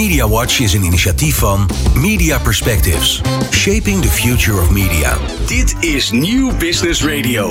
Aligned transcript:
Media 0.00 0.28
Watch 0.28 0.60
is 0.60 0.72
een 0.72 0.82
initiatief 0.82 1.36
van 1.36 1.68
Media 1.94 2.38
Perspectives. 2.38 3.20
Shaping 3.50 4.02
the 4.02 4.08
future 4.08 4.60
of 4.60 4.70
media. 4.70 5.18
Dit 5.46 5.76
is 5.80 6.10
Nieuw 6.10 6.56
Business 6.56 7.04
Radio. 7.04 7.50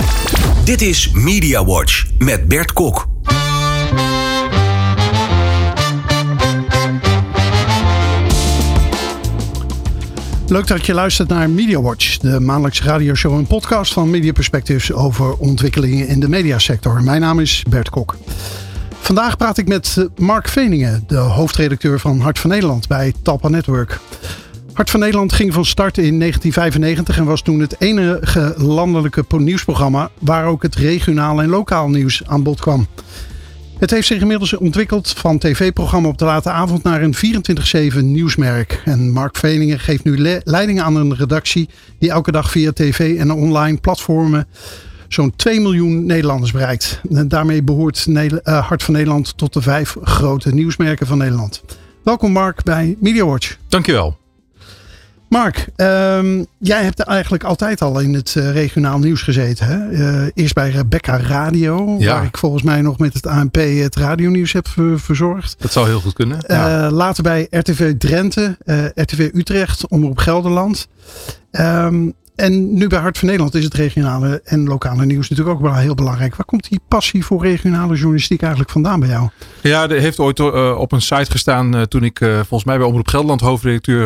Dit 0.63 0.81
is 0.81 1.11
Media 1.11 1.65
Watch 1.65 2.05
met 2.17 2.47
Bert 2.47 2.73
Kok. 2.73 3.07
Leuk 10.47 10.67
dat 10.67 10.85
je 10.85 10.93
luistert 10.93 11.29
naar 11.29 11.49
Media 11.49 11.81
Watch, 11.81 12.17
de 12.17 12.39
maandelijkse 12.39 12.83
radioshow 12.83 13.33
en 13.33 13.47
podcast 13.47 13.93
van 13.93 14.09
Media 14.09 14.31
Perspectives 14.31 14.93
over 14.93 15.33
ontwikkelingen 15.33 16.07
in 16.07 16.19
de 16.19 16.29
mediasector. 16.29 17.03
Mijn 17.03 17.21
naam 17.21 17.39
is 17.39 17.63
Bert 17.69 17.89
Kok. 17.89 18.17
Vandaag 18.99 19.37
praat 19.37 19.57
ik 19.57 19.67
met 19.67 20.07
Mark 20.17 20.47
Veningen, 20.47 21.03
de 21.07 21.15
hoofdredacteur 21.15 21.99
van 21.99 22.19
Hart 22.19 22.39
van 22.39 22.49
Nederland 22.49 22.87
bij 22.87 23.13
Talpa 23.21 23.47
Network. 23.47 23.99
Hart 24.73 24.89
van 24.89 24.99
Nederland 24.99 25.33
ging 25.33 25.53
van 25.53 25.65
start 25.65 25.97
in 25.97 26.19
1995 26.19 27.17
en 27.17 27.25
was 27.25 27.41
toen 27.41 27.59
het 27.59 27.75
enige 27.79 28.53
landelijke 28.57 29.25
nieuwsprogramma 29.37 30.09
waar 30.19 30.45
ook 30.45 30.63
het 30.63 30.75
regionaal 30.75 31.41
en 31.41 31.49
lokaal 31.49 31.89
nieuws 31.89 32.21
aan 32.25 32.43
bod 32.43 32.59
kwam. 32.59 32.87
Het 33.79 33.89
heeft 33.89 34.07
zich 34.07 34.21
inmiddels 34.21 34.57
ontwikkeld 34.57 35.09
van 35.09 35.37
tv-programma 35.37 36.07
op 36.07 36.17
de 36.17 36.25
late 36.25 36.49
avond 36.49 36.83
naar 36.83 37.01
een 37.01 37.15
24-7 37.93 37.97
nieuwsmerk. 38.03 38.81
En 38.85 39.11
Mark 39.11 39.37
Veningen 39.37 39.79
geeft 39.79 40.03
nu 40.03 40.39
leiding 40.43 40.81
aan 40.81 40.95
een 40.95 41.15
redactie 41.15 41.69
die 41.99 42.09
elke 42.09 42.31
dag 42.31 42.51
via 42.51 42.71
tv 42.71 43.19
en 43.19 43.31
online 43.31 43.77
platformen 43.77 44.47
zo'n 45.09 45.33
2 45.35 45.59
miljoen 45.59 46.05
Nederlanders 46.05 46.51
bereikt. 46.51 47.01
En 47.11 47.27
daarmee 47.27 47.63
behoort 47.63 48.05
eh, 48.13 48.67
Hart 48.67 48.83
van 48.83 48.93
Nederland 48.93 49.37
tot 49.37 49.53
de 49.53 49.61
vijf 49.61 49.95
grote 50.03 50.53
nieuwsmerken 50.53 51.07
van 51.07 51.17
Nederland. 51.17 51.63
Welkom 52.03 52.31
Mark 52.31 52.63
bij 52.63 52.95
MediaWatch. 52.99 53.57
Dankjewel. 53.67 54.17
Mark, 55.29 55.67
um, 55.75 56.45
jij 56.57 56.83
hebt 56.83 56.99
eigenlijk 56.99 57.43
altijd 57.43 57.81
al 57.81 57.99
in 57.99 58.13
het 58.13 58.35
uh, 58.37 58.51
regionaal 58.51 58.99
nieuws 58.99 59.21
gezeten. 59.21 59.65
Hè? 59.67 59.89
Uh, 59.89 60.27
eerst 60.33 60.53
bij 60.53 60.69
Rebecca 60.69 61.19
Radio, 61.19 61.95
ja. 61.99 62.13
waar 62.13 62.23
ik 62.23 62.37
volgens 62.37 62.63
mij 62.63 62.81
nog 62.81 62.97
met 62.97 63.13
het 63.13 63.27
ANP 63.27 63.55
het 63.55 63.95
radionieuws 63.95 64.51
heb 64.51 64.67
verzorgd. 64.95 65.55
Dat 65.59 65.71
zou 65.71 65.87
heel 65.87 65.99
goed 65.99 66.13
kunnen. 66.13 66.37
Uh, 66.37 66.57
ja. 66.57 66.91
Later 66.91 67.23
bij 67.23 67.47
RTV 67.49 67.97
Drenthe, 67.97 68.57
RTV 68.95 69.29
Utrecht, 69.33 69.87
Omroep 69.87 70.17
Gelderland. 70.17 70.87
Um, 71.51 72.13
en 72.39 72.73
nu 72.73 72.87
bij 72.87 72.99
Hart 72.99 73.17
van 73.17 73.27
Nederland 73.27 73.55
is 73.55 73.63
het 73.63 73.73
regionale 73.73 74.41
en 74.43 74.67
lokale 74.67 75.05
nieuws 75.05 75.29
natuurlijk 75.29 75.57
ook 75.57 75.63
wel 75.63 75.75
heel 75.75 75.95
belangrijk. 75.95 76.35
Waar 76.35 76.45
komt 76.45 76.69
die 76.69 76.79
passie 76.87 77.25
voor 77.25 77.41
regionale 77.41 77.95
journalistiek 77.95 78.41
eigenlijk 78.41 78.71
vandaan 78.71 78.99
bij 78.99 79.09
jou? 79.09 79.29
Ja, 79.61 79.89
er 79.89 79.99
heeft 79.99 80.19
ooit 80.19 80.39
uh, 80.39 80.75
op 80.77 80.91
een 80.91 81.01
site 81.01 81.31
gestaan 81.31 81.75
uh, 81.75 81.81
toen 81.81 82.03
ik 82.03 82.19
uh, 82.19 82.35
volgens 82.35 82.63
mij 82.63 82.77
bij 82.77 82.87
Omroep 82.87 83.07
Gelderland 83.07 83.41
hoofdredacteur 83.41 83.97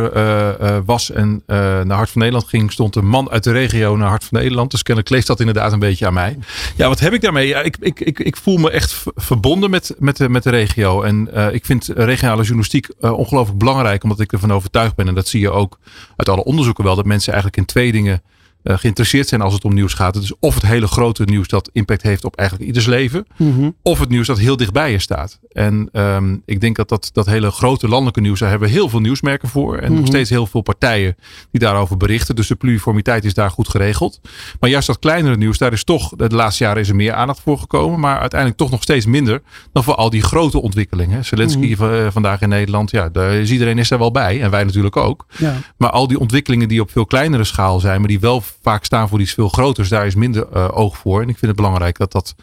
was 0.85 1.11
en 1.11 1.43
naar 1.45 1.91
Hart 1.91 2.09
van 2.09 2.21
Nederland 2.21 2.49
ging, 2.49 2.71
stond 2.71 2.95
een 2.95 3.07
man 3.07 3.29
uit 3.29 3.43
de 3.43 3.51
regio 3.51 3.95
naar 3.95 4.09
Hart 4.09 4.23
van 4.23 4.39
Nederland. 4.39 4.71
Dus 4.71 4.83
kennelijk 4.83 5.11
kleeft 5.11 5.27
dat 5.27 5.39
inderdaad 5.39 5.71
een 5.71 5.79
beetje 5.79 6.07
aan 6.07 6.13
mij. 6.13 6.37
Ja, 6.75 6.87
wat 6.87 6.99
heb 6.99 7.13
ik 7.13 7.21
daarmee? 7.21 7.47
Ja, 7.47 7.61
ik, 7.61 7.77
ik, 7.79 7.99
ik, 7.99 8.19
ik 8.19 8.37
voel 8.37 8.57
me 8.57 8.69
echt 8.71 9.03
verbonden 9.15 9.69
met, 9.69 9.95
met, 9.99 10.17
de, 10.17 10.29
met 10.29 10.43
de 10.43 10.49
regio. 10.49 11.01
En 11.01 11.29
ik 11.53 11.65
vind 11.65 11.91
regionale 11.95 12.41
journalistiek 12.41 12.87
ongelooflijk 12.99 13.57
belangrijk, 13.57 14.03
omdat 14.03 14.19
ik 14.19 14.31
ervan 14.31 14.53
overtuigd 14.53 14.95
ben. 14.95 15.07
En 15.07 15.15
dat 15.15 15.27
zie 15.27 15.39
je 15.39 15.51
ook 15.51 15.79
uit 16.15 16.29
alle 16.29 16.43
onderzoeken 16.43 16.83
wel, 16.83 16.95
dat 16.95 17.05
mensen 17.05 17.33
eigenlijk 17.33 17.61
in 17.61 17.67
twee 17.67 17.91
dingen 17.91 18.22
uh, 18.63 18.77
geïnteresseerd 18.77 19.27
zijn 19.27 19.41
als 19.41 19.53
het 19.53 19.65
om 19.65 19.73
nieuws 19.73 19.93
gaat. 19.93 20.13
Dus 20.13 20.33
of 20.39 20.55
het 20.55 20.65
hele 20.65 20.87
grote 20.87 21.23
nieuws 21.23 21.47
dat 21.47 21.69
impact 21.73 22.01
heeft 22.01 22.25
op 22.25 22.35
eigenlijk 22.35 22.67
ieders 22.67 22.85
leven. 22.85 23.25
Mm 23.37 23.75
Of 23.81 23.99
het 23.99 24.09
nieuws 24.09 24.27
dat 24.27 24.39
heel 24.39 24.57
dichtbij 24.57 24.91
je 24.91 24.99
staat. 24.99 25.39
En 25.51 25.89
um, 25.93 26.41
ik 26.45 26.61
denk 26.61 26.75
dat, 26.75 26.89
dat 26.89 27.09
dat 27.13 27.25
hele 27.25 27.51
grote 27.51 27.87
landelijke 27.87 28.21
nieuws, 28.21 28.39
daar 28.39 28.49
hebben 28.49 28.67
we 28.67 28.73
heel 28.73 28.89
veel 28.89 28.99
nieuwsmerken 28.99 29.49
voor. 29.49 29.77
En 29.77 29.83
mm 29.83 29.91
nog 29.93 30.01
mhm. 30.01 30.11
steeds 30.11 30.29
heel 30.29 30.45
veel 30.45 30.61
partijen 30.61 31.15
die 31.51 31.59
daarover 31.59 31.97
berichten. 31.97 32.35
Dus 32.35 32.47
de 32.47 32.55
pluriformiteit 32.55 33.25
is 33.25 33.33
daar 33.33 33.49
goed 33.49 33.69
geregeld. 33.69 34.21
Maar 34.59 34.69
juist 34.69 34.87
dat 34.87 34.99
kleinere 34.99 35.37
nieuws, 35.37 35.57
daar 35.57 35.73
is 35.73 35.83
toch, 35.83 36.09
de 36.09 36.35
laatste 36.35 36.63
jaren 36.63 36.81
is 36.81 36.89
er 36.89 36.95
meer 36.95 37.13
aandacht 37.13 37.39
voor 37.39 37.57
gekomen. 37.57 37.99
Maar 37.99 38.19
uiteindelijk 38.19 38.59
toch 38.59 38.71
nog 38.71 38.81
steeds 38.81 39.05
minder 39.05 39.41
dan 39.71 39.83
voor 39.83 39.95
al 39.95 40.09
die 40.09 40.21
grote 40.21 40.61
ontwikkelingen. 40.61 41.25
Zelensky 41.25 41.75
mm 41.79 42.11
vandaag 42.11 42.41
in 42.41 42.49
Nederland, 42.49 42.91
ja, 42.91 43.09
daar 43.09 43.33
is 43.33 43.51
iedereen 43.51 43.77
is 43.77 43.91
er 43.91 43.97
wel 43.97 44.11
bij. 44.11 44.41
En 44.41 44.51
wij 44.51 44.63
natuurlijk 44.63 44.97
ook. 44.97 45.25
Ja. 45.37 45.55
Maar 45.77 45.89
al 45.89 46.07
die 46.07 46.19
ontwikkelingen 46.19 46.67
die 46.67 46.81
op 46.81 46.91
veel 46.91 47.05
kleinere 47.05 47.43
schaal 47.43 47.79
zijn, 47.79 47.99
maar 47.99 48.07
die 48.07 48.19
wel 48.19 48.43
vaak 48.61 48.83
staan 48.83 49.09
voor 49.09 49.21
iets 49.21 49.33
veel 49.33 49.49
groters. 49.49 49.89
Daar 49.89 50.05
is 50.05 50.15
minder 50.15 50.47
uh, 50.53 50.67
oog 50.71 50.97
voor. 50.97 51.21
En 51.21 51.29
ik 51.29 51.37
vind 51.37 51.51
het 51.51 51.55
belangrijk 51.55 51.97
dat 51.97 52.11
dat 52.11 52.35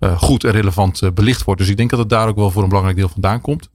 uh, 0.00 0.18
goed 0.18 0.44
en 0.44 0.50
relevant 0.50 1.02
uh, 1.02 1.10
belicht 1.10 1.44
wordt. 1.44 1.60
Dus 1.60 1.70
ik 1.70 1.76
denk 1.76 1.90
dat 1.90 1.98
het 1.98 2.08
daar 2.08 2.28
ook 2.28 2.36
wel 2.36 2.50
voor 2.50 2.62
een 2.62 2.68
belangrijk 2.68 2.98
deel 2.98 3.08
vandaan 3.08 3.40
komt. 3.40 3.68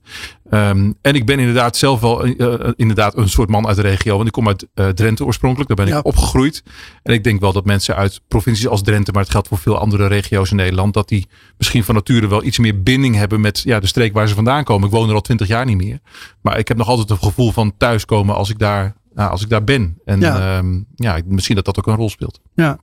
Um, 0.50 0.94
en 1.00 1.14
ik 1.14 1.26
ben 1.26 1.38
inderdaad 1.38 1.76
zelf 1.76 2.00
wel 2.00 2.26
uh, 2.26 2.54
inderdaad 2.76 3.16
een 3.16 3.28
soort 3.28 3.48
man 3.48 3.66
uit 3.66 3.76
de 3.76 3.82
regio. 3.82 4.14
Want 4.14 4.26
ik 4.26 4.32
kom 4.32 4.48
uit 4.48 4.66
Drenthe 4.94 5.24
oorspronkelijk. 5.24 5.68
Daar 5.68 5.86
ben 5.86 5.96
ik 5.96 6.04
opgegroeid. 6.04 6.62
En 7.02 7.12
ik 7.12 7.24
denk 7.24 7.40
wel 7.40 7.52
dat 7.52 7.64
mensen 7.64 7.96
uit 7.96 8.20
provincies 8.28 8.68
als 8.68 8.82
Drenthe, 8.82 9.12
maar 9.12 9.22
het 9.22 9.30
geldt 9.30 9.48
voor 9.48 9.58
veel 9.58 9.78
andere 9.78 10.06
regio's 10.06 10.50
in 10.50 10.56
Nederland, 10.56 10.94
dat 10.94 11.08
die 11.08 11.28
misschien 11.58 11.84
van 11.84 11.94
nature 11.94 12.28
wel 12.28 12.44
iets 12.44 12.58
meer 12.58 12.82
binding 12.82 13.14
hebben 13.14 13.40
met 13.40 13.60
ja, 13.60 13.80
de 13.80 13.86
streek 13.86 14.12
waar 14.12 14.28
ze 14.28 14.34
vandaan 14.34 14.64
komen. 14.64 14.86
Ik 14.88 14.94
woon 14.94 15.08
er 15.08 15.14
al 15.14 15.20
twintig 15.20 15.46
jaar 15.46 15.64
niet 15.64 15.76
meer. 15.76 15.98
Maar 16.40 16.58
ik 16.58 16.68
heb 16.68 16.76
nog 16.76 16.88
altijd 16.88 17.10
een 17.10 17.18
gevoel 17.18 17.52
van 17.52 17.76
thuiskomen 17.76 18.34
als 18.34 18.50
ik 18.50 18.58
daar 18.58 18.94
nou, 19.14 19.30
als 19.30 19.42
ik 19.42 19.48
daar 19.48 19.64
ben. 19.64 19.98
En 20.04 20.20
ja. 20.20 20.58
Um, 20.58 20.86
ja, 20.94 21.20
misschien 21.26 21.56
dat 21.56 21.64
dat 21.64 21.78
ook 21.78 21.86
een 21.86 21.94
rol 21.94 22.10
speelt. 22.10 22.40
Ja. 22.54 22.78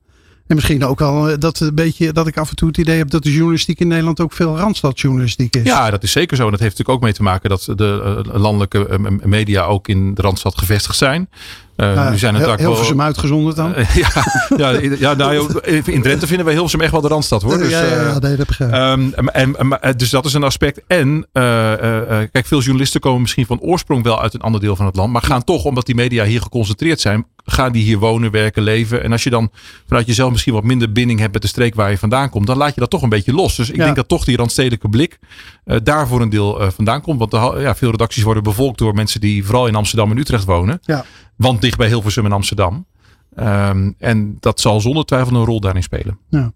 En 0.51 0.57
misschien 0.57 0.85
ook 0.85 1.01
al 1.01 1.29
eh, 1.29 1.37
dat, 1.39 1.59
een 1.59 1.75
beetje, 1.75 2.11
dat 2.11 2.27
ik 2.27 2.37
af 2.37 2.49
en 2.49 2.55
toe 2.55 2.67
het 2.67 2.77
idee 2.77 2.97
heb 2.97 3.09
dat 3.09 3.23
de 3.23 3.31
journalistiek 3.31 3.79
in 3.79 3.87
Nederland 3.87 4.19
ook 4.19 4.33
veel 4.33 4.57
randstadjournalistiek 4.57 5.55
is. 5.55 5.63
Ja, 5.63 5.89
dat 5.89 6.03
is 6.03 6.11
zeker 6.11 6.37
zo. 6.37 6.45
En 6.45 6.51
dat 6.51 6.59
heeft 6.59 6.77
natuurlijk 6.77 6.97
ook 6.97 7.03
mee 7.03 7.13
te 7.13 7.23
maken 7.23 7.49
dat 7.49 7.67
de 7.75 8.23
eh, 8.25 8.39
landelijke 8.41 8.87
eh, 8.87 8.97
media 9.23 9.63
ook 9.63 9.87
in 9.87 10.13
de 10.13 10.21
randstad 10.21 10.57
gevestigd 10.57 10.97
zijn. 10.97 11.29
Uh, 11.77 11.93
nou, 11.93 12.11
nu 12.11 12.17
zijn 12.17 12.35
het 12.35 12.45
heel, 12.45 12.55
Hilversum 12.55 12.97
wel, 12.97 13.05
uitgezonderd 13.05 13.55
dan? 13.55 13.73
Uh, 13.77 13.95
ja, 13.95 14.11
ja, 14.57 14.79
ja 14.99 15.13
nou, 15.13 15.61
in 15.85 16.01
Drenthe 16.01 16.27
vinden 16.27 16.45
wij 16.45 16.53
Hilversum 16.53 16.81
echt 16.81 16.91
wel 16.91 17.01
de 17.01 17.07
Randstad 17.07 17.41
hoor. 17.41 17.57
Dus, 17.57 17.69
ja, 17.69 17.85
ja, 17.85 18.01
ja 18.01 18.19
nee, 18.19 18.35
dat 18.35 18.47
begrijp 18.47 18.73
um, 18.73 19.13
en, 19.13 19.55
en, 19.55 19.97
Dus 19.97 20.09
dat 20.09 20.25
is 20.25 20.33
een 20.33 20.43
aspect. 20.43 20.81
En 20.87 21.27
uh, 21.33 21.43
kijk, 22.31 22.45
veel 22.45 22.61
journalisten 22.61 23.01
komen 23.01 23.21
misschien 23.21 23.45
van 23.45 23.59
oorsprong 23.59 24.03
wel 24.03 24.21
uit 24.21 24.33
een 24.33 24.41
ander 24.41 24.61
deel 24.61 24.75
van 24.75 24.85
het 24.85 24.95
land. 24.95 25.11
Maar 25.11 25.21
gaan 25.21 25.43
toch, 25.43 25.63
omdat 25.63 25.85
die 25.85 25.95
media 25.95 26.25
hier 26.25 26.41
geconcentreerd 26.41 27.01
zijn, 27.01 27.25
gaan 27.45 27.71
die 27.71 27.83
hier 27.83 27.97
wonen, 27.97 28.31
werken, 28.31 28.63
leven. 28.63 29.03
En 29.03 29.11
als 29.11 29.23
je 29.23 29.29
dan 29.29 29.51
vanuit 29.87 30.07
jezelf 30.07 30.31
misschien 30.31 30.53
wat 30.53 30.63
minder 30.63 30.91
binding 30.91 31.19
hebt 31.19 31.33
met 31.33 31.41
de 31.41 31.47
streek 31.47 31.75
waar 31.75 31.89
je 31.89 31.97
vandaan 31.97 32.29
komt, 32.29 32.47
dan 32.47 32.57
laat 32.57 32.73
je 32.73 32.79
dat 32.79 32.89
toch 32.89 33.01
een 33.01 33.09
beetje 33.09 33.33
los. 33.33 33.55
Dus 33.55 33.69
ik 33.69 33.77
denk 33.77 33.95
dat 33.95 34.07
toch 34.07 34.25
die 34.25 34.37
randstedelijke 34.37 34.89
blik 34.89 35.19
daar 35.83 36.07
voor 36.07 36.21
een 36.21 36.29
deel 36.29 36.71
vandaan 36.71 37.01
komt. 37.01 37.19
Want 37.19 37.31
de, 37.31 37.59
ja, 37.59 37.75
veel 37.75 37.91
redacties 37.91 38.23
worden 38.23 38.43
bevolkt 38.43 38.77
door 38.77 38.93
mensen 38.93 39.21
die 39.21 39.45
vooral 39.45 39.67
in 39.67 39.75
Amsterdam 39.75 40.11
en 40.11 40.17
Utrecht 40.17 40.45
wonen. 40.45 40.79
Ja. 40.81 41.05
Want 41.35 41.61
dicht 41.61 41.77
bij 41.77 41.87
Hilversum 41.87 42.25
en 42.25 42.31
Amsterdam. 42.31 42.85
Um, 43.39 43.95
en 43.97 44.37
dat 44.39 44.59
zal 44.59 44.81
zonder 44.81 45.05
twijfel 45.05 45.35
een 45.35 45.45
rol 45.45 45.59
daarin 45.59 45.83
spelen. 45.83 46.17
Ja. 46.29 46.51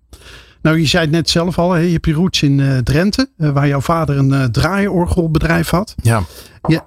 Nou, 0.66 0.80
je 0.80 0.86
zei 0.86 1.04
het 1.04 1.12
net 1.12 1.30
zelf 1.30 1.58
al, 1.58 1.78
je 1.78 1.92
hebt 1.92 2.06
je 2.06 2.14
roots 2.14 2.42
in 2.42 2.58
uh, 2.58 2.78
Drenthe, 2.78 3.30
uh, 3.38 3.50
waar 3.50 3.68
jouw 3.68 3.82
vader 3.82 4.18
een 4.18 4.30
uh, 4.30 4.44
draaiorgelbedrijf 4.44 5.70
had. 5.70 5.96
Ja. 6.02 6.24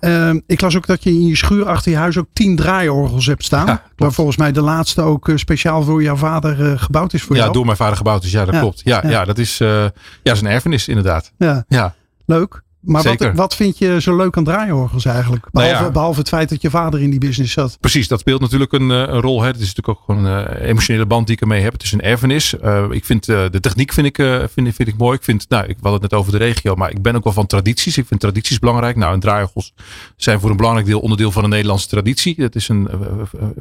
ehm, 0.00 0.40
ik 0.46 0.60
las 0.60 0.76
ook 0.76 0.86
dat 0.86 1.02
je 1.02 1.10
in 1.10 1.26
je 1.26 1.36
schuur 1.36 1.68
achter 1.68 1.90
je 1.90 1.96
huis 1.96 2.18
ook 2.18 2.26
tien 2.32 2.56
draaiorgels 2.56 3.26
hebt 3.26 3.44
staan. 3.44 3.66
Ja, 3.66 3.82
waar 3.96 4.12
volgens 4.12 4.36
mij 4.36 4.52
de 4.52 4.60
laatste 4.60 5.02
ook 5.02 5.32
speciaal 5.34 5.82
voor 5.82 6.02
jouw 6.02 6.16
vader 6.16 6.78
gebouwd 6.78 7.12
is 7.12 7.22
voor 7.22 7.36
ja, 7.36 7.36
jou. 7.36 7.48
Ja, 7.48 7.56
door 7.56 7.64
mijn 7.64 7.76
vader 7.76 7.96
gebouwd 7.96 8.24
is. 8.24 8.30
Ja, 8.30 8.44
dat 8.44 8.58
klopt. 8.58 8.80
Ja, 8.84 9.02
ja. 9.08 9.24
dat 9.24 9.38
is, 9.38 9.58
ja, 9.58 9.92
een 10.22 10.46
erfenis 10.46 10.88
inderdaad. 10.88 11.32
Ja. 11.36 11.64
ja. 11.68 11.94
Leuk. 12.26 12.62
Maar 12.80 13.02
wat, 13.02 13.30
wat, 13.34 13.56
vind 13.56 13.78
je 13.78 14.00
zo 14.00 14.16
leuk 14.16 14.36
aan 14.36 14.44
draaiorgels 14.44 15.04
eigenlijk? 15.04 15.42
Nou 15.42 15.52
behalve, 15.52 15.74
nou 15.74 15.86
ja. 15.86 15.92
behalve, 15.92 16.18
het 16.18 16.28
feit 16.28 16.48
dat 16.48 16.62
je 16.62 16.70
vader 16.70 17.00
in 17.00 17.10
die 17.10 17.18
business 17.18 17.52
zat. 17.52 17.78
Precies, 17.80 18.08
dat 18.08 18.20
speelt 18.20 18.40
natuurlijk 18.40 18.72
een, 18.72 18.90
eh, 18.90 18.96
een 18.96 19.20
rol. 19.20 19.40
Hè. 19.40 19.46
Het 19.46 19.60
is 19.60 19.74
natuurlijk 19.74 19.88
ook 19.88 20.04
gewoon 20.04 20.24
een 20.24 20.60
uh, 20.60 20.68
emotionele 20.68 21.06
band 21.06 21.26
die 21.26 21.34
ik 21.36 21.40
ermee 21.40 21.62
heb. 21.62 21.72
Het 21.72 21.82
is 21.82 21.92
een 21.92 22.00
erfenis. 22.00 22.54
Uh, 22.64 22.84
ik 22.90 23.04
vind 23.04 23.24
de 23.24 23.58
techniek 23.60 23.92
vind 23.92 24.06
ik, 24.06 24.16
vind, 24.52 24.74
vind 24.74 24.88
ik 24.88 24.96
mooi. 24.96 25.16
Ik 25.16 25.24
vind, 25.24 25.48
nou, 25.48 25.66
ik 25.66 25.76
had 25.82 25.92
het 25.92 26.02
net 26.02 26.14
over 26.14 26.32
de 26.32 26.38
regio, 26.38 26.74
maar 26.74 26.90
ik 26.90 27.02
ben 27.02 27.16
ook 27.16 27.24
wel 27.24 27.32
van 27.32 27.46
tradities. 27.46 27.98
Ik 27.98 28.06
vind 28.06 28.20
tradities 28.20 28.58
belangrijk. 28.58 28.96
Nou, 28.96 29.12
en 29.12 29.20
draaiorgels 29.20 29.74
zijn 30.16 30.40
voor 30.40 30.50
een 30.50 30.56
belangrijk 30.56 30.86
deel 30.86 31.00
onderdeel 31.00 31.32
van 31.32 31.44
een 31.44 31.50
Nederlandse 31.50 31.88
traditie. 31.88 32.34
Het 32.38 32.54
is 32.54 32.68
een 32.68 32.88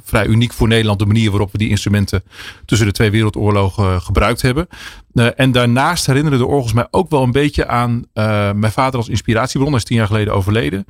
vrij 0.03 0.25
uniek 0.25 0.53
voor 0.53 0.67
Nederland 0.67 0.99
de 0.99 1.05
manier 1.05 1.29
waarop 1.29 1.51
we 1.51 1.57
die 1.57 1.69
instrumenten 1.69 2.23
tussen 2.65 2.87
de 2.87 2.93
twee 2.93 3.11
wereldoorlogen 3.11 4.01
gebruikt 4.01 4.41
hebben. 4.41 4.67
en 5.35 5.51
daarnaast 5.51 6.05
herinneren 6.05 6.39
de 6.39 6.45
orgels 6.45 6.73
mij 6.73 6.87
ook 6.91 7.09
wel 7.09 7.23
een 7.23 7.31
beetje 7.31 7.67
aan 7.67 8.05
mijn 8.55 8.71
vader 8.71 8.99
als 8.99 9.06
inspiratiebron. 9.09 9.69
Hij 9.71 9.77
is 9.77 9.83
tien 9.83 9.97
jaar 9.97 10.07
geleden 10.07 10.33
overleden. 10.33 10.85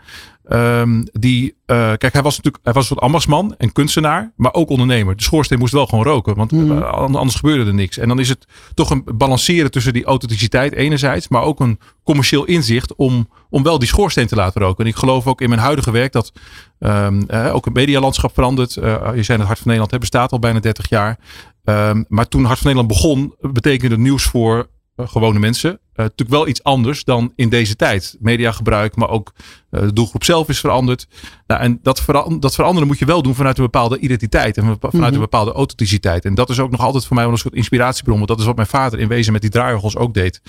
Um, 0.50 1.08
die, 1.12 1.56
uh, 1.66 1.94
kijk, 1.98 2.14
hij 2.14 2.22
was 2.22 2.38
natuurlijk 2.38 2.64
hij 2.64 2.74
was 2.74 2.82
een 2.82 2.90
soort 2.90 3.06
ambachtsman 3.06 3.56
en 3.58 3.72
kunstenaar, 3.72 4.32
maar 4.36 4.54
ook 4.54 4.70
ondernemer. 4.70 5.16
De 5.16 5.24
schoorsteen 5.24 5.60
moest 5.60 5.74
wel 5.74 5.86
gewoon 5.86 6.04
roken, 6.04 6.36
want 6.36 6.52
mm. 6.52 6.82
anders 6.82 7.36
gebeurde 7.36 7.66
er 7.66 7.74
niks. 7.74 7.98
En 7.98 8.08
dan 8.08 8.20
is 8.20 8.30
het 8.30 8.46
toch 8.74 8.90
een 8.90 9.04
balanceren 9.16 9.72
tussen 9.72 9.94
die 9.94 10.06
authenticiteit 10.06 10.74
enerzijds, 10.74 11.28
maar 11.28 11.42
ook 11.42 11.60
een 11.60 11.80
commercieel 12.04 12.46
inzicht 12.46 12.96
om, 12.96 13.30
om 13.50 13.64
wel 13.64 13.80
die 13.80 13.88
schoorsteen 13.88 14.28
te 14.28 14.36
laten 14.36 14.62
roken. 14.62 14.84
En 14.84 14.90
ik 14.90 14.98
geloof 14.98 15.28
ook 15.28 15.42
in 15.42 15.50
mijn 15.50 15.62
huidige 15.62 15.92
werk 15.92 16.12
dat 16.12 16.32
um, 16.80 17.26
uh, 17.30 17.56
ook 17.56 17.66
het 17.66 17.74
medialandschap 17.74 18.34
verandert. 18.34 18.74
Je 18.74 19.24
zei 19.24 19.38
het 19.38 19.48
Hart 19.48 19.60
van 19.60 19.68
Nederland 19.68 19.92
hè, 19.92 19.98
bestaat 19.98 20.32
al 20.32 20.40
bijna 20.40 20.60
30 20.60 20.90
jaar. 20.90 21.20
Um, 21.64 22.06
maar 22.08 22.28
toen 22.28 22.46
Hart 22.46 22.60
van 22.60 22.72
Nederland 22.74 23.00
begon, 23.00 23.36
betekende 23.52 23.96
het 23.96 24.04
nieuws 24.04 24.24
voor 24.24 24.68
gewone 24.98 25.40
mensen 25.40 25.80
natuurlijk 26.04 26.38
wel 26.38 26.48
iets 26.48 26.64
anders 26.64 27.04
dan 27.04 27.32
in 27.36 27.50
deze 27.50 27.76
tijd. 27.76 28.18
Mediagebruik, 28.20 28.96
maar 28.96 29.10
ook 29.10 29.34
de 29.70 29.94
doelgroep 29.94 30.24
zelf 30.24 30.50
is 30.50 30.60
veranderd. 30.60 31.08
Nou, 31.48 31.62
en 31.62 31.80
dat, 31.82 32.04
dat 32.40 32.56
veranderen 32.56 32.88
moet 32.88 33.00
je 33.00 33.06
wel 33.06 33.22
doen 33.22 33.36
vanuit 33.36 33.58
een 33.58 33.64
bepaalde 33.64 34.00
identiteit 34.00 34.58
en 34.58 34.64
vanuit 34.64 34.94
een 34.94 35.00
mhm. 35.00 35.20
bepaalde 35.20 35.52
authenticiteit. 35.52 36.26
En 36.26 36.36
dat 36.36 36.50
is 36.50 36.60
ook 36.60 36.72
nog 36.72 36.82
altijd 36.82 37.06
voor 37.06 37.16
mij 37.16 37.24
wel 37.24 37.34
een 37.34 37.40
soort 37.40 37.54
inspiratiebron. 37.54 38.16
Want 38.16 38.28
dat 38.28 38.40
is 38.40 38.46
wat 38.46 38.56
mijn 38.56 38.68
vader 38.68 39.00
in 39.00 39.08
wezen 39.08 39.34
met 39.34 39.42
die 39.42 39.52
draaiorgels 39.52 39.98
ook 39.98 40.14
deed. 40.14 40.42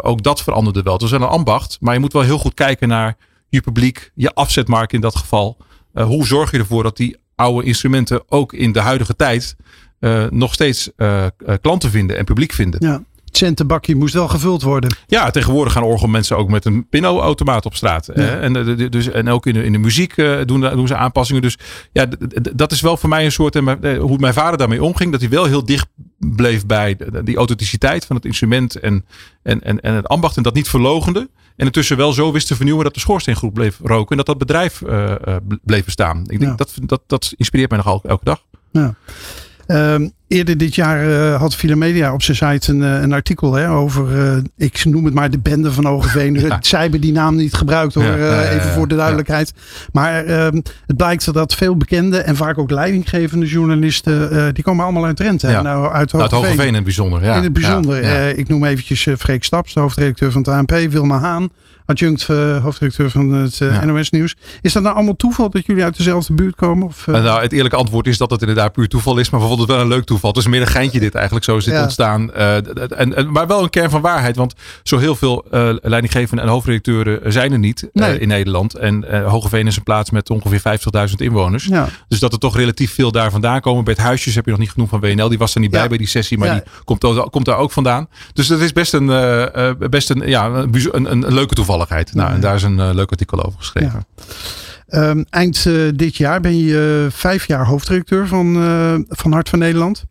ook 0.00 0.22
dat 0.22 0.42
veranderde 0.42 0.82
wel. 0.82 0.92
Het 0.92 1.02
was 1.02 1.10
wel 1.10 1.20
een 1.20 1.28
ambacht, 1.28 1.76
maar 1.80 1.94
je 1.94 2.00
moet 2.00 2.12
wel 2.12 2.22
heel 2.22 2.38
goed 2.38 2.54
kijken 2.54 2.88
naar 2.88 3.16
je 3.48 3.60
publiek, 3.60 4.10
je 4.14 4.34
afzetmarkt 4.34 4.92
in 4.92 5.00
dat 5.00 5.16
geval. 5.16 5.56
hoe 5.92 6.26
zorg 6.26 6.50
je 6.50 6.58
ervoor 6.58 6.82
dat 6.82 6.96
die 6.96 7.16
oude 7.34 7.66
instrumenten 7.66 8.22
ook 8.28 8.52
in 8.52 8.72
de 8.72 8.80
huidige 8.80 9.16
tijd 9.16 9.56
uh, 10.00 10.24
nog 10.30 10.52
steeds 10.52 10.90
klanten 11.60 11.90
vinden 11.90 12.16
en 12.16 12.24
publiek 12.24 12.52
vinden. 12.52 12.86
Ja. 12.86 13.02
Centenbakje 13.36 13.96
moest 13.96 14.14
wel 14.14 14.28
gevuld 14.28 14.62
worden. 14.62 14.96
Ja, 15.06 15.30
tegenwoordig 15.30 15.72
gaan 15.72 15.82
orgelmensen 15.82 16.36
ook 16.36 16.48
met 16.48 16.64
een 16.64 16.88
pinautomaat 16.88 17.66
op 17.66 17.74
straat. 17.74 18.08
En, 18.08 18.52
dus, 18.90 19.10
en 19.10 19.28
ook 19.28 19.46
in 19.46 19.54
de, 19.54 19.64
in 19.64 19.72
de 19.72 19.78
muziek 19.78 20.14
doen, 20.46 20.60
doen 20.60 20.86
ze 20.86 20.96
aanpassingen. 20.96 21.42
Dus 21.42 21.58
ja, 21.92 22.06
dat 22.54 22.72
is 22.72 22.80
wel 22.80 22.96
voor 22.96 23.08
mij 23.08 23.24
een 23.24 23.32
soort. 23.32 23.54
hoe 23.54 24.16
mijn 24.18 24.34
vader 24.34 24.58
daarmee 24.58 24.82
omging. 24.82 25.12
Dat 25.12 25.20
hij 25.20 25.30
wel 25.30 25.44
heel 25.44 25.64
dicht 25.64 25.86
bleef 26.18 26.66
bij 26.66 26.96
die 27.24 27.36
authenticiteit 27.36 28.06
van 28.06 28.16
het 28.16 28.24
instrument 28.24 28.76
en, 28.76 29.04
en, 29.42 29.62
en, 29.62 29.80
en 29.80 29.94
het 29.94 30.08
ambacht. 30.08 30.36
En 30.36 30.42
dat 30.42 30.54
niet 30.54 30.68
verlogende. 30.68 31.28
En 31.56 31.66
intussen 31.66 31.96
wel 31.96 32.12
zo 32.12 32.32
wist 32.32 32.46
te 32.46 32.56
vernieuwen 32.56 32.84
dat 32.84 32.94
de 32.94 33.00
schoorsteengroep 33.00 33.54
bleef 33.54 33.78
roken. 33.82 34.10
En 34.10 34.16
dat 34.16 34.26
dat 34.26 34.38
bedrijf 34.38 34.80
uh, 34.80 35.14
bleef 35.64 35.84
bestaan. 35.84 36.24
Ik 36.28 36.40
denk 36.40 36.58
dat, 36.58 36.74
dat, 36.82 37.02
dat 37.06 37.34
inspireert 37.36 37.70
mij 37.70 37.80
nog 37.84 38.04
elke 38.04 38.24
dag. 38.24 38.44
Ja. 38.70 38.94
Ehm, 39.66 40.08
eerder 40.28 40.58
dit 40.58 40.74
jaar 40.74 41.08
uh, 41.08 41.34
had 41.40 41.54
Filomedia 41.54 42.12
op 42.12 42.22
zijn 42.22 42.36
site 42.36 42.72
een, 42.72 42.80
een 42.80 43.12
artikel 43.12 43.54
hè, 43.54 43.70
over, 43.70 44.16
uh, 44.16 44.36
ik 44.56 44.84
noem 44.84 45.04
het 45.04 45.14
maar 45.14 45.30
de 45.30 45.38
bende 45.38 45.72
van 45.72 45.84
Hogeveen. 45.84 46.30
Ja. 46.42 46.58
Zij 46.60 46.82
hebben 46.82 47.00
die 47.00 47.12
naam 47.12 47.36
niet 47.36 47.54
gebruikt 47.54 47.94
hoor, 47.94 48.04
ja, 48.04 48.48
even 48.48 48.70
voor 48.70 48.88
de 48.88 48.96
duidelijkheid. 48.96 49.52
Maar 49.92 50.26
uh, 50.26 50.44
het 50.86 50.96
blijkt 50.96 51.32
dat 51.32 51.54
veel 51.54 51.76
bekende 51.76 52.18
en 52.18 52.36
vaak 52.36 52.58
ook 52.58 52.70
leidinggevende 52.70 53.46
journalisten, 53.46 54.54
die 54.54 54.64
komen 54.64 54.84
allemaal 54.84 55.04
uit 55.04 55.16
Drenthe. 55.16 55.48
Ja. 55.48 55.62
Nou, 55.62 55.92
uit 55.92 56.10
Hogeveen. 56.10 56.20
Uit 56.20 56.30
Hogeveen 56.30 56.68
in 56.68 56.74
het 56.74 56.84
bijzonder. 56.84 57.24
Ja. 57.24 57.36
In 57.36 57.42
het 57.42 57.52
bijzonder. 57.52 58.28
ik 58.38 58.48
noem 58.48 58.64
eventjes 58.64 59.08
Freek 59.18 59.44
Staps, 59.44 59.74
de 59.74 59.80
hoofdredacteur 59.80 60.32
van 60.32 60.42
het 60.42 60.50
ANP, 60.50 60.90
Wilma 60.90 61.18
Haan 61.18 61.50
adjunct 61.86 62.28
uh, 62.30 62.62
hoofdredacteur 62.62 63.10
van 63.10 63.32
het 63.32 63.60
uh, 63.60 63.82
NOS 63.82 64.10
Nieuws. 64.10 64.34
Is 64.60 64.72
dat 64.72 64.82
nou 64.82 64.94
allemaal 64.94 65.16
toeval 65.16 65.50
dat 65.50 65.66
jullie 65.66 65.84
uit 65.84 65.96
dezelfde 65.96 66.32
buurt 66.32 66.54
komen? 66.54 66.86
Of, 66.86 67.06
uh... 67.06 67.22
nou, 67.22 67.42
het 67.42 67.52
eerlijke 67.52 67.76
antwoord 67.76 68.06
is 68.06 68.18
dat 68.18 68.30
het 68.30 68.40
inderdaad 68.40 68.72
puur 68.72 68.88
toeval 68.88 69.18
is. 69.18 69.30
Maar 69.30 69.40
bijvoorbeeld 69.40 69.70
wel 69.70 69.80
een 69.80 69.88
leuk 69.88 70.04
toeval. 70.04 70.30
Het 70.30 70.38
is 70.38 70.46
meer 70.46 70.60
een 70.60 70.66
geintje 70.66 71.00
dit 71.00 71.14
eigenlijk. 71.14 71.44
Zo 71.44 71.56
is 71.56 71.64
dit 71.64 71.80
ontstaan. 71.80 72.32
En, 72.32 73.16
en, 73.16 73.32
maar 73.32 73.46
wel 73.46 73.62
een 73.62 73.70
kern 73.70 73.90
van 73.90 74.00
waarheid. 74.00 74.36
Want 74.36 74.54
zo 74.82 74.98
heel 74.98 75.14
veel 75.14 75.44
leidinggevenden 75.82 76.44
en 76.44 76.50
hoofdredacteuren 76.50 77.32
zijn 77.32 77.52
er 77.52 77.58
niet 77.58 77.88
in 78.18 78.28
Nederland. 78.28 78.74
En 78.74 79.24
Hogeveen 79.24 79.66
is 79.66 79.76
een 79.76 79.82
plaats 79.82 80.10
met 80.10 80.30
ongeveer 80.30 80.78
50.000 81.08 81.14
inwoners. 81.16 81.64
Ja. 81.64 81.88
Dus 82.08 82.20
dat 82.20 82.32
er 82.32 82.38
toch 82.38 82.56
relatief 82.56 82.94
veel 82.94 83.12
daar 83.12 83.30
vandaan 83.30 83.60
komen. 83.60 83.84
Bert 83.84 83.98
Huisjes 83.98 84.34
heb 84.34 84.44
je 84.44 84.50
nog 84.50 84.60
niet 84.60 84.70
genoemd 84.70 84.90
van 84.90 85.00
WNL. 85.00 85.28
Die 85.28 85.38
was 85.38 85.54
er 85.54 85.60
niet 85.60 85.70
bij 85.70 85.88
bij 85.88 85.98
die 85.98 86.06
sessie. 86.06 86.38
Maar 86.38 86.52
die 86.52 86.62
komt, 86.84 87.30
komt 87.30 87.44
daar 87.44 87.56
ook 87.56 87.72
vandaan. 87.72 88.08
Dus 88.32 88.46
dat 88.46 88.60
is 88.60 88.72
best 88.72 88.92
een, 88.92 89.06
best 89.90 90.10
een, 90.10 90.22
ja, 90.26 90.46
een, 90.46 90.70
een, 90.92 91.12
een 91.26 91.34
leuke 91.34 91.54
toeval. 91.54 91.81
Nou, 92.14 92.32
en 92.32 92.40
daar 92.40 92.54
is 92.54 92.62
een 92.62 92.78
uh, 92.78 92.90
leuk 92.92 93.10
artikel 93.10 93.44
over 93.44 93.58
geschreven. 93.58 94.06
Um, 94.88 95.24
eind 95.30 95.64
uh, 95.64 95.90
dit 95.94 96.16
jaar 96.16 96.40
ben 96.40 96.58
je 96.58 97.02
uh, 97.04 97.12
vijf 97.12 97.46
jaar 97.46 97.66
hoofddirecteur 97.66 98.26
van, 98.28 98.54
van 99.08 99.32
Hart 99.32 99.48
van 99.48 99.58
Nederland. 99.58 100.04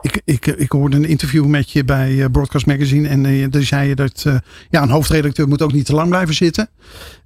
ik, 0.00 0.20
ik, 0.24 0.46
ik 0.46 0.72
hoorde 0.72 0.96
een 0.96 1.08
interview 1.08 1.46
met 1.46 1.70
je 1.70 1.84
bij 1.84 2.28
Broadcast 2.28 2.66
Magazine. 2.66 3.08
En 3.08 3.24
uh, 3.24 3.46
daar 3.50 3.62
zei 3.62 3.88
je 3.88 3.94
dat 3.94 4.26
ja, 4.70 4.82
een 4.82 4.90
hoofdredacteur 4.90 5.48
moet 5.48 5.62
ook 5.62 5.72
niet 5.72 5.86
te 5.86 5.94
lang 5.94 6.08
blijven 6.08 6.34
zitten. 6.34 6.68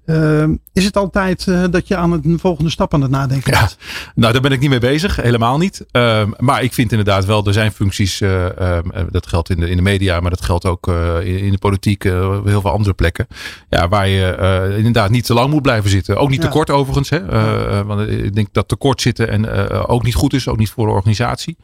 Ehm, 0.06 0.54
is 0.72 0.84
het 0.84 0.96
altijd 0.96 1.46
uh, 1.46 1.64
dat 1.70 1.88
je 1.88 1.96
aan 1.96 2.12
een 2.12 2.38
volgende 2.38 2.70
stap 2.70 2.94
aan 2.94 3.00
het 3.00 3.10
nadenken 3.10 3.50
bent? 3.50 3.76
Ja, 3.80 4.10
nou, 4.14 4.32
daar 4.32 4.42
ben 4.42 4.52
ik 4.52 4.60
niet 4.60 4.70
mee 4.70 4.78
bezig. 4.78 5.16
Helemaal 5.16 5.58
niet. 5.58 5.84
Uh, 5.92 6.22
maar 6.38 6.62
ik 6.62 6.72
vind 6.72 6.90
inderdaad 6.90 7.24
wel, 7.24 7.46
er 7.46 7.52
zijn 7.52 7.72
functies, 7.72 8.20
uh, 8.20 8.46
dat 9.10 9.26
geldt 9.26 9.50
in 9.50 9.60
de, 9.60 9.70
in 9.70 9.76
de 9.76 9.82
media, 9.82 10.20
maar 10.20 10.30
dat 10.30 10.42
geldt 10.42 10.64
ook 10.64 10.88
in, 11.22 11.38
in, 11.38 11.50
de 11.50 11.58
politiek, 11.58 12.02
heel 12.02 12.60
veel 12.60 12.70
andere 12.70 12.94
plekken. 12.94 13.26
Ja, 13.70 13.88
waar 13.88 14.08
je 14.08 14.74
inderdaad 14.76 15.10
niet 15.10 15.24
te 15.24 15.34
lang 15.34 15.50
moet 15.50 15.62
blijven 15.62 15.90
zitten. 15.90 16.16
Ook 16.16 16.28
niet 16.28 16.40
te 16.40 16.48
kort 16.48 16.70
overigens. 16.70 17.10
Hè? 17.10 17.24
want 17.84 18.08
ik 18.10 18.34
denk 18.34 18.48
dat 18.52 18.68
te 18.68 18.76
kort 18.76 19.00
zitten 19.00 19.28
en 19.28 19.48
ook 19.86 20.02
niet 20.02 20.14
goed 20.14 20.32
is, 20.32 20.48
ook 20.48 20.58
niet 20.58 20.70
voor 20.70 20.86
de 20.86 20.92
organisatie. 20.92 21.56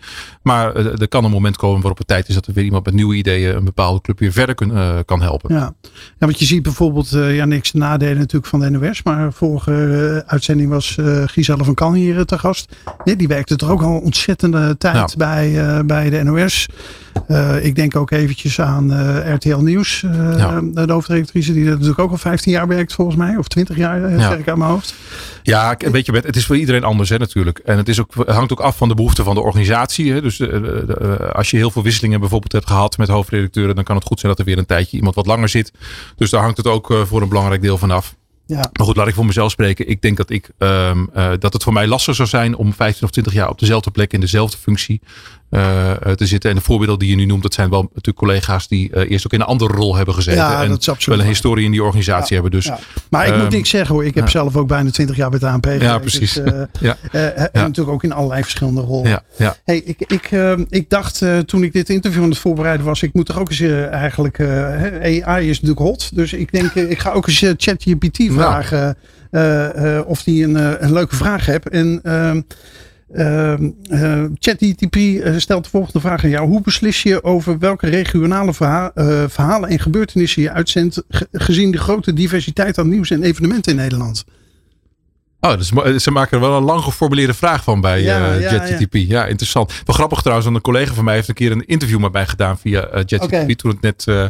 Maar 0.43 0.77
er 0.77 1.09
kan 1.09 1.25
een 1.25 1.31
moment 1.31 1.57
komen 1.57 1.79
waarop 1.79 1.99
het 1.99 2.07
tijd 2.07 2.29
is 2.29 2.35
dat 2.35 2.47
er 2.47 2.53
weer 2.53 2.65
iemand 2.65 2.85
met 2.85 2.95
nieuwe 2.95 3.15
ideeën 3.15 3.57
een 3.57 3.65
bepaalde 3.65 4.01
club 4.01 4.19
weer 4.19 4.33
verder 4.33 4.55
kun, 4.55 5.05
kan 5.05 5.23
helpen. 5.23 5.55
Ja. 5.55 5.75
ja, 5.83 6.27
want 6.27 6.39
je 6.39 6.45
ziet 6.45 6.63
bijvoorbeeld, 6.63 7.09
ja, 7.11 7.45
niks 7.45 7.73
nadelen 7.73 8.27
van 8.41 8.61
de 8.61 8.71
NOS. 8.71 9.03
Maar 9.03 9.33
vorige 9.33 9.73
eh, 9.73 10.33
uitzending 10.33 10.71
was 10.71 10.97
uh, 11.01 11.23
Giselle 11.27 11.65
van 11.65 11.75
Kan 11.75 11.95
hier 11.95 12.25
te 12.25 12.39
gast. 12.39 12.77
Nee, 13.05 13.17
die 13.17 13.29
werkte 13.29 13.57
toch 13.57 13.71
ook 13.71 13.83
al 13.83 13.99
ontzettende 13.99 14.79
tijd 14.79 15.17
bij, 15.17 15.81
bij 15.85 16.11
de 16.11 16.23
NOS. 16.23 16.69
Ik 17.63 17.75
denk 17.75 17.97
ook 17.97 18.11
eventjes 18.11 18.61
aan 18.61 18.93
RTL 19.35 19.57
Nieuws. 19.57 20.01
De 20.01 20.85
hoofdredactrice 20.87 21.53
die 21.53 21.65
natuurlijk 21.65 21.99
ook 21.99 22.11
al 22.11 22.17
15 22.17 22.53
jaar 22.53 22.69
werkt 22.69 22.93
volgens 22.93 23.17
mij. 23.17 23.37
Of 23.37 23.49
20 23.49 23.77
jaar, 23.77 24.11
ja. 24.11 24.19
zeg 24.19 24.39
ik 24.39 24.49
aan 24.49 24.59
mijn 24.59 24.71
hoofd. 24.71 24.95
Ja, 25.43 25.77
weet 25.79 26.07
je, 26.07 26.13
het 26.13 26.37
is 26.37 26.47
voor 26.47 26.57
iedereen 26.57 26.85
anders 26.85 27.09
hè, 27.09 27.19
natuurlijk. 27.19 27.59
En 27.59 27.77
het, 27.77 27.89
is 27.89 28.01
ook, 28.01 28.15
het 28.15 28.29
hangt 28.29 28.53
ook 28.53 28.61
af 28.61 28.77
van 28.77 28.89
de 28.89 28.95
behoeften 28.95 29.25
van 29.25 29.35
de 29.35 29.41
organisatie. 29.41 30.13
Hè. 30.13 30.23
Dus 30.23 30.41
als 31.33 31.51
je 31.51 31.57
heel 31.57 31.71
veel 31.71 31.83
wisselingen 31.83 32.21
bijvoorbeeld 32.21 32.53
hebt 32.53 32.67
gehad 32.67 32.99
met 32.99 33.09
hoofdredacteuren. 33.09 33.75
Dan 33.75 33.85
kan 33.85 33.97
het 33.97 34.05
goed 34.05 34.21
zijn 34.21 34.33
dat 34.33 34.41
er 34.41 34.47
weer 34.47 34.59
een 34.59 34.67
tijdje 34.67 34.97
iemand 34.97 35.15
wat 35.15 35.27
langer 35.27 35.49
zit. 35.49 35.73
Dus 36.17 36.31
daar 36.31 36.43
hangt 36.43 36.57
het 36.57 36.67
ook 36.67 36.95
voor 37.07 37.23
een 37.23 37.29
belangrijk 37.29 37.63
deel 37.63 37.79
van 37.79 37.91
af. 37.91 38.15
Ja. 38.53 38.71
Maar 38.73 38.87
goed, 38.87 38.97
laat 38.97 39.09
ik 39.09 39.15
voor 39.15 39.27
mezelf 39.27 39.51
spreken. 39.51 39.89
Ik 39.89 40.03
denk 40.03 40.17
dat, 40.17 40.31
ik, 40.31 40.51
um, 40.59 41.11
uh, 41.17 41.31
dat 41.39 41.53
het 41.53 41.63
voor 41.63 41.73
mij 41.73 41.87
lastig 41.87 42.15
zou 42.15 42.29
zijn 42.29 42.57
om 42.57 42.73
15 42.73 43.05
of 43.05 43.11
20 43.11 43.33
jaar 43.33 43.49
op 43.49 43.59
dezelfde 43.59 43.91
plek 43.91 44.13
in 44.13 44.21
dezelfde 44.21 44.57
functie 44.57 45.01
te 45.53 46.27
zitten. 46.27 46.51
En 46.51 46.57
de 46.57 46.63
voorbeelden 46.63 46.99
die 46.99 47.09
je 47.09 47.17
nu 47.17 47.25
noemt, 47.25 47.43
dat 47.43 47.55
zijn 47.55 47.71
wel 47.71 47.83
natuurlijk 47.83 48.17
collega's 48.17 48.69
die 48.69 48.91
uh, 48.95 49.11
eerst 49.11 49.27
ook 49.27 49.33
in 49.33 49.41
een 49.41 49.47
andere 49.47 49.75
rol 49.75 49.97
hebben 49.97 50.15
gezeten. 50.15 50.41
Ja, 50.41 50.63
en 50.63 50.69
dat 50.69 50.81
is 50.81 50.89
absoluut 50.89 51.19
wel 51.19 51.27
een 51.27 51.33
historie 51.33 51.65
in 51.65 51.71
die 51.71 51.83
organisatie 51.83 52.33
hebben. 52.35 52.51
Dus. 52.51 52.71
Maar 53.11 53.27
ik 53.27 53.37
moet 53.37 53.51
niks 53.51 53.71
zeggen 53.71 53.95
hoor. 53.95 54.05
Ik 54.05 54.15
heb 54.15 54.29
zelf 54.29 54.57
ook 54.57 54.67
bijna 54.67 54.91
20 54.91 55.17
jaar 55.17 55.31
bij 55.31 55.39
de 55.39 55.47
ANP 55.49 55.67
Ja, 55.79 55.99
precies. 55.99 56.33
Dus, 56.33 56.45
ja. 56.81 56.97
En 57.11 57.51
natuurlijk 57.53 57.89
ook 57.89 58.05
in 58.05 58.13
allerlei 58.13 58.43
verschillende 58.43 58.81
rollen. 58.81 59.23
Ja. 59.37 59.57
Hey, 59.65 59.79
ik, 59.85 60.01
ik, 60.07 60.25
ehm, 60.31 60.65
ik 60.69 60.91
dacht 60.91 61.25
toen 61.47 61.63
ik 61.63 61.73
dit 61.73 61.89
interview 61.89 62.23
aan 62.23 62.29
het 62.29 62.39
voorbereiden 62.39 62.87
was, 62.87 63.03
ik 63.03 63.15
moet 63.15 63.27
toch 63.27 63.39
ook 63.39 63.51
eens 63.51 63.61
eigenlijk. 63.91 64.41
AI 65.25 65.49
is 65.49 65.61
natuurlijk 65.61 65.89
hot. 65.89 66.11
Dus 66.15 66.33
ik 66.33 66.53
denk, 66.53 66.75
ik 66.75 66.99
ga 66.99 67.11
ook 67.11 67.27
eens 67.27 67.45
ChatGPT 67.57 68.19
vragen. 68.31 68.97
of 70.07 70.23
die 70.23 70.45
een, 70.45 70.85
een 70.85 70.93
leuke 70.93 71.17
vraag 71.17 71.47
heeft. 71.47 71.69
En 71.69 72.01
ehm, 73.15 73.71
uh, 73.91 74.25
ChatGPT 74.39 74.97
uh, 74.97 75.37
stelt 75.37 75.65
de 75.65 75.71
volgende 75.71 76.01
vraag 76.01 76.25
aan 76.25 76.31
jou. 76.31 76.49
Hoe 76.49 76.61
beslis 76.61 77.03
je 77.03 77.25
over 77.25 77.59
welke 77.59 77.89
regionale 77.89 78.55
verha 78.55 78.93
uh, 78.95 79.25
verhalen 79.29 79.69
en 79.69 79.79
gebeurtenissen 79.79 80.43
je 80.43 80.51
uitzendt, 80.51 81.03
gezien 81.33 81.71
de 81.71 81.79
grote 81.79 82.13
diversiteit 82.13 82.79
aan 82.79 82.89
nieuws 82.89 83.11
en 83.11 83.23
evenementen 83.23 83.73
in 83.73 83.79
Nederland? 83.79 84.25
Oh, 85.41 85.57
dus 85.57 86.03
ze 86.03 86.11
maken 86.11 86.37
er 86.37 86.49
wel 86.49 86.57
een 86.57 86.63
lang 86.63 86.83
geformuleerde 86.83 87.35
vraag 87.35 87.65
van 87.65 87.81
bij 87.81 88.03
ja, 88.03 88.35
uh. 88.35 88.41
Ja, 88.41 88.65
ja. 88.65 88.89
ja, 88.91 89.27
interessant. 89.27 89.73
Wel 89.85 89.95
grappig 89.95 90.21
trouwens, 90.21 90.47
want 90.47 90.57
een 90.57 90.73
collega 90.73 90.95
van 90.95 91.05
mij 91.05 91.15
heeft 91.15 91.29
een 91.29 91.35
keer 91.35 91.53
een 91.53 91.67
interview 91.67 91.99
met 91.99 92.13
mij 92.13 92.27
gedaan 92.27 92.59
via 92.59 92.89
uh. 92.95 93.23
Okay. 93.23 93.55
Toen 93.55 93.71
het 93.71 93.81
net 93.81 94.05
uh, 94.09 94.27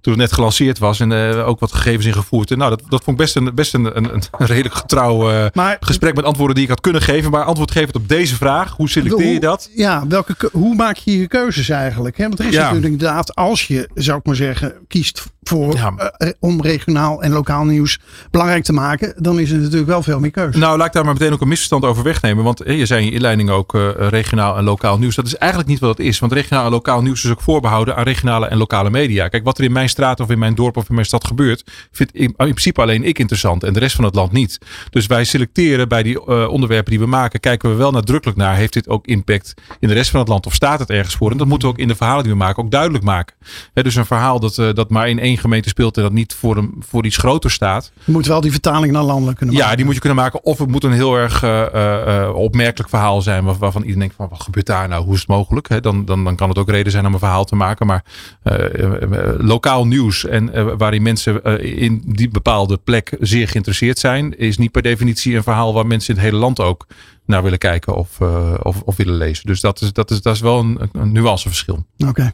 toen 0.00 0.12
het 0.12 0.22
net 0.22 0.32
gelanceerd 0.32 0.78
was 0.78 1.00
en 1.00 1.10
uh, 1.10 1.48
ook 1.48 1.60
wat 1.60 1.72
gegevens 1.72 2.06
ingevoerd. 2.06 2.50
En 2.50 2.58
nou, 2.58 2.70
dat, 2.70 2.82
dat 2.88 3.04
vond 3.04 3.20
ik 3.20 3.24
best 3.24 3.36
een, 3.36 3.54
best 3.54 3.74
een, 3.74 3.96
een, 3.96 4.22
een 4.38 4.46
redelijk 4.46 4.74
getrouw 4.74 5.30
uh, 5.30 5.46
maar, 5.52 5.76
gesprek 5.80 6.14
met 6.14 6.24
antwoorden 6.24 6.54
die 6.54 6.64
ik 6.64 6.70
had 6.70 6.80
kunnen 6.80 7.02
geven. 7.02 7.30
Maar 7.30 7.44
antwoord 7.44 7.70
geven 7.70 7.94
op 7.94 8.08
deze 8.08 8.34
vraag, 8.34 8.76
hoe 8.76 8.88
selecteer 8.88 9.32
je 9.32 9.40
dat? 9.40 9.70
Ja, 9.74 10.06
welke, 10.08 10.48
hoe 10.52 10.74
maak 10.74 10.96
je 10.96 11.18
je 11.18 11.28
keuzes 11.28 11.68
eigenlijk? 11.68 12.16
Hè? 12.16 12.26
Want 12.26 12.38
er 12.38 12.46
is 12.46 12.52
ja. 12.52 12.62
natuurlijk 12.62 12.92
inderdaad, 12.92 13.34
als 13.34 13.66
je, 13.66 13.88
zou 13.94 14.18
ik 14.18 14.26
maar 14.26 14.36
zeggen, 14.36 14.74
kiest 14.88 15.26
voor, 15.42 15.74
ja. 15.74 16.14
uh, 16.18 16.28
om 16.40 16.62
regionaal 16.62 17.22
en 17.22 17.32
lokaal 17.32 17.64
nieuws 17.64 17.98
belangrijk 18.30 18.64
te 18.64 18.72
maken, 18.72 19.14
dan 19.16 19.40
is 19.40 19.50
er 19.50 19.58
natuurlijk 19.58 19.86
wel 19.86 20.02
veel 20.02 20.20
meer 20.20 20.30
keuze. 20.30 20.58
Nou, 20.58 20.76
laat 20.76 20.86
ik 20.86 20.92
daar 20.92 21.04
maar 21.04 21.12
meteen 21.12 21.32
ook 21.32 21.40
een 21.40 21.48
misverstand 21.48 21.84
over 21.84 22.02
wegnemen. 22.02 22.44
Want 22.44 22.62
je 22.66 22.86
zei 22.86 23.00
in 23.00 23.06
je 23.06 23.12
inleiding 23.12 23.50
ook 23.50 23.78
regionaal 23.96 24.56
en 24.56 24.64
lokaal 24.64 24.98
nieuws. 24.98 25.14
Dat 25.14 25.26
is 25.26 25.36
eigenlijk 25.36 25.70
niet 25.70 25.80
wat 25.80 25.98
het 25.98 26.06
is. 26.06 26.18
Want 26.18 26.32
regionaal 26.32 26.64
en 26.64 26.70
lokaal 26.70 27.02
nieuws 27.02 27.24
is 27.24 27.30
ook 27.30 27.40
voorbehouden 27.40 27.96
aan 27.96 28.04
regionale 28.04 28.46
en 28.46 28.58
lokale 28.58 28.90
media. 28.90 29.28
Kijk, 29.28 29.44
wat 29.44 29.58
er 29.58 29.64
in 29.64 29.72
mijn 29.72 29.88
straat 29.90 30.20
of 30.20 30.30
in 30.30 30.38
mijn 30.38 30.54
dorp 30.54 30.76
of 30.76 30.88
in 30.88 30.94
mijn 30.94 31.06
stad 31.06 31.26
gebeurt, 31.26 31.88
vind 31.92 32.12
in, 32.12 32.22
in 32.22 32.34
principe 32.36 32.80
alleen 32.80 33.04
ik 33.04 33.18
interessant 33.18 33.64
en 33.64 33.72
de 33.72 33.78
rest 33.78 33.96
van 33.96 34.04
het 34.04 34.14
land 34.14 34.32
niet. 34.32 34.58
Dus 34.90 35.06
wij 35.06 35.24
selecteren 35.24 35.88
bij 35.88 36.02
die 36.02 36.20
uh, 36.26 36.48
onderwerpen 36.48 36.90
die 36.90 37.00
we 37.00 37.06
maken, 37.06 37.40
kijken 37.40 37.70
we 37.70 37.76
wel 37.76 37.90
nadrukkelijk 37.90 38.38
naar, 38.38 38.56
heeft 38.56 38.72
dit 38.72 38.88
ook 38.88 39.06
impact 39.06 39.54
in 39.78 39.88
de 39.88 39.94
rest 39.94 40.10
van 40.10 40.20
het 40.20 40.28
land 40.28 40.46
of 40.46 40.54
staat 40.54 40.78
het 40.78 40.90
ergens 40.90 41.14
voor? 41.14 41.30
En 41.30 41.36
dat 41.36 41.46
moeten 41.46 41.68
we 41.68 41.74
ook 41.74 41.80
in 41.80 41.88
de 41.88 41.94
verhalen 41.94 42.22
die 42.22 42.32
we 42.32 42.38
maken 42.38 42.62
ook 42.62 42.70
duidelijk 42.70 43.04
maken. 43.04 43.36
He, 43.74 43.82
dus 43.82 43.94
een 43.94 44.06
verhaal 44.06 44.40
dat, 44.40 44.56
uh, 44.56 44.72
dat 44.74 44.90
maar 44.90 45.08
in 45.08 45.18
één 45.18 45.38
gemeente 45.38 45.68
speelt 45.68 45.96
en 45.96 46.02
dat 46.02 46.12
niet 46.12 46.34
voor, 46.34 46.56
een, 46.56 46.74
voor 46.78 47.04
iets 47.04 47.16
groter 47.16 47.50
staat. 47.50 47.92
Je 48.04 48.12
moet 48.12 48.26
wel 48.26 48.40
die 48.40 48.50
vertaling 48.50 48.92
naar 48.92 49.02
landelijk 49.02 49.36
kunnen 49.36 49.54
maken. 49.54 49.70
Ja, 49.70 49.76
die 49.76 49.84
moet 49.84 49.94
je 49.94 50.00
kunnen 50.00 50.18
maken. 50.18 50.44
Of 50.44 50.58
het 50.58 50.68
moet 50.68 50.84
een 50.84 50.92
heel 50.92 51.14
erg 51.14 51.42
uh, 51.42 52.30
opmerkelijk 52.34 52.88
verhaal 52.88 53.22
zijn. 53.22 53.44
Waarvan 53.44 53.80
iedereen 53.80 53.98
denkt 53.98 54.14
van 54.14 54.28
wat 54.28 54.42
gebeurt 54.42 54.66
daar 54.66 54.88
nou? 54.88 55.04
Hoe 55.04 55.14
is 55.14 55.18
het 55.18 55.28
mogelijk? 55.28 55.82
dan, 55.82 56.04
dan, 56.04 56.24
dan 56.24 56.36
kan 56.36 56.48
het 56.48 56.58
ook 56.58 56.70
reden 56.70 56.92
zijn 56.92 57.06
om 57.06 57.12
een 57.12 57.18
verhaal 57.18 57.44
te 57.44 57.56
maken. 57.56 57.86
Maar 57.86 58.04
lokaal 59.38 59.79
nieuws 59.84 60.26
en 60.26 60.76
waarin 60.78 61.02
mensen 61.02 61.62
in 61.62 62.02
die 62.06 62.28
bepaalde 62.28 62.78
plek 62.84 63.16
zeer 63.20 63.48
geïnteresseerd 63.48 63.98
zijn. 63.98 64.38
Is 64.38 64.58
niet 64.58 64.70
per 64.70 64.82
definitie 64.82 65.36
een 65.36 65.42
verhaal 65.42 65.74
waar 65.74 65.86
mensen 65.86 66.14
in 66.14 66.20
het 66.20 66.30
hele 66.30 66.42
land 66.42 66.60
ook 66.60 66.86
naar 67.26 67.42
willen 67.42 67.58
kijken 67.58 67.94
of, 67.94 68.20
of, 68.62 68.82
of, 68.82 68.96
willen 68.96 69.16
lezen. 69.16 69.46
Dus 69.46 69.60
dat 69.60 69.80
is, 69.80 69.92
dat 69.92 70.10
is, 70.10 70.22
dat 70.22 70.34
is 70.34 70.40
wel 70.40 70.58
een, 70.58 70.78
een 70.92 71.12
nuanceverschil. 71.12 71.86
Oké. 72.08 72.32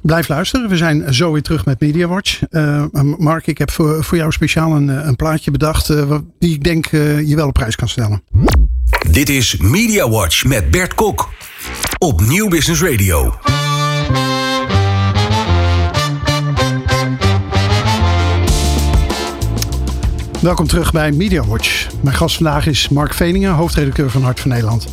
Blijf 0.00 0.28
luisteren. 0.28 0.68
We 0.68 0.76
zijn 0.76 1.14
zo 1.14 1.32
weer 1.32 1.42
terug 1.42 1.64
met 1.64 1.80
MediaWatch. 1.80 2.40
Uh, 2.50 2.84
Mark, 3.18 3.46
ik 3.46 3.58
heb 3.58 3.70
voor, 3.70 4.04
voor 4.04 4.18
jou 4.18 4.32
speciaal 4.32 4.76
een, 4.76 4.88
een 4.88 5.16
plaatje 5.16 5.50
bedacht. 5.50 5.88
Uh, 5.88 6.18
die 6.38 6.54
ik 6.54 6.64
denk 6.64 6.92
uh, 6.92 7.28
je 7.28 7.36
wel 7.36 7.46
op 7.46 7.52
prijs 7.52 7.76
kan 7.76 7.88
stellen. 7.88 8.22
Dit 9.10 9.28
is 9.28 9.56
MediaWatch 9.56 10.44
met 10.44 10.70
Bert 10.70 10.94
Kok. 10.94 11.28
Op 11.98 12.20
Nieuw 12.20 12.48
Business 12.48 12.82
Radio. 12.82 13.34
Welkom 20.44 20.66
terug 20.66 20.92
bij 20.92 21.12
MediaWatch. 21.12 21.86
Mijn 22.00 22.16
gast 22.16 22.36
vandaag 22.36 22.66
is 22.66 22.88
Mark 22.88 23.14
Veningen, 23.14 23.52
hoofdredacteur 23.52 24.10
van 24.10 24.22
Hart 24.22 24.40
van 24.40 24.50
Nederland. 24.50 24.86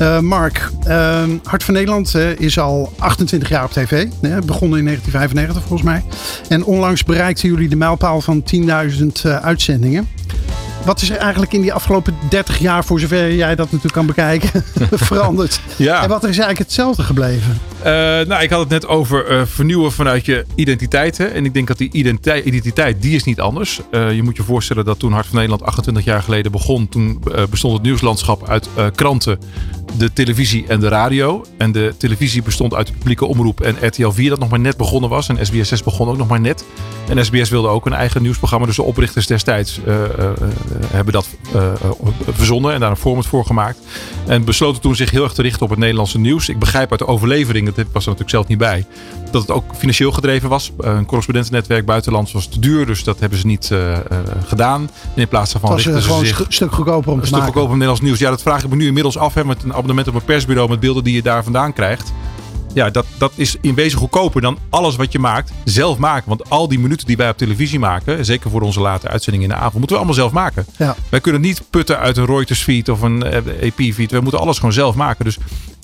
Uh, 0.00 0.18
Mark, 0.20 0.70
uh, 0.86 1.22
Hart 1.44 1.64
van 1.64 1.74
Nederland 1.74 2.14
uh, 2.14 2.40
is 2.40 2.58
al 2.58 2.92
28 2.98 3.48
jaar 3.48 3.64
op 3.64 3.70
tv. 3.70 4.06
begonnen 4.44 4.78
in 4.78 4.84
1995 4.84 5.62
volgens 5.62 5.82
mij. 5.82 6.04
En 6.48 6.64
onlangs 6.64 7.04
bereikten 7.04 7.48
jullie 7.48 7.68
de 7.68 7.76
mijlpaal 7.76 8.20
van 8.20 8.42
10.000 9.24 9.30
uitzendingen. 9.42 10.08
Wat 10.84 11.00
is 11.00 11.10
er 11.10 11.16
eigenlijk 11.16 11.52
in 11.52 11.60
die 11.60 11.72
afgelopen 11.72 12.14
30 12.28 12.58
jaar, 12.58 12.84
voor 12.84 13.00
zover 13.00 13.34
jij 13.34 13.54
dat 13.54 13.66
natuurlijk 13.66 13.94
kan 13.94 14.06
bekijken, 14.06 14.64
veranderd? 15.10 15.60
Ja. 15.76 16.02
En 16.02 16.08
wat 16.08 16.22
er 16.22 16.28
is 16.28 16.38
eigenlijk 16.38 16.68
hetzelfde 16.68 17.02
gebleven? 17.02 17.58
Uh, 17.78 17.84
nou, 17.84 18.42
ik 18.42 18.50
had 18.50 18.60
het 18.60 18.68
net 18.68 18.86
over 18.86 19.30
uh, 19.30 19.42
vernieuwen 19.44 19.92
vanuit 19.92 20.24
je 20.24 20.44
identiteit. 20.54 21.20
En 21.20 21.44
ik 21.44 21.54
denk 21.54 21.66
dat 21.66 21.78
die 21.78 21.90
identiteit, 21.92 22.44
identiteit 22.44 23.02
die 23.02 23.14
is 23.14 23.24
niet 23.24 23.40
anders. 23.40 23.80
Uh, 23.90 24.12
je 24.12 24.22
moet 24.22 24.36
je 24.36 24.42
voorstellen 24.42 24.84
dat 24.84 24.98
toen 24.98 25.12
Hart 25.12 25.26
van 25.26 25.34
Nederland 25.34 25.62
28 25.62 26.04
jaar 26.04 26.22
geleden 26.22 26.52
begon. 26.52 26.88
Toen 26.88 27.22
bestond 27.50 27.74
het 27.74 27.82
nieuwslandschap 27.82 28.48
uit 28.48 28.68
kranten, 28.94 29.38
de 29.96 30.12
televisie 30.12 30.64
en 30.66 30.80
de 30.80 30.88
radio. 30.88 31.44
En 31.56 31.72
de 31.72 31.94
televisie 31.98 32.42
bestond 32.42 32.74
uit 32.74 32.86
de 32.86 32.92
publieke 32.92 33.26
omroep 33.26 33.60
en 33.60 33.76
RTL 33.86 34.10
4 34.10 34.30
dat 34.30 34.38
nog 34.38 34.48
maar 34.48 34.60
net 34.60 34.76
begonnen 34.76 35.10
was. 35.10 35.28
En 35.28 35.36
SBS6 35.36 35.84
begon 35.84 36.08
ook 36.08 36.16
nog 36.16 36.28
maar 36.28 36.40
net. 36.40 36.64
En 37.08 37.24
SBS 37.24 37.50
wilde 37.50 37.68
ook 37.68 37.86
een 37.86 37.92
eigen 37.92 38.22
nieuwsprogramma. 38.22 38.66
Dus 38.66 38.76
de 38.76 38.82
oprichters 38.82 39.26
destijds 39.26 39.80
hebben 40.86 41.12
dat 41.12 41.28
verzonnen 42.30 42.72
en 42.72 42.80
daar 42.80 42.90
een 42.90 42.96
format 42.96 43.26
voor 43.26 43.44
gemaakt. 43.44 43.78
En 44.26 44.44
besloten 44.44 44.82
toen 44.82 44.96
zich 44.96 45.10
heel 45.10 45.24
erg 45.24 45.32
te 45.32 45.42
richten 45.42 45.62
op 45.62 45.70
het 45.70 45.78
Nederlandse 45.78 46.18
nieuws. 46.18 46.48
Ik 46.48 46.58
begrijp 46.58 46.90
uit 46.90 47.00
de 47.00 47.06
overlevering 47.06 47.67
dat 47.76 47.86
was 47.92 48.02
er 48.02 48.10
natuurlijk 48.10 48.30
zelf 48.30 48.46
niet 48.46 48.58
bij. 48.58 48.86
Dat 49.30 49.42
het 49.42 49.50
ook 49.50 49.64
financieel 49.76 50.12
gedreven 50.12 50.48
was. 50.48 50.72
Een 50.78 51.06
correspondentennetwerk 51.06 51.86
buitenlands 51.86 52.32
was 52.32 52.46
te 52.46 52.58
duur, 52.58 52.86
dus 52.86 53.04
dat 53.04 53.20
hebben 53.20 53.38
ze 53.38 53.46
niet 53.46 53.70
uh, 53.72 53.90
uh, 53.90 53.96
gedaan. 54.46 54.90
En 55.14 55.20
in 55.20 55.28
plaats 55.28 55.52
daarvan 55.52 55.74
richten 55.74 56.02
ze 56.02 56.18
zich... 56.26 56.38
een 56.38 56.46
stuk 56.48 56.72
goedkoper 56.72 57.10
om 57.10 57.14
een 57.14 57.20
te 57.20 57.26
stuk 57.26 57.38
maken. 57.38 57.52
goedkoper 57.52 57.72
om 57.72 57.78
Nederlands 57.78 58.00
nieuws. 58.00 58.18
Ja, 58.18 58.30
dat 58.30 58.42
vraag 58.42 58.62
ik 58.64 58.70
me 58.70 58.76
nu 58.76 58.86
inmiddels 58.86 59.18
af. 59.18 59.34
Hè, 59.34 59.44
met 59.44 59.62
een 59.62 59.74
abonnement 59.74 60.08
op 60.08 60.14
een 60.14 60.24
persbureau 60.24 60.68
met 60.68 60.80
beelden 60.80 61.04
die 61.04 61.14
je 61.14 61.22
daar 61.22 61.44
vandaan 61.44 61.72
krijgt 61.72 62.12
ja, 62.78 62.90
dat, 62.90 63.06
dat 63.18 63.32
is 63.34 63.56
in 63.60 63.74
wezen 63.74 63.98
goedkoper 63.98 64.40
dan 64.40 64.58
alles 64.70 64.96
wat 64.96 65.12
je 65.12 65.18
maakt 65.18 65.52
zelf 65.64 65.98
maken. 65.98 66.28
Want 66.28 66.50
al 66.50 66.68
die 66.68 66.78
minuten 66.78 67.06
die 67.06 67.16
wij 67.16 67.28
op 67.28 67.36
televisie 67.36 67.78
maken, 67.78 68.24
zeker 68.24 68.50
voor 68.50 68.60
onze 68.60 68.80
late 68.80 69.08
uitzending 69.08 69.44
in 69.44 69.50
de 69.50 69.54
avond, 69.54 69.72
moeten 69.72 69.90
we 69.90 69.96
allemaal 69.96 70.14
zelf 70.14 70.32
maken. 70.32 70.66
Ja. 70.76 70.96
Wij 71.08 71.20
kunnen 71.20 71.40
niet 71.40 71.62
putten 71.70 71.98
uit 71.98 72.16
een 72.16 72.26
Reuters 72.26 72.62
feed 72.62 72.88
of 72.88 73.00
een 73.02 73.24
AP 73.24 73.80
feed. 73.92 74.10
We 74.10 74.20
moeten 74.20 74.40
alles 74.40 74.56
gewoon 74.56 74.72
zelf 74.72 74.94
maken. 74.94 75.24
Dus 75.24 75.38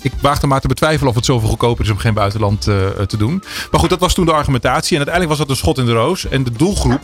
ik 0.05 0.13
waag 0.21 0.43
er 0.43 0.49
maar 0.49 0.61
te 0.61 0.69
betwijfelen 0.69 1.09
of 1.09 1.15
het 1.15 1.25
zoveel 1.25 1.49
goedkoper 1.49 1.85
is 1.85 1.91
om 1.91 1.97
geen 1.99 2.15
buitenland 2.15 2.67
uh, 2.67 2.89
te 3.07 3.17
doen. 3.17 3.43
Maar 3.71 3.81
goed, 3.81 3.91
dat 3.91 4.01
was 4.01 4.15
toen 4.15 4.25
de 4.25 4.33
argumentatie. 4.33 4.91
En 4.91 4.97
uiteindelijk 4.97 5.29
was 5.29 5.39
dat 5.39 5.51
een 5.51 5.63
schot 5.63 5.79
in 5.79 5.87
de 5.87 5.93
roos. 5.93 6.29
En 6.29 6.45
de 6.45 6.53
doelgroep 6.53 7.01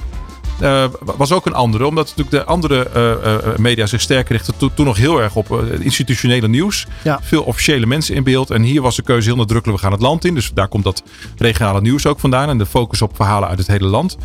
uh, 0.63 0.85
was 1.17 1.33
ook 1.33 1.47
een 1.47 1.55
andere. 1.55 1.87
Omdat 1.87 2.09
natuurlijk 2.09 2.31
de 2.31 2.45
andere 2.45 2.91
uh, 2.97 3.57
media 3.57 3.87
zich 3.87 4.01
sterker 4.01 4.33
richtten. 4.33 4.57
To 4.57 4.71
toen 4.75 4.87
nog 4.87 4.97
heel 4.97 5.21
erg 5.21 5.37
op 5.37 5.63
institutionele 5.81 6.49
nieuws. 6.49 6.87
Ja. 7.05 7.19
Veel 7.23 7.43
officiële 7.43 7.87
mensen 7.87 8.15
in 8.15 8.25
beeld. 8.25 8.51
En 8.51 8.63
hier 8.63 8.83
was 8.83 8.97
de 8.97 9.03
keuze 9.03 9.29
heel 9.29 9.39
nadrukkelijk. 9.39 9.79
We 9.79 9.85
gaan 9.85 9.95
het 9.95 10.03
land 10.03 10.25
in. 10.25 10.35
Dus 10.35 10.51
daar 10.55 10.69
komt 10.69 10.85
dat 10.85 11.03
regionale 11.37 11.81
nieuws 11.81 12.07
ook 12.07 12.21
vandaan. 12.21 12.49
En 12.49 12.59
de 12.59 12.67
focus 12.67 13.03
op 13.03 13.17
verhalen 13.17 13.49
uit 13.49 13.59
het 13.59 13.67
hele 13.67 13.87
land. 13.87 14.17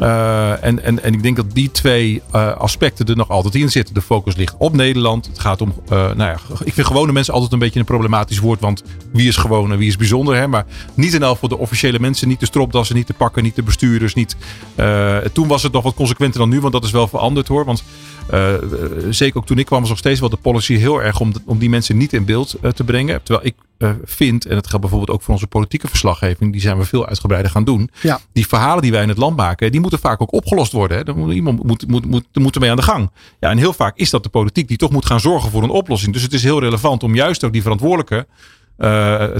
Uh, 0.00 0.64
en, 0.64 0.82
en, 0.82 1.02
en 1.02 1.12
ik 1.12 1.22
denk 1.22 1.36
dat 1.36 1.52
die 1.52 1.70
twee 1.70 2.22
uh, 2.34 2.52
aspecten 2.56 3.06
er 3.06 3.16
nog 3.16 3.28
altijd 3.28 3.54
in 3.54 3.70
zitten. 3.70 3.94
De 3.94 4.02
focus 4.02 4.36
ligt 4.36 4.54
op 4.58 4.72
Nederland. 4.72 5.26
Het 5.26 5.38
gaat 5.38 5.60
om, 5.60 5.74
uh, 5.84 5.90
nou 5.90 6.16
ja, 6.16 6.36
ik 6.64 6.72
vind 6.72 6.86
gewone 6.86 7.12
mensen 7.12 7.34
altijd 7.34 7.52
een 7.52 7.58
beetje 7.58 7.78
een 7.78 7.84
problematisch 7.84 8.38
woord. 8.38 8.60
Want 8.60 8.82
wie 9.12 9.28
is 9.28 9.36
gewoon 9.36 9.72
en 9.72 9.78
wie 9.78 9.88
is 9.88 9.96
bijzonder. 9.96 10.36
Hè? 10.36 10.46
Maar 10.46 10.66
niet 10.94 11.14
in 11.14 11.22
elk 11.22 11.38
voor 11.38 11.48
de 11.48 11.58
officiële 11.58 11.98
mensen. 11.98 12.28
Niet 12.28 12.40
de 12.40 12.46
stropdassen, 12.46 12.96
niet 12.96 13.06
de 13.06 13.14
pakken, 13.14 13.42
niet 13.42 13.56
de 13.56 13.62
bestuurders. 13.62 14.14
Niet, 14.14 14.36
toen 15.32 15.48
was 15.48 15.62
het 15.62 15.72
nog 15.72 15.82
wat 15.82 15.94
consequenter 15.94 16.40
dan 16.40 16.48
nu. 16.48 16.60
Want 16.60 16.72
dat 16.72 16.84
is 16.84 16.90
wel 16.90 17.08
veranderd 17.08 17.48
hoor. 17.48 17.64
Want 17.64 17.82
uh, 18.30 18.54
zeker 19.10 19.38
ook 19.38 19.46
toen 19.46 19.58
ik 19.58 19.66
kwam 19.66 19.80
was 19.80 19.88
nog 19.88 19.98
steeds 19.98 20.20
wel 20.20 20.28
de 20.28 20.36
policy 20.36 20.74
heel 20.74 21.02
erg 21.02 21.20
om, 21.20 21.32
om 21.44 21.58
die 21.58 21.70
mensen 21.70 21.96
niet 21.96 22.12
in 22.12 22.24
beeld 22.24 22.56
uh, 22.62 22.70
te 22.70 22.84
brengen. 22.84 23.22
Terwijl 23.22 23.46
ik 23.46 23.54
uh, 23.78 23.90
vind, 24.04 24.46
en 24.46 24.54
dat 24.54 24.66
geldt 24.66 24.80
bijvoorbeeld 24.80 25.10
ook 25.10 25.22
voor 25.22 25.34
onze 25.34 25.46
politieke 25.46 25.88
verslaggeving, 25.88 26.52
die 26.52 26.60
zijn 26.60 26.78
we 26.78 26.84
veel 26.84 27.06
uitgebreider 27.06 27.50
gaan 27.50 27.64
doen. 27.64 27.90
Ja. 28.00 28.20
Die 28.32 28.46
verhalen 28.46 28.82
die 28.82 28.90
wij 28.90 29.02
in 29.02 29.08
het 29.08 29.18
land 29.18 29.36
maken, 29.36 29.72
die 29.72 29.80
moeten 29.80 29.98
vaak 29.98 30.22
ook 30.22 30.32
opgelost 30.32 30.72
worden. 30.72 31.04
Hè. 31.06 31.14
moet, 31.14 31.32
iemand 31.32 31.62
moet, 31.62 31.88
moet, 31.88 32.06
moet, 32.06 32.26
moet 32.32 32.54
ermee 32.54 32.70
aan 32.70 32.76
de 32.76 32.82
gang. 32.82 33.10
Ja, 33.40 33.50
en 33.50 33.58
heel 33.58 33.72
vaak 33.72 33.96
is 33.96 34.10
dat 34.10 34.22
de 34.22 34.28
politiek 34.28 34.68
die 34.68 34.76
toch 34.76 34.90
moet 34.90 35.06
gaan 35.06 35.20
zorgen 35.20 35.50
voor 35.50 35.62
een 35.62 35.70
oplossing. 35.70 36.12
Dus 36.12 36.22
het 36.22 36.32
is 36.32 36.42
heel 36.42 36.60
relevant 36.60 37.02
om 37.02 37.14
juist 37.14 37.44
ook 37.44 37.52
die 37.52 37.62
verantwoordelijke 37.62 38.26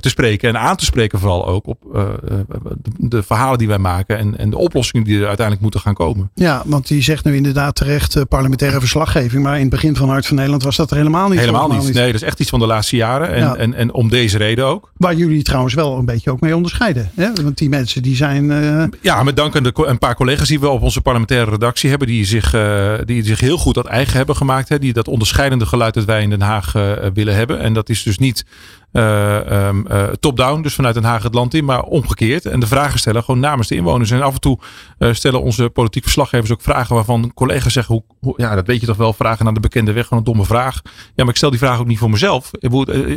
te 0.00 0.08
spreken 0.08 0.49
en 0.49 0.58
aan 0.58 0.76
te 0.76 0.84
spreken 0.84 1.18
vooral 1.18 1.46
ook 1.46 1.66
op 1.66 1.78
de, 1.92 2.44
de, 2.99 3.22
verhalen 3.22 3.58
die 3.58 3.68
wij 3.68 3.78
maken 3.78 4.18
en, 4.18 4.38
en 4.38 4.50
de 4.50 4.58
oplossingen 4.58 5.06
die 5.06 5.16
er 5.16 5.26
uiteindelijk 5.26 5.61
moeten 5.61 5.80
gaan 5.80 5.94
komen. 5.94 6.30
Ja, 6.34 6.62
want 6.66 6.88
die 6.88 7.02
zegt 7.02 7.25
nu 7.25 7.37
inderdaad 7.37 7.75
terecht 7.75 8.28
parlementaire 8.28 8.80
verslaggeving, 8.80 9.42
maar 9.42 9.54
in 9.54 9.61
het 9.61 9.70
begin 9.70 9.96
van 9.96 10.08
Hart 10.08 10.26
van 10.26 10.37
Nederland 10.37 10.62
was 10.62 10.76
dat 10.76 10.90
er 10.90 10.96
helemaal 10.96 11.28
niet. 11.28 11.38
Helemaal, 11.38 11.62
helemaal 11.62 11.84
niet. 11.84 11.94
Nee, 11.94 12.06
dat 12.06 12.14
is 12.14 12.26
echt 12.26 12.40
iets 12.40 12.50
van 12.50 12.58
de 12.58 12.66
laatste 12.66 12.96
jaren 12.96 13.28
en, 13.28 13.38
ja. 13.38 13.54
en, 13.54 13.75
en 13.75 13.92
om 13.92 14.08
deze 14.08 14.38
reden 14.38 14.66
ook. 14.66 14.92
Waar 14.96 15.14
jullie 15.14 15.42
trouwens 15.42 15.75
wel 15.75 15.99
een 15.99 16.04
beetje 16.04 16.30
ook 16.30 16.40
mee 16.40 16.56
onderscheiden. 16.56 17.11
Hè? 17.14 17.32
Want 17.42 17.58
die 17.58 17.68
mensen 17.68 18.02
die 18.02 18.16
zijn... 18.16 18.46
Ja, 19.00 19.22
met 19.22 19.37
dank 19.37 19.56
aan 19.56 19.62
de, 19.62 19.72
een 19.75 19.99
paar 19.99 20.14
collega's 20.14 20.49
die 20.49 20.61
we 20.61 20.68
op 20.68 20.82
onze 20.82 21.00
parlementaire 21.00 21.50
redactie 21.50 21.90
hebben, 21.90 22.08
die 22.08 22.25
zich, 22.25 22.56
die 23.04 23.25
zich 23.25 23.40
heel 23.40 23.58
goed 23.58 23.75
dat 23.75 23.87
eigen 23.87 24.16
hebben 24.16 24.37
gemaakt. 24.37 24.68
Hè? 24.68 24.78
Die 24.78 24.92
dat 24.92 25.08
onderscheidende 25.08 25.66
geluid 25.66 25.94
dat 25.94 26.04
wij 26.04 26.22
in 26.22 26.30
Den 26.30 26.40
Haag 26.40 26.72
willen 27.14 27.34
hebben. 27.34 27.61
En 27.61 27.72
dat 27.72 27.88
is 27.88 28.02
dus 28.02 28.18
niet 28.18 28.44
uh, 28.92 29.66
um, 29.66 29.87
uh, 29.90 30.04
top-down, 30.20 30.62
dus 30.62 30.75
vanuit 30.75 30.94
Den 30.94 31.04
Haag 31.04 31.22
het 31.22 31.34
land 31.34 31.54
in, 31.54 31.64
maar 31.64 31.82
omgekeerd. 31.82 32.46
En 32.46 32.61
de 32.61 32.66
vragen 32.66 32.99
stellen 32.99 33.25
gewoon 33.25 33.40
namens 33.40 33.68
de 33.68 33.75
inwoners. 33.75 34.11
En 34.11 34.22
af 34.22 34.34
en 34.34 34.40
toe 34.40 34.58
uh, 34.99 35.12
stellen 35.12 35.42
onze 35.42 35.70
politiek 35.70 36.02
verslaggevers 36.02 36.50
ook 36.50 36.62
vragen 36.62 36.94
waarvan 36.94 37.34
collega's 37.34 37.72
zeggen: 37.72 38.04
hoe, 38.20 38.34
ja, 38.37 38.54
dat 38.54 38.66
weet 38.66 38.80
je 38.80 38.87
toch 38.87 38.96
wel, 38.96 39.12
vragen 39.12 39.44
naar 39.44 39.54
de 39.54 39.61
bekende 39.61 39.92
weg, 39.92 40.02
gewoon 40.02 40.18
een 40.18 40.25
domme 40.25 40.44
vraag. 40.44 40.80
Ja, 40.84 41.11
maar 41.16 41.28
ik 41.28 41.37
stel 41.37 41.50
die 41.50 41.58
vraag 41.58 41.78
ook 41.78 41.87
niet 41.87 41.99
voor 41.99 42.11
mezelf. 42.11 42.50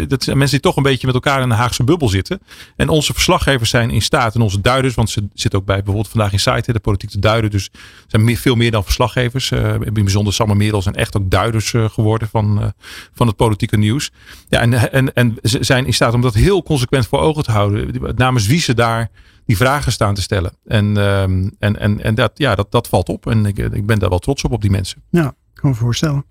Dat 0.07 0.23
zijn 0.23 0.37
mensen 0.37 0.49
die 0.49 0.59
toch 0.59 0.75
een 0.75 0.83
beetje 0.83 1.05
met 1.05 1.15
elkaar 1.15 1.41
in 1.41 1.49
een 1.49 1.57
Haagse 1.57 1.83
bubbel 1.83 2.09
zitten. 2.09 2.39
En 2.75 2.89
onze 2.89 3.13
verslaggevers 3.13 3.69
zijn 3.69 3.89
in 3.89 4.01
staat, 4.01 4.35
en 4.35 4.41
onze 4.41 4.61
duiders, 4.61 4.95
want 4.95 5.09
ze 5.09 5.27
zitten 5.33 5.59
ook 5.59 5.65
bij 5.65 5.75
bijvoorbeeld 5.75 6.09
vandaag 6.09 6.31
in 6.31 6.39
site, 6.39 6.73
de 6.73 6.79
politiek 6.79 7.09
te 7.09 7.19
duiden. 7.19 7.51
Dus 7.51 7.69
zijn 8.07 8.23
meer, 8.23 8.37
veel 8.37 8.55
meer 8.55 8.71
dan 8.71 8.83
verslaggevers. 8.83 9.51
in 9.51 9.93
bijzonder 9.93 10.33
Sander 10.33 10.57
Merel 10.57 10.81
zijn 10.81 10.95
echt 10.95 11.17
ook 11.17 11.29
duiders 11.29 11.73
geworden 11.75 12.27
van, 12.27 12.73
van 13.13 13.27
het 13.27 13.35
politieke 13.35 13.77
nieuws. 13.77 14.11
Ja, 14.49 14.59
en, 14.59 14.91
en, 14.91 15.13
en 15.13 15.37
zijn 15.65 15.85
in 15.85 15.93
staat 15.93 16.13
om 16.13 16.21
dat 16.21 16.33
heel 16.33 16.63
consequent 16.63 17.07
voor 17.07 17.19
ogen 17.19 17.43
te 17.43 17.51
houden. 17.51 18.13
Namens 18.15 18.47
wie 18.47 18.59
ze 18.59 18.73
daar 18.73 19.09
die 19.45 19.57
vragen 19.57 19.91
staan 19.91 20.13
te 20.13 20.21
stellen. 20.21 20.51
En, 20.65 20.97
um, 20.97 21.51
en, 21.59 21.79
en, 21.79 22.03
en 22.03 22.15
dat, 22.15 22.31
ja, 22.33 22.55
dat, 22.55 22.71
dat 22.71 22.87
valt 22.87 23.09
op. 23.09 23.27
En 23.27 23.45
ik, 23.45 23.57
ik 23.57 23.85
ben 23.85 23.99
daar 23.99 24.09
wel 24.09 24.19
trots 24.19 24.43
op, 24.43 24.51
op 24.51 24.61
die 24.61 24.71
mensen. 24.71 25.01
Ja, 25.09 25.27
ik 25.27 25.61
kan 25.61 25.69
me 25.69 25.75
voorstellen. 25.75 26.25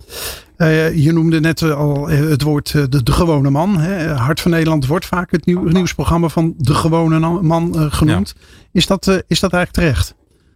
Uh, 0.58 0.96
je 0.96 1.12
noemde 1.12 1.40
net 1.40 1.62
al 1.62 2.08
het 2.08 2.42
woord 2.42 2.72
de, 2.72 3.02
de 3.02 3.12
gewone 3.12 3.50
man. 3.50 3.78
Hè. 3.78 4.12
Hart 4.12 4.40
van 4.40 4.50
Nederland 4.50 4.86
wordt 4.86 5.06
vaak 5.06 5.30
het 5.30 5.46
nieuw, 5.46 5.62
nieuwsprogramma 5.62 6.28
van 6.28 6.54
de 6.56 6.74
gewone 6.74 7.18
man 7.42 7.72
uh, 7.76 7.92
genoemd. 7.92 8.34
Ja. 8.36 8.46
Is, 8.72 8.86
dat, 8.86 9.06
uh, 9.06 9.14
is 9.26 9.40
dat 9.40 9.52
eigenlijk 9.52 9.72
terecht? 9.72 10.14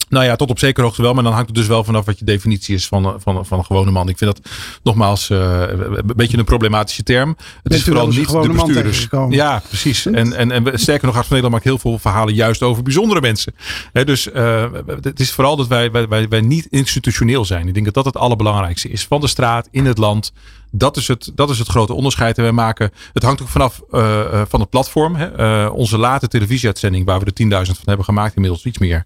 Nou 0.08 0.24
ja, 0.24 0.36
tot 0.36 0.50
op 0.50 0.58
zekere 0.58 0.86
hoogte 0.86 1.02
wel. 1.02 1.14
Maar 1.14 1.24
dan 1.24 1.32
hangt 1.32 1.48
het 1.48 1.56
dus 1.56 1.66
wel 1.66 1.84
vanaf 1.84 2.04
wat 2.04 2.18
je 2.18 2.24
definitie 2.24 2.74
is 2.74 2.86
van, 2.86 3.20
van, 3.20 3.46
van 3.46 3.58
een 3.58 3.64
gewone 3.64 3.90
man. 3.90 4.08
Ik 4.08 4.18
vind 4.18 4.36
dat 4.36 4.50
nogmaals 4.82 5.30
uh, 5.30 5.60
een 5.68 6.12
beetje 6.16 6.38
een 6.38 6.44
problematische 6.44 7.02
term. 7.02 7.28
Het 7.28 7.38
Bent 7.62 7.74
is 7.74 7.82
vooral 7.82 8.06
niet 8.06 8.28
de 8.28 8.48
bestuurders. 8.52 9.08
Ja, 9.28 9.62
precies. 9.68 10.06
En, 10.06 10.32
en, 10.32 10.50
en 10.50 10.78
sterker 10.78 11.06
nog, 11.06 11.14
Hart 11.14 11.26
van 11.26 11.36
Nederland 11.36 11.52
maakt 11.52 11.64
heel 11.64 11.78
veel 11.78 11.98
verhalen 11.98 12.34
juist 12.34 12.62
over 12.62 12.82
bijzondere 12.82 13.20
mensen. 13.20 13.54
He, 13.92 14.04
dus 14.04 14.26
uh, 14.26 14.64
het 15.00 15.20
is 15.20 15.32
vooral 15.32 15.56
dat 15.56 15.66
wij, 15.66 15.90
wij, 15.90 16.08
wij, 16.08 16.28
wij 16.28 16.40
niet 16.40 16.66
institutioneel 16.70 17.44
zijn. 17.44 17.68
Ik 17.68 17.74
denk 17.74 17.84
dat 17.84 17.94
dat 17.94 18.04
het 18.04 18.16
allerbelangrijkste 18.16 18.88
is. 18.88 19.04
Van 19.04 19.20
de 19.20 19.28
straat, 19.28 19.68
in 19.70 19.86
het 19.86 19.98
land. 19.98 20.32
Dat 20.70 20.96
is 20.96 21.08
het, 21.08 21.32
dat 21.34 21.50
is 21.50 21.58
het 21.58 21.68
grote 21.68 21.94
onderscheid. 21.94 22.36
En 22.36 22.42
wij 22.42 22.52
maken, 22.52 22.90
het 23.12 23.22
hangt 23.22 23.42
ook 23.42 23.48
vanaf 23.48 23.82
uh, 23.90 24.42
van 24.48 24.60
het 24.60 24.70
platform. 24.70 25.14
Hè. 25.14 25.38
Uh, 25.38 25.74
onze 25.74 25.98
late 25.98 26.28
televisieuitzending, 26.28 27.06
waar 27.06 27.20
we 27.20 27.24
er 27.24 27.66
10.000 27.66 27.72
van 27.72 27.84
hebben 27.84 28.04
gemaakt, 28.04 28.34
inmiddels 28.34 28.64
iets 28.64 28.78
meer. 28.78 29.04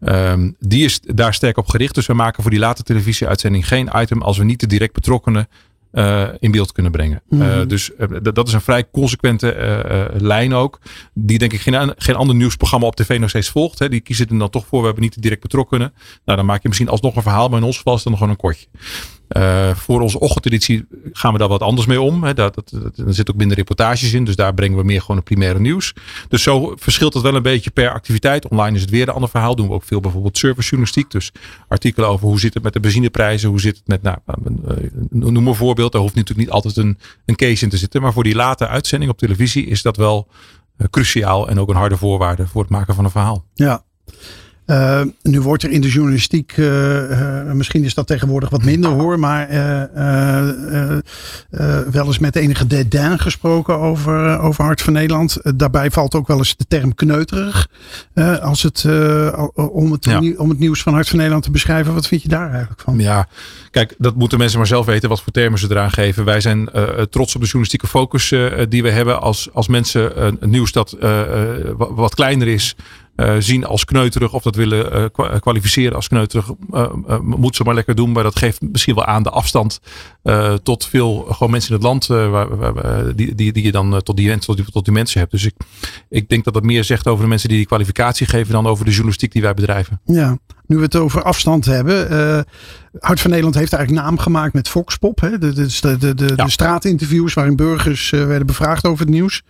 Um, 0.00 0.56
die 0.58 0.84
is 0.84 1.00
daar 1.00 1.34
sterk 1.34 1.56
op 1.56 1.68
gericht. 1.68 1.94
Dus 1.94 2.06
we 2.06 2.14
maken 2.14 2.42
voor 2.42 2.50
die 2.50 2.60
late 2.60 2.82
televisieuitzending 2.82 3.68
geen 3.68 3.90
item 3.94 4.22
als 4.22 4.38
we 4.38 4.44
niet 4.44 4.60
de 4.60 4.66
direct 4.66 4.92
betrokkenen 4.92 5.48
uh, 5.92 6.28
in 6.38 6.50
beeld 6.50 6.72
kunnen 6.72 6.92
brengen. 6.92 7.22
Mm. 7.28 7.42
Uh, 7.42 7.66
dus 7.66 7.90
uh, 7.98 8.08
dat 8.32 8.48
is 8.48 8.54
een 8.54 8.60
vrij 8.60 8.90
consequente 8.90 10.10
lijn 10.18 10.54
ook. 10.54 10.80
Die 11.14 11.38
denk 11.38 11.52
ik 11.52 11.60
geen, 11.60 11.94
geen 11.96 12.14
ander 12.14 12.36
nieuwsprogramma 12.36 12.86
op 12.86 12.96
tv 12.96 13.18
nog 13.18 13.28
steeds 13.28 13.48
volgt. 13.48 13.78
Hè. 13.78 13.88
Die 13.88 14.00
kiezen 14.00 14.28
er 14.28 14.38
dan 14.38 14.50
toch 14.50 14.66
voor. 14.66 14.78
We 14.78 14.84
hebben 14.84 15.02
niet 15.02 15.14
de 15.14 15.20
direct 15.20 15.42
betrokkenen. 15.42 15.92
Nou, 16.24 16.38
dan 16.38 16.46
maak 16.46 16.62
je 16.62 16.68
misschien 16.68 16.88
alsnog 16.88 17.16
een 17.16 17.22
verhaal. 17.22 17.48
Maar 17.48 17.58
in 17.58 17.64
ons 17.64 17.76
geval 17.76 17.94
is 17.94 18.04
het 18.04 18.08
dan 18.08 18.18
gewoon 18.18 18.32
een 18.32 18.40
kortje. 18.40 18.66
Uh, 19.36 19.74
voor 19.74 20.00
onze 20.00 20.20
ochtendeditie 20.20 20.86
gaan 21.12 21.32
we 21.32 21.38
daar 21.38 21.48
wat 21.48 21.60
anders 21.60 21.86
mee 21.86 22.00
om. 22.00 22.24
Hè. 22.24 22.34
Dat, 22.34 22.54
dat, 22.54 22.72
er 23.06 23.14
zit 23.14 23.30
ook 23.30 23.36
minder 23.36 23.56
reportages 23.56 24.12
in. 24.12 24.24
Dus 24.24 24.36
daar 24.36 24.54
brengen 24.54 24.78
we 24.78 24.84
meer 24.84 25.00
gewoon 25.00 25.16
het 25.16 25.24
primaire 25.24 25.60
nieuws. 25.60 25.94
Dus 26.28 26.42
zo 26.42 26.74
verschilt 26.76 27.14
het 27.14 27.22
wel 27.22 27.34
een 27.34 27.42
beetje 27.42 27.70
per 27.70 27.90
activiteit. 27.90 28.48
Online 28.48 28.76
is 28.76 28.82
het 28.82 28.90
weer 28.90 29.08
een 29.08 29.14
ander 29.14 29.28
verhaal. 29.28 29.56
Doen 29.56 29.68
we 29.68 29.74
ook 29.74 29.84
veel 29.84 30.00
bijvoorbeeld 30.00 30.38
servicejournalistiek. 30.38 31.10
Dus 31.10 31.32
artikelen 31.68 32.08
over 32.08 32.26
hoe 32.26 32.40
zit 32.40 32.54
het 32.54 32.62
met 32.62 32.72
de 32.72 32.80
benzineprijzen. 32.80 33.48
Hoe 33.48 33.60
zit 33.60 33.76
het 33.76 33.86
met, 33.86 34.02
nou, 34.02 34.18
uh, 34.26 34.90
noem 35.10 35.46
een 35.46 35.54
voorbeeld. 35.54 35.92
Daar 35.92 36.00
hoeft 36.00 36.14
natuurlijk 36.14 36.46
niet 36.46 36.54
altijd 36.54 36.76
een, 36.76 36.98
een 37.24 37.36
case 37.36 37.64
in 37.64 37.70
te 37.70 37.76
zitten. 37.76 38.02
Maar 38.02 38.12
voor 38.12 38.24
die 38.24 38.34
late 38.34 38.68
uitzending 38.68 39.10
op 39.10 39.18
televisie 39.18 39.66
is 39.66 39.82
dat 39.82 39.96
wel 39.96 40.28
uh, 40.78 40.86
cruciaal. 40.90 41.48
En 41.48 41.60
ook 41.60 41.68
een 41.68 41.76
harde 41.76 41.96
voorwaarde 41.96 42.46
voor 42.46 42.62
het 42.62 42.70
maken 42.70 42.94
van 42.94 43.04
een 43.04 43.10
verhaal. 43.10 43.44
Ja. 43.54 43.84
Uh, 44.72 45.00
nu 45.22 45.40
wordt 45.40 45.62
er 45.62 45.70
in 45.70 45.80
de 45.80 45.88
journalistiek, 45.88 46.56
uh, 46.56 47.10
uh, 47.10 47.52
misschien 47.52 47.84
is 47.84 47.94
dat 47.94 48.06
tegenwoordig 48.06 48.50
wat 48.50 48.64
minder 48.64 48.90
hoor, 48.90 49.18
maar 49.18 49.48
wel 51.90 52.06
eens 52.06 52.18
met 52.18 52.36
enige 52.36 52.66
dédain 52.66 53.18
gesproken 53.18 53.78
over, 53.78 54.38
over 54.38 54.64
Hart 54.64 54.82
van 54.82 54.92
Nederland. 54.92 55.38
daarbij 55.56 55.90
valt 55.90 56.14
ook 56.14 56.26
wel 56.26 56.38
eens 56.38 56.56
de 56.56 56.64
term 56.68 56.94
kneuterig 56.94 57.68
als 58.40 58.62
het, 58.62 58.86
om, 59.54 59.92
het, 59.92 60.04
ja. 60.04 60.20
om 60.36 60.48
het 60.48 60.58
nieuws 60.58 60.82
van 60.82 60.92
Hart 60.92 61.08
van 61.08 61.16
Nederland 61.16 61.44
te 61.44 61.50
beschrijven. 61.50 61.94
Wat 61.94 62.06
vind 62.06 62.22
je 62.22 62.28
daar 62.28 62.50
eigenlijk 62.50 62.80
van? 62.80 62.98
Ja, 62.98 63.28
kijk, 63.70 63.94
dat 63.98 64.14
moeten 64.14 64.38
mensen 64.38 64.58
maar 64.58 64.66
zelf 64.66 64.86
weten 64.86 65.08
wat 65.08 65.22
voor 65.22 65.32
termen 65.32 65.58
ze 65.58 65.66
eraan 65.70 65.90
geven. 65.90 66.24
Wij 66.24 66.40
zijn 66.40 66.68
trots 67.10 67.34
op 67.34 67.40
de 67.40 67.46
journalistieke 67.46 67.86
focus 67.86 68.34
die 68.68 68.82
we 68.82 68.90
hebben 68.90 69.20
als, 69.20 69.48
als 69.52 69.68
mensen 69.68 70.12
het 70.24 70.46
nieuws 70.46 70.72
dat 70.72 70.96
wat 71.76 72.14
kleiner 72.14 72.48
is 72.48 72.76
uh, 73.16 73.34
zien 73.38 73.64
als 73.64 73.84
kneuterig 73.84 74.32
of 74.32 74.42
dat 74.42 74.56
willen 74.56 75.10
uh, 75.16 75.38
kwalificeren 75.40 75.96
als 75.96 76.08
kneuterig, 76.08 76.50
uh, 76.72 77.18
moet 77.20 77.56
ze 77.56 77.64
maar 77.64 77.74
lekker 77.74 77.94
doen. 77.94 78.12
Maar 78.12 78.22
dat 78.22 78.38
geeft 78.38 78.60
misschien 78.60 78.94
wel 78.94 79.04
aan 79.04 79.22
de 79.22 79.30
afstand 79.30 79.80
tot 80.62 80.86
veel 80.86 81.26
gewoon 81.30 81.50
mensen 81.50 81.70
in 81.70 81.76
het 81.76 81.84
land 81.84 82.06
waar, 82.06 82.56
waar, 82.56 83.16
die, 83.16 83.34
die, 83.34 83.52
die 83.52 83.64
je 83.64 83.72
dan 83.72 84.02
tot 84.02 84.16
die, 84.16 84.38
tot, 84.38 84.56
die, 84.56 84.70
tot 84.70 84.84
die 84.84 84.94
mensen 84.94 85.20
hebt. 85.20 85.32
Dus 85.32 85.44
ik, 85.44 85.54
ik 86.08 86.28
denk 86.28 86.44
dat 86.44 86.54
dat 86.54 86.62
meer 86.62 86.84
zegt 86.84 87.06
over 87.08 87.22
de 87.22 87.28
mensen 87.28 87.48
die 87.48 87.58
die 87.58 87.66
kwalificatie 87.66 88.26
geven 88.26 88.52
dan 88.52 88.66
over 88.66 88.84
de 88.84 88.90
journalistiek 88.90 89.32
die 89.32 89.42
wij 89.42 89.54
bedrijven. 89.54 90.00
Ja, 90.04 90.38
nu 90.66 90.76
we 90.76 90.82
het 90.82 90.96
over 90.96 91.22
afstand 91.22 91.64
hebben. 91.64 92.08
Hart 92.98 93.20
van 93.20 93.30
Nederland 93.30 93.56
heeft 93.56 93.72
eigenlijk 93.72 94.04
naam 94.04 94.18
gemaakt 94.18 94.52
met 94.52 94.68
Foxpop. 94.68 95.20
Hè? 95.20 95.38
De, 95.38 95.52
de, 95.52 95.96
de, 95.98 96.14
de, 96.14 96.32
ja. 96.36 96.44
de 96.44 96.50
straatinterviews 96.50 97.34
waarin 97.34 97.56
burgers 97.56 98.10
werden 98.10 98.46
bevraagd 98.46 98.86
over 98.86 99.00
het 99.00 99.14
nieuws. 99.14 99.42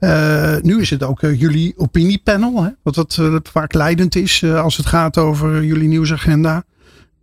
Uh, 0.00 0.56
nu 0.60 0.80
is 0.80 0.90
het 0.90 1.02
ook 1.02 1.22
uh, 1.22 1.40
jullie 1.40 1.74
opiniepanel, 1.76 2.62
hè, 2.62 2.70
wat, 2.82 2.96
wat 2.96 3.16
uh, 3.20 3.36
vaak 3.42 3.74
leidend 3.74 4.16
is 4.16 4.44
als 4.44 4.76
het 4.76 4.86
gaat 4.86 5.18
over 5.18 5.64
jullie 5.64 5.88
nieuwsagenda. 5.88 6.64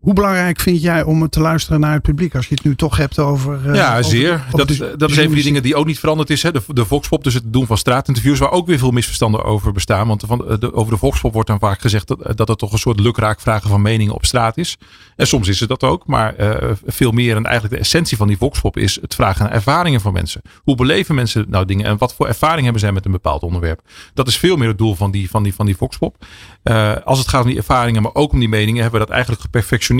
Hoe 0.03 0.13
belangrijk 0.13 0.59
vind 0.59 0.81
jij 0.81 1.03
om 1.03 1.29
te 1.29 1.39
luisteren 1.39 1.79
naar 1.79 1.93
het 1.93 2.01
publiek 2.01 2.35
als 2.35 2.47
je 2.47 2.53
het 2.53 2.63
nu 2.63 2.75
toch 2.75 2.97
hebt 2.97 3.19
over. 3.19 3.59
Uh, 3.65 3.75
ja, 3.75 4.01
zeer. 4.01 4.33
Over, 4.33 4.57
dat, 4.57 4.69
is, 4.69 4.77
dat 4.77 5.09
is 5.09 5.17
een 5.17 5.25
van 5.25 5.33
die 5.33 5.43
dingen 5.43 5.63
die 5.63 5.75
ook 5.75 5.85
niet 5.85 5.99
veranderd 5.99 6.29
is. 6.29 6.43
Hè? 6.43 6.51
De, 6.51 6.61
de 6.67 6.85
Voxpop, 6.85 7.23
dus 7.23 7.33
het 7.33 7.43
doen 7.53 7.65
van 7.65 7.77
straatinterviews, 7.77 8.39
waar 8.39 8.51
ook 8.51 8.67
weer 8.67 8.77
veel 8.77 8.91
misverstanden 8.91 9.43
over 9.43 9.71
bestaan. 9.71 10.07
Want 10.07 10.23
van, 10.27 10.37
de, 10.59 10.73
over 10.73 10.91
de 10.91 10.97
Voxpop 10.97 11.33
wordt 11.33 11.47
dan 11.47 11.59
vaak 11.59 11.81
gezegd 11.81 12.07
dat, 12.07 12.37
dat 12.37 12.47
het 12.47 12.57
toch 12.57 12.71
een 12.71 12.77
soort 12.77 12.99
lukraak 12.99 13.41
vragen 13.41 13.69
van 13.69 13.81
meningen 13.81 14.13
op 14.13 14.25
straat 14.25 14.57
is. 14.57 14.77
En 15.15 15.27
soms 15.27 15.47
is 15.47 15.59
het 15.59 15.69
dat 15.69 15.83
ook, 15.83 16.07
maar 16.07 16.39
uh, 16.39 16.71
veel 16.85 17.11
meer. 17.11 17.35
En 17.35 17.45
eigenlijk 17.45 17.75
de 17.75 17.81
essentie 17.81 18.17
van 18.17 18.27
die 18.27 18.37
Voxpop 18.37 18.77
is 18.77 18.97
het 19.01 19.15
vragen 19.15 19.45
naar 19.45 19.53
ervaringen 19.53 20.01
van 20.01 20.13
mensen. 20.13 20.41
Hoe 20.63 20.75
beleven 20.75 21.15
mensen 21.15 21.45
nou 21.49 21.65
dingen 21.65 21.85
en 21.85 21.97
wat 21.97 22.13
voor 22.15 22.27
ervaring 22.27 22.63
hebben 22.63 22.81
zij 22.81 22.91
met 22.91 23.05
een 23.05 23.11
bepaald 23.11 23.43
onderwerp? 23.43 23.81
Dat 24.13 24.27
is 24.27 24.37
veel 24.37 24.55
meer 24.55 24.67
het 24.67 24.77
doel 24.77 24.95
van 24.95 25.11
die, 25.11 25.29
van 25.29 25.43
die, 25.43 25.53
van 25.53 25.65
die 25.65 25.77
Voxpop. 25.77 26.25
Uh, 26.63 26.95
als 27.03 27.19
het 27.19 27.27
gaat 27.27 27.41
om 27.41 27.47
die 27.47 27.57
ervaringen, 27.57 28.01
maar 28.01 28.13
ook 28.13 28.31
om 28.31 28.39
die 28.39 28.49
meningen, 28.49 28.81
hebben 28.81 28.99
we 28.99 29.05
dat 29.05 29.15
eigenlijk 29.15 29.41
geperfectioneerd 29.41 29.91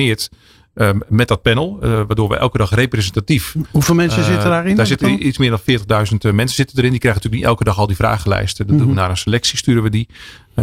Um, 0.76 1.02
met 1.08 1.28
dat 1.28 1.42
panel, 1.42 1.80
uh, 1.84 1.90
waardoor 1.92 2.30
we 2.30 2.36
elke 2.36 2.58
dag 2.58 2.76
representatief. 2.76 3.56
Hoeveel 3.72 3.96
mensen 3.96 4.20
uh, 4.20 4.26
zitten 4.26 4.50
daarin? 4.50 4.76
Daar 4.76 4.86
zitten 4.86 5.28
iets 5.28 5.38
meer 5.38 5.50
dan 5.50 5.60
40.000 5.60 6.36
mensen 6.36 6.56
zitten 6.56 6.78
erin. 6.78 6.92
Die 6.92 7.00
krijgen 7.00 7.22
natuurlijk 7.22 7.34
niet 7.34 7.44
elke 7.44 7.64
dag 7.64 7.78
al 7.78 7.88
die 7.88 7.96
vragenlijsten. 7.96 8.68
Dat 8.68 8.76
mm 8.76 8.82
-hmm. 8.82 8.88
doen 8.88 8.96
we 8.96 9.02
naar 9.02 9.10
een 9.10 9.18
selectie, 9.18 9.58
sturen 9.58 9.84
we 9.84 9.90
die. 9.90 10.08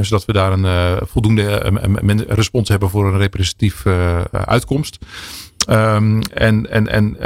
Zodat 0.01 0.25
we 0.25 0.33
daar 0.33 0.53
een 0.53 0.99
voldoende 1.07 1.73
respons 2.29 2.69
hebben 2.69 2.91
voor 2.91 3.07
een 3.07 3.19
representatief 3.19 3.87
uitkomst. 4.33 4.99
Um, 5.69 6.23
en 6.23 6.71
en, 6.71 6.89
en 6.89 7.17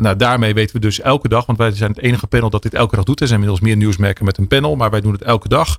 nou, 0.00 0.16
daarmee 0.16 0.54
weten 0.54 0.74
we 0.74 0.80
dus 0.80 1.00
elke 1.00 1.28
dag, 1.28 1.46
want 1.46 1.58
wij 1.58 1.70
zijn 1.70 1.90
het 1.90 2.00
enige 2.00 2.26
panel 2.26 2.50
dat 2.50 2.62
dit 2.62 2.74
elke 2.74 2.96
dag 2.96 3.04
doet. 3.04 3.20
Er 3.20 3.26
zijn 3.26 3.40
inmiddels 3.40 3.68
meer 3.68 3.76
nieuwsmerken 3.76 4.24
met 4.24 4.38
een 4.38 4.48
panel, 4.48 4.76
maar 4.76 4.90
wij 4.90 5.00
doen 5.00 5.12
het 5.12 5.22
elke 5.22 5.48
dag. 5.48 5.78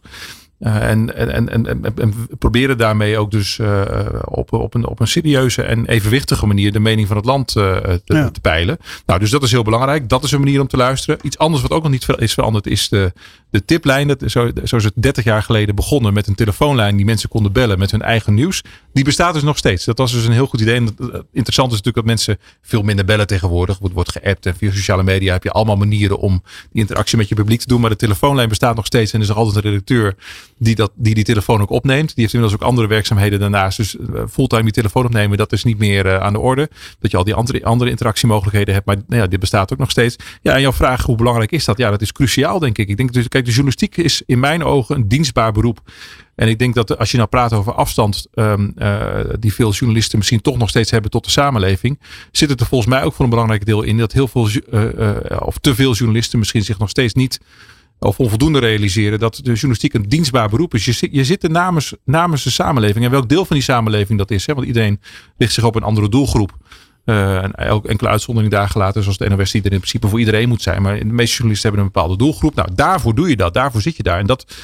Uh, 0.64 0.90
en, 0.90 1.16
en, 1.16 1.50
en, 1.50 1.50
en, 1.50 1.94
en, 1.96 2.14
proberen 2.40 2.78
daarmee 2.78 3.18
ook 3.18 3.32
dus 3.32 3.58
uh, 3.58 3.82
op, 4.26 4.54
op, 4.54 4.74
een, 4.74 4.88
op 4.88 5.00
een 5.00 5.08
serieuze 5.08 5.62
en 5.62 5.86
evenwichtige 5.86 6.46
manier 6.46 6.72
de 6.72 6.80
mening 6.80 7.08
van 7.08 7.18
het 7.18 7.26
land 7.26 7.48
te, 7.48 8.32
peilen. 8.42 8.78
Nou, 9.06 9.20
dus 9.20 9.30
dat 9.30 9.44
is 9.44 9.52
heel 9.52 9.64
belangrijk. 9.64 10.10
Dat 10.10 10.24
is 10.24 10.32
een 10.32 10.40
manier 10.40 10.62
om 10.62 10.68
te 10.68 10.78
luisteren. 10.78 11.20
Iets 11.22 11.38
anders 11.38 11.62
wat 11.62 11.72
ook 11.72 11.84
nog 11.84 11.92
niet 11.92 12.08
is 12.18 12.34
veranderd 12.34 12.68
is 12.68 12.90
de, 12.90 13.14
de 13.50 13.66
tiplijn. 13.66 14.08
Dat, 14.08 14.24
zo, 14.26 14.52
zo 14.64 14.76
is 14.76 14.84
het 14.84 14.94
30 14.96 15.24
jaar 15.24 15.44
geleden 15.44 15.76
begonnen 15.76 16.14
met 16.14 16.28
een 16.28 16.36
telefoonlijn 16.36 16.96
die 16.96 17.06
mensen 17.06 17.30
konden 17.30 17.52
bellen 17.52 17.80
met 17.80 17.92
hun 17.92 18.02
eigen 18.02 18.34
nieuws. 18.34 18.64
Die 18.94 19.04
bestaat 19.04 19.34
dus 19.34 19.44
nog 19.44 19.58
steeds. 19.58 19.86
Dat 19.86 19.98
was 19.98 20.12
dus 20.12 20.26
een 20.26 20.32
heel 20.32 20.48
goed 20.48 20.62
idee. 20.62 20.76
En 20.76 20.96
interessant 21.32 21.72
is 21.72 21.78
natuurlijk 21.82 21.96
dat 21.96 22.06
mensen 22.06 22.38
veel 22.62 22.82
minder 22.82 23.06
bellen 23.06 23.28
tegenwoordig. 23.28 23.80
Wordt, 23.80 23.96
wordt 23.96 24.12
geappt 24.12 24.46
en 24.46 24.56
via 24.56 24.72
sociale 24.72 25.04
media 25.04 25.34
heb 25.34 25.44
je 25.44 25.52
allemaal 25.52 25.78
manieren 25.78 26.18
om 26.18 26.44
die 26.72 26.82
interactie 26.82 27.18
met 27.18 27.30
je 27.30 27.36
publiek 27.36 27.60
te 27.60 27.68
doen. 27.68 27.82
Maar 27.82 27.90
de 27.90 27.96
telefoonlijn 27.96 28.50
bestaat 28.50 28.76
nog 28.76 28.86
steeds 28.86 29.12
en 29.12 29.18
er 29.18 29.26
is 29.26 29.32
er 29.32 29.36
altijd 29.38 29.56
een 29.56 29.72
redacteur 29.72 30.16
die, 30.58 30.76
dat, 30.76 30.92
die 30.96 31.14
die 31.14 31.24
telefoon 31.24 31.62
ook 31.62 31.70
opneemt. 31.70 32.08
Die 32.08 32.22
heeft 32.24 32.34
inmiddels 32.34 32.62
ook 32.62 32.68
andere 32.68 32.88
werkzaamheden 32.88 33.40
daarnaast. 33.40 33.78
Dus 33.78 33.96
fulltime 34.30 34.64
die 34.64 34.72
telefoon 34.72 35.06
opnemen, 35.06 35.38
dat 35.38 35.52
is 35.52 35.64
niet 35.64 35.78
meer 35.78 36.06
uh, 36.06 36.18
aan 36.18 36.34
de 36.34 36.40
orde. 36.40 36.70
Dat 37.00 37.12
je 37.12 37.18
al 37.18 37.24
die 37.24 37.34
andere, 37.34 37.64
andere 37.64 37.90
interactiemogelijkheden 37.90 38.74
hebt. 38.74 38.86
Maar 38.86 38.96
nou 39.08 39.22
ja, 39.22 39.28
dit 39.28 39.40
bestaat 39.40 39.74
ook 39.74 39.80
nog 39.80 39.92
steeds. 39.92 40.16
Ja, 40.42 40.54
en 40.54 40.62
jouw 40.62 40.74
vraag, 40.74 41.04
hoe 41.04 41.16
belangrijk 41.16 41.52
is 41.52 41.66
dat? 41.66 41.78
Ja, 41.78 41.90
dat 41.90 42.02
is 42.02 42.12
cruciaal, 42.12 42.60
denk 42.60 42.78
ik. 42.78 42.90
Ik 42.90 42.98
denk 42.98 43.14
dus, 43.14 43.28
kijk, 43.28 43.44
de 43.44 43.52
journalistiek 43.52 43.98
is 43.98 44.22
in 44.26 44.40
mijn 44.40 44.64
ogen 44.64 44.96
een 44.96 45.08
dienstbaar 45.08 45.52
beroep. 45.52 45.82
En 46.36 46.48
ik 46.48 46.60
denk 46.60 46.74
dat 46.74 46.98
als 46.98 47.12
je 47.12 47.18
nou 47.18 47.30
praat 47.30 47.54
over 47.54 47.74
afstand, 47.74 48.28
um, 48.34 48.74
uh, 48.78 49.20
die 49.40 49.54
veel 49.54 49.72
journalisten 49.72 50.18
misschien 50.18 50.42
toch 50.42 50.58
nog 50.58 50.70
steeds 50.70 50.92
hebben 50.92 51.12
tot 51.12 51.26
de 51.26 51.32
samenleving, 51.32 52.00
zit 52.32 52.50
het 52.50 52.60
er 52.60 52.66
volgens 52.66 52.90
mij 52.90 53.04
ook 53.04 53.14
voor 53.14 53.24
een 53.24 53.32
belangrijk 53.32 53.66
deel 53.66 53.82
in 53.82 53.98
dat 53.98 54.12
heel 54.12 54.28
veel, 54.28 54.50
of 55.40 55.58
te 55.58 55.76
veel 55.76 55.94
journalisten 55.94 56.40
misschien 56.40 56.64
zich 56.64 56.78
nog 56.78 56.90
steeds 56.90 57.14
niet 57.14 57.40
of 58.00 58.20
onvoldoende 58.20 58.60
realiseren 58.60 59.20
dat 59.20 59.36
de 59.36 59.52
journalistiek 59.52 59.94
een 59.94 60.10
dienstbaar 60.10 60.50
beroep 60.50 60.74
is. 60.74 60.86
Je 60.86 60.92
zit, 60.92 61.10
je 61.12 61.24
zit 61.24 61.44
er 61.44 61.50
namens, 61.50 61.94
namens 62.06 62.44
de 62.44 62.50
samenleving. 62.50 63.06
En 63.06 63.12
welk 63.12 63.30
deel 63.30 63.46
van 63.46 63.56
die 63.56 63.66
samenleving 63.66 64.18
dat 64.20 64.32
is. 64.32 64.46
Hè? 64.46 64.54
Want 64.54 64.68
iedereen 64.68 65.02
richt 65.38 65.54
zich 65.54 65.64
op 65.64 65.76
een 65.76 65.84
andere 65.84 66.10
doelgroep. 66.10 66.58
Uh, 67.06 67.44
en 67.44 67.52
enkele 67.54 68.10
uitzonderingen 68.10 68.58
daar 68.58 68.70
gelaten, 68.70 69.02
zoals 69.02 69.18
de 69.18 69.30
NOS, 69.30 69.52
die 69.52 69.62
er 69.62 69.72
in 69.72 69.78
principe 69.78 70.08
voor 70.08 70.20
iedereen 70.20 70.48
moet 70.48 70.62
zijn. 70.62 70.82
Maar 70.82 70.98
de 70.98 71.06
meeste 71.06 71.34
journalisten 71.34 71.70
hebben 71.70 71.88
een 71.88 71.92
bepaalde 71.94 72.18
doelgroep. 72.18 72.56
Nou, 72.56 72.70
daarvoor 72.76 73.16
doe 73.16 73.30
je 73.30 73.36
dat. 73.36 73.54
Daarvoor 73.54 73.82
zit 73.82 73.98
je 73.98 74.04
daar. 74.04 74.20
En 74.20 74.26
dat, 74.26 74.56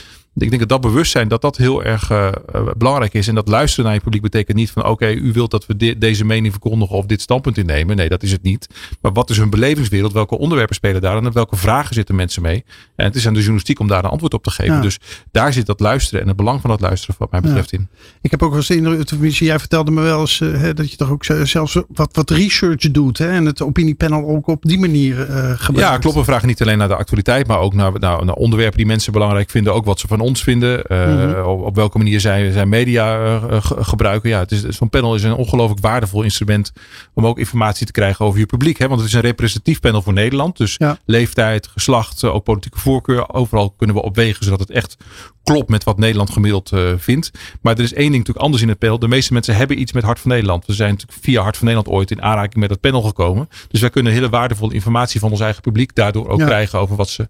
ik 0.42 0.50
denk 0.50 0.60
dat 0.60 0.70
dat 0.70 0.82
bewustzijn 0.82 1.28
dat 1.28 1.42
dat 1.42 1.58
heel 1.58 1.84
erg 1.84 2.12
uh, 2.12 2.30
belangrijk 2.78 3.14
is. 3.14 3.28
En 3.28 3.36
dat 3.36 3.48
luisteren 3.48 3.86
naar 3.86 3.94
je 3.94 4.00
publiek 4.00 4.22
betekent 4.22 4.58
niet 4.58 4.72
van 4.72 4.82
oké, 4.82 4.92
okay, 4.92 5.14
u 5.14 5.32
wilt 5.32 5.52
dat 5.52 5.66
we 5.66 5.76
de, 5.76 5.98
deze 5.98 6.26
mening 6.26 6.52
verkondigen 6.52 6.96
of 6.96 7.06
dit 7.06 7.22
standpunt 7.22 7.58
innemen. 7.58 7.96
Nee, 7.96 8.10
dat 8.10 8.24
is 8.24 8.32
het 8.32 8.42
niet. 8.42 8.68
Maar 9.02 9.12
wat 9.12 9.30
is 9.30 9.38
hun 9.38 9.50
belevingswereld? 9.50 10.14
Welke 10.14 10.38
onderwerpen 10.38 10.76
spelen 10.76 11.02
daar? 11.02 11.18
En 11.18 11.34
welke 11.34 11.56
vragen 11.56 11.96
zitten 11.96 12.16
mensen 12.16 12.42
mee? 12.42 12.64
En 12.96 13.06
het 13.06 13.16
is 13.16 13.28
aan 13.28 13.34
de 13.34 13.40
journalistiek 13.40 13.80
om 13.80 13.88
daar 13.88 14.04
een 14.04 14.10
antwoord 14.10 14.34
op 14.34 14.44
te 14.44 14.52
geven. 14.52 14.76
Ja. 14.76 14.82
Dus 14.82 15.00
daar 15.32 15.54
zit 15.54 15.66
dat 15.66 15.80
luisteren 15.80 16.22
en 16.22 16.28
het 16.28 16.38
belang 16.38 16.62
van 16.62 16.70
dat 16.70 16.82
luisteren 16.82 17.16
wat 17.20 17.32
mij 17.32 17.42
betreft 17.42 17.72
ja. 17.72 17.78
in. 17.78 17.88
Ik 18.22 18.32
heb 18.32 18.44
ook 18.44 18.50
wel 18.50 18.58
eens 18.58 18.68
de 18.68 18.76
indruk, 18.76 19.32
jij 19.32 19.60
vertelde 19.60 19.92
me 19.92 20.02
wel 20.02 20.20
eens 20.20 20.40
uh, 20.40 20.70
dat 20.74 20.92
je 20.92 20.98
toch 20.98 21.12
ook 21.12 21.26
zelfs 21.44 21.78
wat, 21.88 22.16
wat 22.16 22.30
research 22.30 22.92
doet. 22.92 23.18
Hè? 23.18 23.30
En 23.30 23.46
het 23.46 23.62
opiniepanel 23.62 24.28
ook 24.28 24.48
op 24.48 24.64
die 24.64 24.80
manier 24.80 25.16
gebruikt. 25.16 25.92
Ja, 25.92 25.98
klopt. 25.98 26.16
We 26.16 26.24
vragen 26.24 26.48
niet 26.48 26.62
alleen 26.62 26.78
naar 26.78 26.88
de 26.88 26.96
actualiteit, 26.96 27.48
maar 27.48 27.60
ook 27.60 27.74
naar, 27.74 27.92
naar, 28.00 28.26
naar 28.26 28.36
onderwerpen 28.36 28.78
die 28.78 28.86
mensen 28.86 29.14
belangrijk 29.14 29.50
vinden. 29.50 29.74
Ook 29.74 29.86
wat 29.86 30.00
ze 30.00 30.08
van 30.08 30.20
ons 30.20 30.29
ons 30.30 30.44
vinden. 30.44 30.84
Mhm. 30.88 31.42
op, 31.44 31.76
welke 31.76 31.98
manier 31.98 32.20
zij, 32.20 32.52
zij 32.52 32.66
media 32.66 33.40
gebruiken. 33.62 34.30
Ja, 34.30 34.40
het 34.40 34.52
is, 34.52 34.62
zo'n 34.62 34.90
panel 34.90 35.16
is 35.16 35.24
een 35.24 35.34
ongelooflijk 35.34 35.82
waardevol 35.82 36.24
instrument 36.24 36.72
om 37.14 37.26
ook 37.26 37.40
informatie 37.40 37.86
te 37.86 37.92
krijgen 37.92 38.26
over 38.26 38.40
je 38.40 38.46
publiek. 38.46 38.78
Hè? 38.78 38.88
Want 38.88 39.00
het 39.00 39.10
is 39.10 39.16
een 39.16 39.22
representatief 39.22 39.80
panel 39.80 40.02
voor 40.02 40.14
Nederland. 40.14 40.58
Dus 40.58 40.78
leeftijd, 41.06 41.68
geslacht, 41.68 42.24
ook 42.24 42.44
politieke 42.44 42.80
voorkeur. 42.80 43.34
Overal 43.34 43.74
kunnen 43.78 43.96
we 43.96 44.02
opwegen 44.02 44.44
zodat 44.44 44.60
het 44.60 44.70
echt 44.70 44.98
klopt 45.44 45.70
met 45.70 45.84
wat 45.84 45.98
Nederland 45.98 46.30
gemiddeld 46.30 46.72
vindt. 46.98 47.32
Maar 47.62 47.78
er 47.78 47.84
is 47.84 47.94
één 47.94 48.12
ding 48.12 48.18
natuurlijk 48.18 48.46
anders 48.46 48.64
in 48.64 48.70
het 48.70 48.80
panel. 48.80 49.00
De 49.00 49.08
meeste 49.08 49.34
mensen 49.34 49.56
hebben 49.56 49.82
iets 49.82 49.94
met 49.94 50.04
Hart 50.04 50.20
van 50.20 50.32
Nederland. 50.32 50.66
We 50.66 50.74
zijn 50.74 50.92
natuurlijk 50.92 51.20
via 51.22 51.42
Hart 51.42 51.58
van 51.58 51.68
Nederland 51.68 51.96
ooit 51.96 52.12
in 52.12 52.22
aanraking 52.22 52.56
met 52.56 52.70
het 52.70 52.80
panel 52.80 53.02
gekomen. 53.02 53.50
Dus 53.68 53.82
wij 53.82 53.90
kunnen 53.90 54.14
hele 54.14 54.30
waardevolle 54.30 54.74
informatie 54.74 55.20
van 55.20 55.32
ons 55.32 55.40
eigen 55.40 55.62
publiek 55.62 55.96
daardoor 55.96 56.28
ook 56.28 56.40
krijgen 56.40 56.80
over 56.80 56.96
wat 56.96 57.10
ze, 57.10 57.28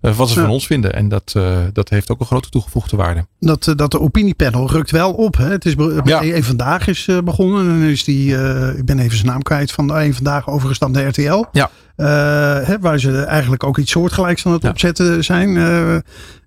wat 0.00 0.28
ze 0.28 0.40
van 0.40 0.50
ons 0.50 0.66
vinden. 0.66 0.94
En 0.94 1.08
dat, 1.08 1.34
uh, 1.36 1.58
dat 1.72 1.88
heeft 1.88 2.10
ook 2.10 2.20
een 2.20 2.26
grote 2.26 2.48
toegevoegde 2.48 2.96
waarde. 2.96 3.26
Dat, 3.38 3.66
uh, 3.66 3.74
dat 3.74 3.90
de 3.90 4.00
opiniepanel 4.00 4.70
rukt 4.70 4.90
wel 4.90 5.12
op. 5.12 5.36
Hè? 5.36 5.50
Het 5.50 5.64
is 5.64 5.74
ja. 6.04 6.22
één 6.22 6.44
vandaag 6.44 6.86
is 6.86 7.08
begonnen. 7.24 7.68
En 7.68 7.88
is 7.88 8.04
die, 8.04 8.34
ik 8.76 8.84
ben 8.84 8.98
even 8.98 9.16
zijn 9.16 9.30
naam 9.30 9.42
kwijt, 9.42 9.72
van 9.72 9.96
één 9.96 10.14
vandaag 10.14 10.48
overgestapt 10.48 10.92
naar 10.92 11.06
RTL. 11.06 11.44
Ja. 11.52 11.70
Hè, 12.64 12.78
waar 12.78 12.98
ze 12.98 13.22
eigenlijk 13.22 13.64
ook 13.64 13.78
iets 13.78 13.90
soortgelijks 13.90 14.46
aan 14.46 14.52
het 14.52 14.64
opzetten 14.64 15.24
zijn. 15.24 15.54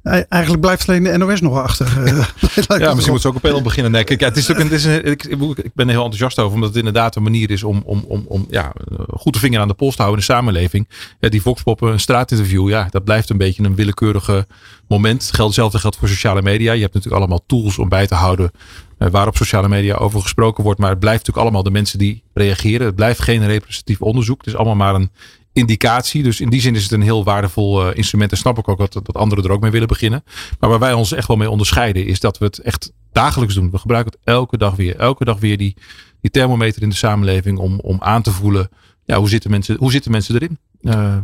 Eigenlijk 0.04 0.62
blijft 0.62 0.90
alleen 0.90 1.04
de 1.04 1.18
NOS 1.18 1.42
nog 1.42 1.58
achter. 1.58 1.88
ja, 2.80 2.94
misschien 2.94 3.12
moet 3.12 3.22
ze 3.22 3.28
ook 3.28 3.36
op 3.36 3.42
panel 3.42 3.62
beginnen. 3.62 3.92
Nee, 3.92 4.04
kijk, 4.04 4.20
het 4.20 4.38
is 4.38 4.52
ook 4.52 4.58
een, 4.58 4.64
het 4.64 4.72
is 4.72 4.86
een, 4.86 5.06
ik, 5.06 5.24
ik 5.24 5.74
ben 5.74 5.86
er 5.88 5.94
heel 5.94 6.04
enthousiast 6.04 6.40
over, 6.40 6.54
omdat 6.54 6.70
het 6.70 6.78
inderdaad 6.78 7.16
een 7.16 7.24
manier 7.24 7.52
is 7.52 7.64
om, 7.64 7.82
om, 7.86 8.06
om, 8.08 8.26
om 8.28 8.46
ja, 8.50 8.74
goed 9.10 9.34
de 9.34 9.40
vinger 9.40 9.60
aan 9.60 9.68
de 9.68 9.74
pols 9.74 9.96
te 9.96 10.02
houden 10.02 10.22
in 10.22 10.28
de 10.28 10.34
samenleving. 10.34 10.90
Ja, 11.20 11.30
die 11.30 11.42
Voxpoppen, 11.42 11.92
een 11.92 12.00
straatinterview, 12.00 12.70
ja, 12.70 12.88
dat 12.90 13.04
blijft 13.04 13.30
een 13.30 13.38
beetje 13.38 13.64
een 13.64 13.76
willekeurige 13.76 14.48
moment. 14.88 15.32
Hetzelfde 15.38 15.80
geldt 15.80 15.96
voor 15.96 16.08
sociale 16.08 16.42
media. 16.42 16.74
Je 16.74 16.82
hebt 16.82 16.94
natuurlijk 16.94 17.22
allemaal 17.22 17.44
tools 17.46 17.78
om 17.78 17.90
bij 17.90 18.08
te 18.08 18.16
houden 18.16 18.52
uh, 19.00 19.10
waar 19.10 19.28
op 19.28 19.38
sociale 19.38 19.70
media 19.70 19.96
over 19.96 20.22
gesproken 20.22 20.64
wordt. 20.64 20.80
Maar 20.80 20.90
het 20.90 21.00
blijft 21.00 21.20
natuurlijk 21.20 21.46
allemaal 21.46 21.64
de 21.64 21.72
mensen 21.72 22.00
die 22.00 22.24
reageren. 22.34 22.86
Het 22.86 22.96
blijft 22.96 23.22
geen 23.22 23.46
representatief 23.46 24.02
onderzoek. 24.02 24.38
Het 24.38 24.48
is 24.48 24.56
allemaal 24.56 24.76
maar 24.76 24.96
een 24.96 25.12
indicatie. 25.54 26.24
Dus 26.24 26.42
in 26.42 26.50
die 26.50 26.62
zin 26.62 26.76
is 26.76 26.84
het 26.84 26.92
een 26.92 27.02
heel 27.02 27.24
waardevol 27.24 27.88
uh, 27.88 27.96
instrument. 27.98 28.32
En 28.32 28.38
snap 28.38 28.58
ik 28.58 28.68
ook 28.68 28.78
dat, 28.78 28.94
dat 28.94 29.14
anderen 29.14 29.44
er 29.44 29.52
ook 29.52 29.62
mee 29.62 29.72
willen 29.72 29.88
beginnen. 29.88 30.24
Maar 30.60 30.70
waar 30.70 30.80
wij 30.80 30.94
ons 30.94 31.12
echt 31.12 31.28
wel 31.28 31.38
mee 31.38 31.50
onderscheiden 31.50 32.06
is 32.06 32.20
dat 32.20 32.38
we 32.38 32.46
het 32.46 32.60
echt 32.60 32.92
dagelijks 33.12 33.54
doen. 33.54 33.72
We 33.72 33.78
gebruiken 33.78 34.12
het 34.12 34.22
elke 34.24 34.58
dag 34.58 34.76
weer. 34.76 34.96
Elke 34.96 35.26
dag 35.26 35.40
weer 35.40 35.58
die, 35.58 35.78
die 36.22 36.32
thermometer 36.32 36.82
in 36.82 36.90
de 36.90 36.96
samenleving 36.96 37.58
om, 37.58 37.80
om 37.80 37.98
aan 38.02 38.22
te 38.22 38.32
voelen. 38.32 38.70
Ja, 39.06 39.18
hoe 39.18 39.30
zitten 39.30 39.52
mensen, 39.52 39.78
hoe 39.78 39.92
zitten 39.92 40.12
mensen 40.12 40.36
erin? 40.36 40.58
Uh, 40.82 41.16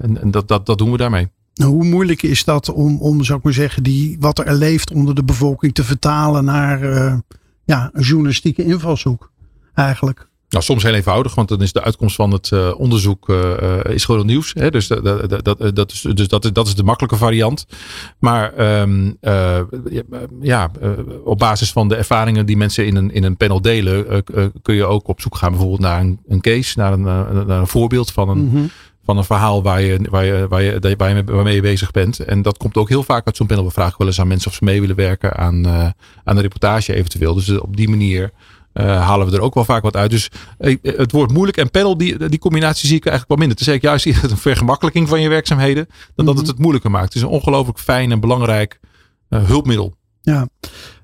en 0.00 0.18
en 0.20 0.30
dat, 0.30 0.48
dat, 0.48 0.66
dat 0.66 0.78
doen 0.78 0.90
we 0.90 0.96
daarmee. 0.96 1.28
Nou, 1.54 1.70
hoe 1.72 1.84
moeilijk 1.84 2.22
is 2.22 2.44
dat 2.44 2.72
om, 2.72 3.00
om, 3.00 3.24
zou 3.24 3.38
ik 3.38 3.44
maar 3.44 3.52
zeggen, 3.52 3.82
die, 3.82 4.16
wat 4.20 4.38
er 4.38 4.54
leeft 4.54 4.90
onder 4.90 5.14
de 5.14 5.24
bevolking 5.24 5.74
te 5.74 5.84
vertalen 5.84 6.44
naar 6.44 6.82
uh, 6.82 7.14
ja, 7.64 7.90
een 7.92 8.02
journalistieke 8.02 8.64
invalshoek 8.64 9.32
eigenlijk? 9.74 10.28
Nou, 10.48 10.64
soms 10.64 10.82
heel 10.82 10.94
eenvoudig, 10.94 11.34
want 11.34 11.48
dan 11.48 11.62
is 11.62 11.72
de 11.72 11.82
uitkomst 11.82 12.16
van 12.16 12.32
het 12.32 12.50
uh, 12.50 12.78
onderzoek 12.78 13.28
uh, 13.28 13.84
is 13.84 14.04
gewoon 14.04 14.26
nieuws. 14.26 14.52
Hè? 14.54 14.70
Dus, 14.70 14.86
dat, 14.86 15.44
dat, 15.44 15.76
dat, 15.76 15.92
is, 15.92 16.00
dus 16.00 16.28
dat, 16.28 16.50
dat 16.52 16.66
is 16.66 16.74
de 16.74 16.82
makkelijke 16.82 17.16
variant. 17.16 17.66
Maar 18.18 18.80
um, 18.80 19.16
uh, 19.20 19.60
ja, 20.40 20.70
op 21.24 21.38
basis 21.38 21.72
van 21.72 21.88
de 21.88 21.96
ervaringen 21.96 22.46
die 22.46 22.56
mensen 22.56 22.86
in 22.86 22.96
een, 22.96 23.10
in 23.10 23.24
een 23.24 23.36
panel 23.36 23.60
delen, 23.60 24.24
kun 24.62 24.74
je 24.74 24.84
ook 24.84 25.08
op 25.08 25.20
zoek 25.20 25.36
gaan 25.36 25.50
bijvoorbeeld 25.50 25.80
naar 25.80 26.00
een, 26.00 26.20
een 26.26 26.40
case, 26.40 26.78
naar 26.78 26.92
een, 26.92 27.02
naar 27.46 27.58
een 27.58 27.66
voorbeeld 27.66 28.12
van 28.12 28.28
een. 28.28 28.38
Mm 28.38 28.50
-hmm 28.50 28.70
van 29.06 29.16
een 29.16 29.24
verhaal 29.24 29.62
waar 29.62 29.80
je, 29.80 29.98
waar 30.10 30.24
je, 30.24 30.46
waar 30.48 30.62
je, 30.62 30.96
waar 30.96 31.16
je, 31.16 31.24
waarmee 31.24 31.54
je 31.54 31.60
bezig 31.60 31.90
bent. 31.90 32.18
En 32.18 32.42
dat 32.42 32.56
komt 32.56 32.76
ook 32.76 32.88
heel 32.88 33.02
vaak 33.02 33.26
uit 33.26 33.36
zo'n 33.36 33.46
panel. 33.46 33.64
We 33.64 33.70
vragen 33.70 33.94
wel 33.98 34.06
eens 34.06 34.20
aan 34.20 34.28
mensen 34.28 34.50
of 34.50 34.56
ze 34.56 34.64
mee 34.64 34.80
willen 34.80 34.96
werken 34.96 35.36
aan, 35.36 35.66
uh, 35.66 35.84
aan 36.24 36.36
een 36.36 36.40
reportage 36.40 36.94
eventueel. 36.94 37.34
Dus 37.34 37.58
op 37.58 37.76
die 37.76 37.88
manier 37.88 38.32
halen 38.84 39.26
we 39.26 39.36
er 39.36 39.42
ook 39.42 39.54
wel 39.54 39.64
vaak 39.64 39.82
wat 39.82 39.96
uit. 39.96 40.10
Dus 40.10 40.30
uh, 40.58 40.76
het 40.82 41.12
wordt 41.12 41.32
moeilijk. 41.32 41.56
En 41.56 41.70
panel, 41.70 41.96
die, 41.96 42.28
die 42.28 42.38
combinatie 42.38 42.88
zie 42.88 42.96
ik 42.96 43.06
eigenlijk 43.06 43.28
wel 43.28 43.48
minder. 43.48 43.58
Het 43.58 43.66
is 43.66 43.72
eigenlijk 43.72 44.04
juist 44.04 44.32
een 44.32 44.38
vergemakkelijking 44.38 45.08
van 45.08 45.20
je 45.20 45.28
werkzaamheden. 45.28 45.86
Dan 46.14 46.26
dat 46.26 46.34
het 46.34 46.44
mhm. 46.44 46.52
het 46.52 46.58
moeilijker 46.58 46.90
maakt. 46.90 47.04
Het 47.04 47.14
is 47.14 47.22
een 47.22 47.28
ongelooflijk 47.28 47.78
fijn 47.78 48.12
en 48.12 48.20
belangrijk 48.20 48.80
uh, 49.30 49.44
hulpmiddel. 49.44 49.96
Ja, 50.22 50.48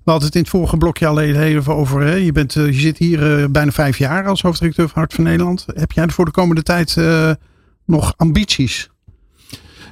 we 0.05 0.11
hadden 0.11 0.27
het 0.27 0.35
in 0.35 0.41
het 0.41 0.51
vorige 0.51 0.77
blokje 0.77 1.07
al 1.07 1.21
even 1.21 1.75
over. 1.75 2.01
Hè? 2.01 2.15
Je, 2.15 2.33
bent, 2.33 2.53
je 2.53 2.73
zit 2.73 2.99
hier 2.99 3.51
bijna 3.51 3.71
vijf 3.71 3.99
jaar 3.99 4.27
als 4.27 4.43
hoofddirecteur 4.43 4.89
van 4.89 4.99
Hart 4.99 5.15
van 5.15 5.25
Nederland. 5.25 5.67
Heb 5.75 5.93
jij 5.93 6.05
er 6.05 6.13
voor 6.13 6.25
de 6.25 6.31
komende 6.31 6.63
tijd 6.63 6.97
nog 7.85 8.15
ambities? 8.17 8.92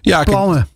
Ja, 0.01 0.23
plannen. 0.23 0.69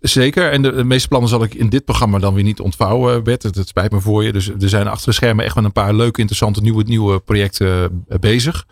zeker. 0.00 0.50
En 0.50 0.62
de, 0.62 0.84
meeste 0.84 1.08
plannen 1.08 1.30
zal 1.30 1.42
ik 1.42 1.54
in 1.54 1.68
dit 1.68 1.84
programma 1.84 2.18
dan 2.18 2.34
weer 2.34 2.44
niet 2.44 2.60
ontvouwen, 2.60 3.24
Bert. 3.24 3.42
Het, 3.42 3.54
het 3.54 3.68
spijt 3.68 3.92
me 3.92 4.00
voor 4.00 4.24
je. 4.24 4.32
Dus 4.32 4.48
er 4.48 4.68
zijn 4.68 4.86
achter 4.86 5.06
de 5.06 5.14
schermen 5.14 5.44
echt 5.44 5.54
wel 5.54 5.64
een 5.64 5.72
paar 5.72 5.94
leuke, 5.94 6.20
interessante 6.20 6.60
nieuwe, 6.60 6.82
nieuwe 6.82 7.20
projecten 7.20 8.04
eh, 8.08 8.18
bezig. 8.18 8.66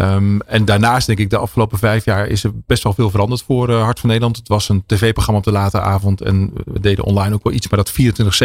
Um, 0.00 0.40
en 0.40 0.64
daarnaast 0.64 1.06
denk 1.06 1.18
ik 1.18 1.30
de 1.30 1.36
afgelopen 1.36 1.78
vijf 1.78 2.04
jaar 2.04 2.26
is 2.26 2.44
er 2.44 2.50
best 2.66 2.82
wel 2.82 2.92
veel 2.92 3.10
veranderd 3.10 3.42
voor 3.42 3.70
uh, 3.70 3.82
Hart 3.82 4.00
van 4.00 4.08
Nederland. 4.08 4.36
Het 4.36 4.48
was 4.48 4.68
een 4.68 4.82
tv-programma 4.86 5.38
op 5.38 5.44
de 5.44 5.52
late 5.52 5.80
avond 5.80 6.20
en 6.20 6.50
we 6.64 6.80
deden 6.80 7.04
online 7.04 7.34
ook 7.34 7.44
wel 7.44 7.52
iets. 7.52 7.68
Maar 7.68 7.84
dat 7.84 7.92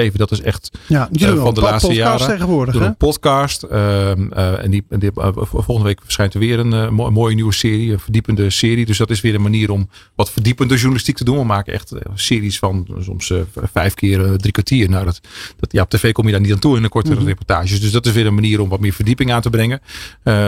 24-7, 0.09 0.11
dat 0.13 0.31
is 0.31 0.41
echt 0.41 0.71
ja, 0.87 1.09
uh, 1.11 1.41
van 1.41 1.53
de 1.53 1.61
laatste 1.61 1.93
jaren. 1.93 2.27
tegenwoordig. 2.27 2.73
Door 2.73 2.83
een 2.83 2.97
podcast. 2.97 3.63
Um, 3.63 3.69
uh, 3.71 4.63
en 4.63 4.71
die, 4.71 4.85
die 4.89 5.11
volgende 5.13 5.83
week 5.83 5.99
verschijnt 6.03 6.33
er 6.33 6.39
weer 6.39 6.59
een 6.59 6.93
mooie 6.93 7.35
nieuwe 7.35 7.53
serie, 7.53 7.91
een 7.91 7.99
verdiepende 7.99 8.49
serie. 8.49 8.85
Dus 8.85 8.97
dat 8.97 9.09
is 9.09 9.21
weer 9.21 9.35
een 9.35 9.41
manier 9.41 9.71
om 9.71 9.89
wat 10.15 10.31
verdiepende 10.31 10.73
journalistiek 10.73 11.17
te 11.17 11.23
doen. 11.23 11.37
We 11.37 11.43
maken 11.43 11.73
echt 11.73 11.91
series 12.13 12.59
van 12.59 12.87
soms 12.99 13.33
vijf 13.71 13.93
keer 13.93 14.37
drie 14.37 14.51
kwartier. 14.51 14.89
Nou, 14.89 15.05
dat, 15.05 15.19
dat, 15.59 15.71
ja, 15.71 15.81
op 15.81 15.89
tv 15.89 16.11
kom 16.11 16.25
je 16.25 16.31
daar 16.31 16.41
niet 16.41 16.51
aan 16.51 16.59
toe 16.59 16.77
in 16.77 16.83
een 16.83 16.89
kortere 16.89 17.13
mm 17.13 17.19
-hmm. 17.19 17.29
reportages. 17.29 17.81
Dus 17.81 17.91
dat 17.91 18.05
is 18.05 18.11
weer 18.11 18.25
een 18.25 18.33
manier 18.33 18.61
om 18.61 18.69
wat 18.69 18.79
meer 18.79 18.93
verdieping 18.93 19.31
aan 19.31 19.41
te 19.41 19.49
brengen. 19.49 19.81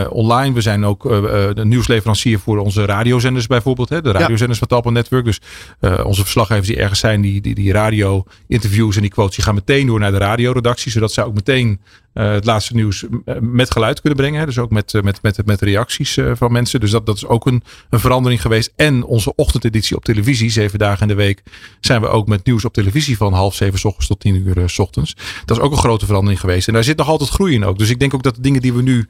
online, 0.08 0.54
we 0.54 0.60
zijn 0.60 0.84
ook 0.84 0.91
ook 0.92 1.04
uh, 1.04 1.54
de 1.54 1.64
nieuwsleverancier 1.64 2.38
voor 2.38 2.58
onze 2.58 2.84
radiozenders 2.84 3.46
bijvoorbeeld. 3.46 3.88
Hè? 3.88 4.02
De 4.02 4.12
radiozenders 4.12 4.58
van 4.58 4.68
Talpa 4.68 4.90
Network. 4.90 5.24
Dus 5.24 5.40
uh, 5.80 6.04
onze 6.04 6.22
verslaggevers 6.22 6.66
die 6.66 6.76
ergens 6.76 7.00
zijn, 7.00 7.20
die, 7.20 7.40
die, 7.40 7.54
die 7.54 7.72
radio 7.72 8.24
interviews 8.48 8.96
en 8.96 9.02
die 9.02 9.10
quotes, 9.10 9.34
die 9.34 9.44
gaan 9.44 9.54
meteen 9.54 9.86
door 9.86 10.00
naar 10.00 10.12
de 10.12 10.18
radioredactie. 10.18 10.90
Zodat 10.90 11.12
zij 11.12 11.24
ook 11.24 11.34
meteen 11.34 11.80
het 12.12 12.44
laatste 12.44 12.74
nieuws 12.74 13.04
met 13.40 13.70
geluid 13.70 14.00
kunnen 14.00 14.18
brengen. 14.18 14.40
Hè? 14.40 14.46
Dus 14.46 14.58
ook 14.58 14.70
met, 14.70 14.92
met, 15.02 15.22
met, 15.22 15.46
met 15.46 15.60
reacties 15.60 16.18
van 16.32 16.52
mensen. 16.52 16.80
Dus 16.80 16.90
dat, 16.90 17.06
dat 17.06 17.16
is 17.16 17.26
ook 17.26 17.46
een, 17.46 17.62
een 17.90 18.00
verandering 18.00 18.40
geweest. 18.40 18.72
En 18.76 19.04
onze 19.04 19.34
ochtendeditie 19.34 19.96
op 19.96 20.04
televisie, 20.04 20.50
zeven 20.50 20.78
dagen 20.78 21.02
in 21.02 21.08
de 21.08 21.14
week, 21.14 21.42
zijn 21.80 22.00
we 22.00 22.08
ook 22.08 22.28
met 22.28 22.44
nieuws 22.44 22.64
op 22.64 22.72
televisie 22.72 23.16
van 23.16 23.32
half 23.32 23.54
zeven 23.54 23.78
s 23.78 23.84
ochtends 23.84 24.06
tot 24.06 24.20
tien 24.20 24.34
uur 24.34 24.68
s 24.68 24.78
ochtends. 24.78 25.16
Dat 25.44 25.56
is 25.56 25.62
ook 25.62 25.72
een 25.72 25.78
grote 25.78 26.06
verandering 26.06 26.40
geweest. 26.40 26.68
En 26.68 26.74
daar 26.74 26.84
zit 26.84 26.96
nog 26.96 27.08
altijd 27.08 27.30
groei 27.30 27.54
in 27.54 27.64
ook. 27.64 27.78
Dus 27.78 27.90
ik 27.90 27.98
denk 27.98 28.14
ook 28.14 28.22
dat 28.22 28.34
de 28.34 28.40
dingen 28.40 28.60
die 28.60 28.72
we 28.72 28.82
nu 28.82 29.08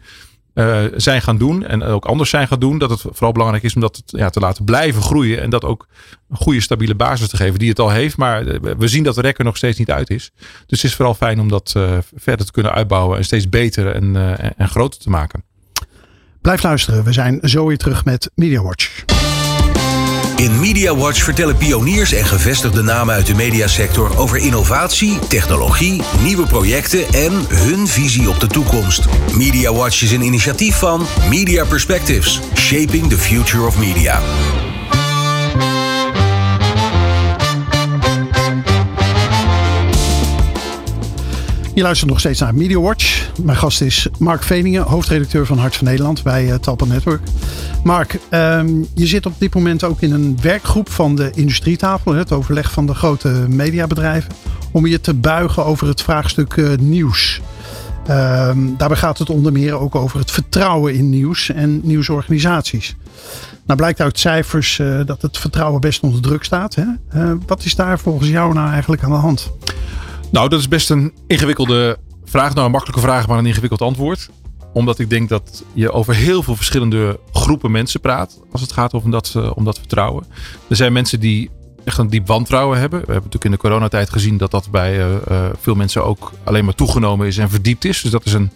uh, 0.54 0.82
zijn 0.96 1.22
gaan 1.22 1.38
doen 1.38 1.66
en 1.66 1.82
ook 1.82 2.04
anders 2.04 2.30
zijn 2.30 2.48
gaan 2.48 2.60
doen. 2.60 2.78
Dat 2.78 2.90
het 2.90 3.00
vooral 3.00 3.32
belangrijk 3.32 3.64
is 3.64 3.74
om 3.74 3.80
dat 3.80 4.02
ja, 4.06 4.30
te 4.30 4.40
laten 4.40 4.64
blijven 4.64 5.02
groeien. 5.02 5.40
En 5.40 5.50
dat 5.50 5.64
ook 5.64 5.86
een 6.30 6.36
goede 6.36 6.60
stabiele 6.60 6.94
basis 6.94 7.28
te 7.28 7.36
geven 7.36 7.58
die 7.58 7.68
het 7.68 7.78
al 7.78 7.90
heeft. 7.90 8.16
Maar 8.16 8.46
eh, 8.46 8.60
we 8.78 8.88
zien 8.88 9.02
dat 9.02 9.14
de 9.14 9.20
rekker 9.20 9.44
nog 9.44 9.56
steeds 9.56 9.78
niet 9.78 9.90
uit 9.90 10.10
is. 10.10 10.30
Dus 10.66 10.82
het 10.82 10.90
is 10.90 10.94
vooral 10.94 11.14
fijn 11.14 11.40
om 11.40 11.48
dat 11.48 11.74
uh, 11.76 11.98
verder 12.14 12.46
te 12.46 12.52
kunnen 12.52 12.72
uitbouwen 12.72 13.18
en 13.18 13.24
steeds 13.24 13.48
beter 13.48 13.94
en, 13.94 14.16
en 14.56 14.68
groter 14.68 15.00
te 15.00 15.10
maken. 15.10 15.44
Blijf 16.40 16.62
luisteren. 16.62 17.04
We 17.04 17.12
zijn 17.12 17.38
zo 17.42 17.66
weer 17.66 17.78
terug 17.78 18.04
met 18.04 18.30
Media 18.34 18.62
Watch. 18.62 19.21
In 20.36 20.60
Media 20.60 20.96
Watch 20.96 21.22
vertellen 21.22 21.56
pioniers 21.56 22.12
en 22.12 22.24
gevestigde 22.24 22.82
namen 22.82 23.14
uit 23.14 23.26
de 23.26 23.34
mediasector 23.34 24.18
over 24.18 24.38
innovatie, 24.38 25.18
technologie, 25.28 26.02
nieuwe 26.22 26.46
projecten 26.46 27.12
en 27.12 27.32
hun 27.48 27.88
visie 27.88 28.28
op 28.28 28.40
de 28.40 28.46
toekomst. 28.46 29.04
Media 29.36 29.72
Watch 29.72 30.02
is 30.02 30.12
een 30.12 30.22
initiatief 30.22 30.76
van 30.76 31.06
Media 31.28 31.64
Perspectives, 31.64 32.40
Shaping 32.54 33.08
the 33.08 33.18
Future 33.18 33.66
of 33.66 33.78
Media. 33.78 34.20
Je 41.74 41.82
luistert 41.82 42.10
nog 42.10 42.18
steeds 42.18 42.40
naar 42.40 42.54
Media 42.54 42.80
Watch. 42.80 43.30
Mijn 43.42 43.56
gast 43.56 43.80
is 43.80 44.08
Mark 44.18 44.42
Veningen, 44.42 44.82
hoofdredacteur 44.82 45.46
van 45.46 45.58
Hart 45.58 45.76
van 45.76 45.86
Nederland 45.86 46.22
bij 46.22 46.46
uh, 46.46 46.54
Talpa 46.54 46.84
Network. 46.84 47.20
Mark, 47.84 48.18
um, 48.30 48.86
je 48.94 49.06
zit 49.06 49.26
op 49.26 49.32
dit 49.38 49.54
moment 49.54 49.84
ook 49.84 50.00
in 50.00 50.12
een 50.12 50.38
werkgroep 50.42 50.90
van 50.90 51.16
de 51.16 51.30
industrietafel, 51.34 52.14
het 52.14 52.32
overleg 52.32 52.72
van 52.72 52.86
de 52.86 52.94
grote 52.94 53.28
mediabedrijven, 53.48 54.32
om 54.72 54.86
je 54.86 55.00
te 55.00 55.14
buigen 55.14 55.64
over 55.64 55.86
het 55.86 56.02
vraagstuk 56.02 56.56
uh, 56.56 56.76
nieuws. 56.78 57.40
Um, 58.10 58.74
daarbij 58.76 58.98
gaat 58.98 59.18
het 59.18 59.30
onder 59.30 59.52
meer 59.52 59.78
ook 59.78 59.94
over 59.94 60.18
het 60.18 60.30
vertrouwen 60.30 60.94
in 60.94 61.10
nieuws 61.10 61.48
en 61.48 61.80
nieuwsorganisaties. 61.82 62.96
Nou 63.66 63.78
blijkt 63.78 64.00
uit 64.00 64.18
cijfers 64.18 64.78
uh, 64.78 65.00
dat 65.06 65.22
het 65.22 65.38
vertrouwen 65.38 65.80
best 65.80 66.02
onder 66.02 66.22
druk 66.22 66.44
staat. 66.44 66.74
Hè? 66.74 66.84
wat 67.46 67.64
is 67.64 67.74
daar 67.74 67.98
volgens 67.98 68.28
jou 68.28 68.54
nou 68.54 68.70
eigenlijk 68.70 69.02
aan 69.02 69.10
de 69.10 69.16
hand? 69.16 69.52
Nou, 70.32 70.48
dat 70.48 70.60
is 70.60 70.68
best 70.68 70.90
een 70.90 71.12
ingewikkelde 71.26 71.98
vraag. 72.24 72.54
Nou, 72.54 72.66
een 72.66 72.72
makkelijke 72.72 73.02
vraag, 73.02 73.26
maar 73.26 73.38
een 73.38 73.46
ingewikkeld 73.46 73.82
antwoord. 73.82 74.30
Omdat 74.72 74.98
ik 74.98 75.10
denk 75.10 75.28
dat 75.28 75.64
je 75.72 75.92
over 75.92 76.14
heel 76.14 76.42
veel 76.42 76.56
verschillende 76.56 77.20
groepen 77.32 77.70
mensen 77.70 78.00
praat. 78.00 78.40
Als 78.52 78.60
het 78.60 78.72
gaat 78.72 78.94
om 78.94 79.10
dat, 79.10 79.34
uh, 79.36 79.50
om 79.54 79.64
dat 79.64 79.78
vertrouwen. 79.78 80.24
Er 80.68 80.76
zijn 80.76 80.92
mensen 80.92 81.20
die 81.20 81.50
echt 81.84 81.98
een 81.98 82.08
diep 82.08 82.26
wantrouwen 82.26 82.78
hebben. 82.78 82.98
We 82.98 83.12
hebben 83.12 83.30
natuurlijk 83.30 83.44
in 83.44 83.50
de 83.50 83.68
coronatijd 83.68 84.10
gezien 84.10 84.36
dat 84.36 84.50
dat 84.50 84.70
bij 84.70 85.06
veel 85.60 85.74
mensen 85.74 86.04
ook 86.04 86.32
alleen 86.44 86.64
maar 86.64 86.74
toegenomen 86.74 87.26
is 87.26 87.38
en 87.38 87.50
verdiept 87.50 87.84
is. 87.84 88.02
Dus 88.02 88.10
dat 88.10 88.24
is 88.24 88.32
een 88.32 88.50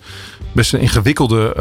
best 0.53 0.73
een 0.73 0.81
ingewikkelde 0.81 1.55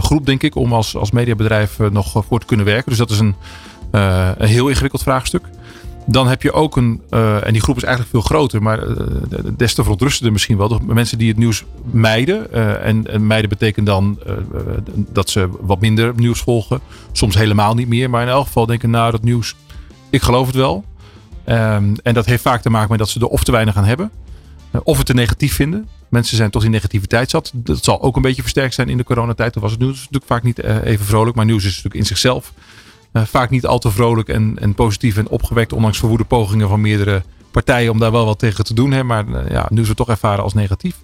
groep, 0.00 0.26
denk 0.26 0.42
ik, 0.42 0.54
om 0.54 0.72
als, 0.72 0.96
als 0.96 1.10
mediabedrijf 1.10 1.78
nog 1.78 2.24
voor 2.28 2.40
te 2.40 2.46
kunnen 2.46 2.66
werken. 2.66 2.88
Dus 2.88 2.98
dat 2.98 3.10
is 3.10 3.18
een, 3.18 3.34
een 3.90 4.48
heel 4.48 4.68
ingewikkeld 4.68 5.02
vraagstuk. 5.02 5.44
Dan 6.10 6.28
heb 6.28 6.42
je 6.42 6.52
ook 6.52 6.76
een, 6.76 7.02
uh, 7.10 7.46
en 7.46 7.52
die 7.52 7.62
groep 7.62 7.76
is 7.76 7.82
eigenlijk 7.82 8.12
veel 8.12 8.36
groter, 8.36 8.62
maar 8.62 8.88
uh, 8.88 8.96
des 9.56 9.74
te 9.74 9.82
verontrustender 9.82 10.32
misschien 10.32 10.56
wel. 10.56 10.80
Mensen 10.86 11.18
die 11.18 11.28
het 11.28 11.36
nieuws 11.36 11.64
mijden. 11.90 12.46
Uh, 12.54 12.86
en, 12.86 13.06
en, 13.06 13.26
mijden 13.26 13.48
betekent 13.48 13.86
dan 13.86 14.18
dat 15.12 15.30
ze 15.30 15.48
wat 15.60 15.80
minder 15.80 16.12
nieuws 16.16 16.40
volgen. 16.40 16.80
Soms 17.12 17.34
helemaal 17.34 17.74
niet 17.74 17.88
meer, 17.88 18.10
maar 18.10 18.22
in 18.22 18.28
elk 18.28 18.46
geval 18.46 18.66
denken, 18.66 18.90
nou 18.90 19.10
dat 19.10 19.22
nieuws, 19.22 19.54
ik 20.10 20.22
geloof 20.22 20.46
het 20.46 20.56
wel. 20.56 20.84
Um, 21.46 21.94
en 22.02 22.14
dat 22.14 22.26
heeft 22.26 22.42
vaak 22.42 22.62
te 22.62 22.70
maken 22.70 22.90
met 22.90 22.98
dat 22.98 23.08
ze 23.08 23.20
er 23.20 23.26
of 23.26 23.44
te 23.44 23.52
weinig 23.52 23.76
aan 23.76 23.84
hebben. 23.84 24.10
of 24.82 24.96
het 24.96 25.06
te 25.06 25.14
negatief 25.14 25.54
vinden. 25.54 25.88
Mensen 26.08 26.36
zijn 26.36 26.50
toch 26.50 26.64
in 26.64 26.70
negativiteit 26.70 27.30
zat. 27.30 27.50
Dat 27.54 27.84
zal 27.84 28.02
ook 28.02 28.16
een 28.16 28.22
beetje 28.22 28.42
versterkt 28.42 28.74
zijn 28.74 28.88
in 28.88 28.96
de 28.96 29.04
coronatijd. 29.04 29.52
Toen 29.52 29.62
was 29.62 29.70
het 29.70 29.80
nieuws 29.80 29.96
natuurlijk 29.96 30.26
vaak 30.26 30.42
niet 30.42 30.62
even 30.62 31.06
vrolijk. 31.06 31.36
Maar 31.36 31.44
nieuws 31.44 31.64
is 31.64 31.70
natuurlijk 31.70 31.94
in 31.94 32.06
zichzelf 32.06 32.52
vaak 33.12 33.50
niet 33.50 33.66
al 33.66 33.78
te 33.78 33.90
vrolijk 33.90 34.28
en, 34.28 34.56
en 34.60 34.74
positief 34.74 35.16
en 35.16 35.28
opgewekt. 35.28 35.72
Ondanks 35.72 35.98
verwoede 35.98 36.24
pogingen 36.24 36.68
van 36.68 36.80
meerdere 36.80 37.22
partijen 37.50 37.92
om 37.92 37.98
daar 37.98 38.12
wel 38.12 38.24
wat 38.24 38.38
tegen 38.38 38.64
te 38.64 38.74
doen. 38.74 38.92
Hè, 38.92 39.04
maar 39.04 39.28
uh, 39.28 39.50
ja, 39.50 39.66
nu 39.70 39.80
is 39.80 39.88
het 39.88 39.96
toch 39.96 40.08
ervaren 40.08 40.44
als 40.44 40.54
negatief. 40.54 40.96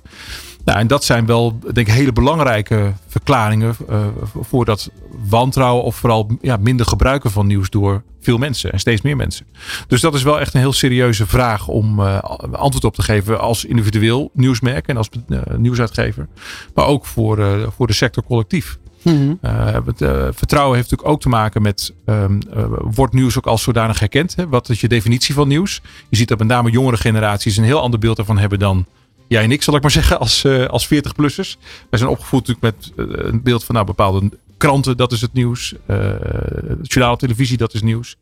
Nou, 0.65 0.79
en 0.79 0.87
dat 0.87 1.05
zijn 1.05 1.27
wel, 1.27 1.59
denk 1.73 1.87
ik, 1.87 1.95
hele 1.95 2.13
belangrijke 2.13 2.93
verklaringen 3.07 3.77
uh, 3.91 4.07
voor 4.41 4.65
dat 4.65 4.91
wantrouwen 5.29 5.85
of 5.85 5.97
vooral 5.97 6.39
ja, 6.41 6.57
minder 6.57 6.87
gebruiken 6.87 7.31
van 7.31 7.47
nieuws 7.47 7.71
door 7.71 8.03
veel 8.21 8.39
mensen 8.39 8.73
en 8.73 8.79
steeds 8.79 9.03
meer 9.03 9.17
mensen. 9.17 9.47
Dus 9.87 10.01
dat 10.01 10.15
is 10.15 10.23
wel 10.23 10.41
echt 10.41 10.55
een 10.55 10.61
heel 10.61 10.73
serieuze 10.73 11.27
vraag 11.27 11.69
om 11.69 12.01
uh, 12.01 12.19
antwoord 12.53 12.85
op 12.85 12.95
te 12.95 13.03
geven 13.03 13.41
als 13.41 13.65
individueel 13.65 14.31
nieuwsmerk 14.33 14.87
en 14.87 14.97
als 14.97 15.09
nieuwsuitgever. 15.57 16.29
Maar 16.75 16.87
ook 16.87 17.07
voor, 17.07 17.69
voor 17.77 17.87
de 17.87 17.93
sector 17.93 18.25
collectief. 18.25 18.79
Mm 19.05 19.39
het 19.85 19.99
vertrouwen 20.37 20.77
heeft 20.77 20.91
natuurlijk 20.91 21.09
ook 21.09 21.21
te 21.21 21.29
maken 21.29 21.63
met, 21.63 21.95
um, 22.07 22.39
wordt 22.81 23.13
nieuws 23.13 23.39
ook 23.39 23.47
als 23.47 23.63
zodanig 23.63 23.99
herkend? 23.99 24.37
Hè? 24.37 24.49
Wat 24.49 24.69
is 24.69 24.81
je 24.81 24.89
definitie 24.89 25.35
van 25.35 25.49
nieuws? 25.49 25.81
Je 26.09 26.17
ziet 26.17 26.29
dat 26.29 26.39
met 26.39 26.47
name 26.47 26.71
jongere 26.71 26.97
generaties 26.97 27.57
een 27.57 27.65
heel 27.65 27.81
ander 27.81 27.99
beeld 27.99 28.19
ervan 28.19 28.39
hebben 28.39 28.59
dan 28.59 28.87
jij 29.29 29.43
en 29.43 29.51
ik, 29.51 29.63
zal 29.63 29.77
ik 29.77 29.83
maar 29.83 29.91
zeggen, 30.01 30.19
als, 30.19 30.47
als 30.69 30.87
40-plussers. 30.87 31.57
Wij 31.91 31.99
zijn 31.99 32.11
opgevoed 32.11 32.47
natuurlijk 32.47 32.77
met 32.97 33.09
een 33.29 33.43
beeld 33.43 33.65
van 33.65 33.75
nou, 33.75 33.87
bepaalde 33.87 34.31
kranten, 34.57 34.97
dat 34.97 35.13
is 35.13 35.21
het 35.21 35.33
nieuws. 35.33 35.75
Uh, 35.87 37.17
televisie, 37.17 37.57
dat 37.57 37.75
is 37.75 37.83
nieuws. 37.83 38.17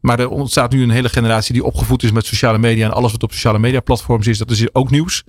Maar 0.00 0.20
er 0.20 0.28
ontstaat 0.28 0.72
nu 0.72 0.82
een 0.82 0.90
hele 0.90 1.08
generatie 1.08 1.52
die 1.52 1.64
opgevoed 1.64 2.02
is 2.02 2.12
met 2.12 2.26
sociale 2.26 2.58
media. 2.58 2.86
En 2.86 2.92
alles 2.92 3.12
wat 3.12 3.22
op 3.22 3.32
sociale 3.32 3.58
media 3.58 3.80
platforms 3.80 4.26
is, 4.26 4.38
dat 4.38 4.50
is 4.50 4.74
ook 4.74 4.90
nieuws. 4.90 5.24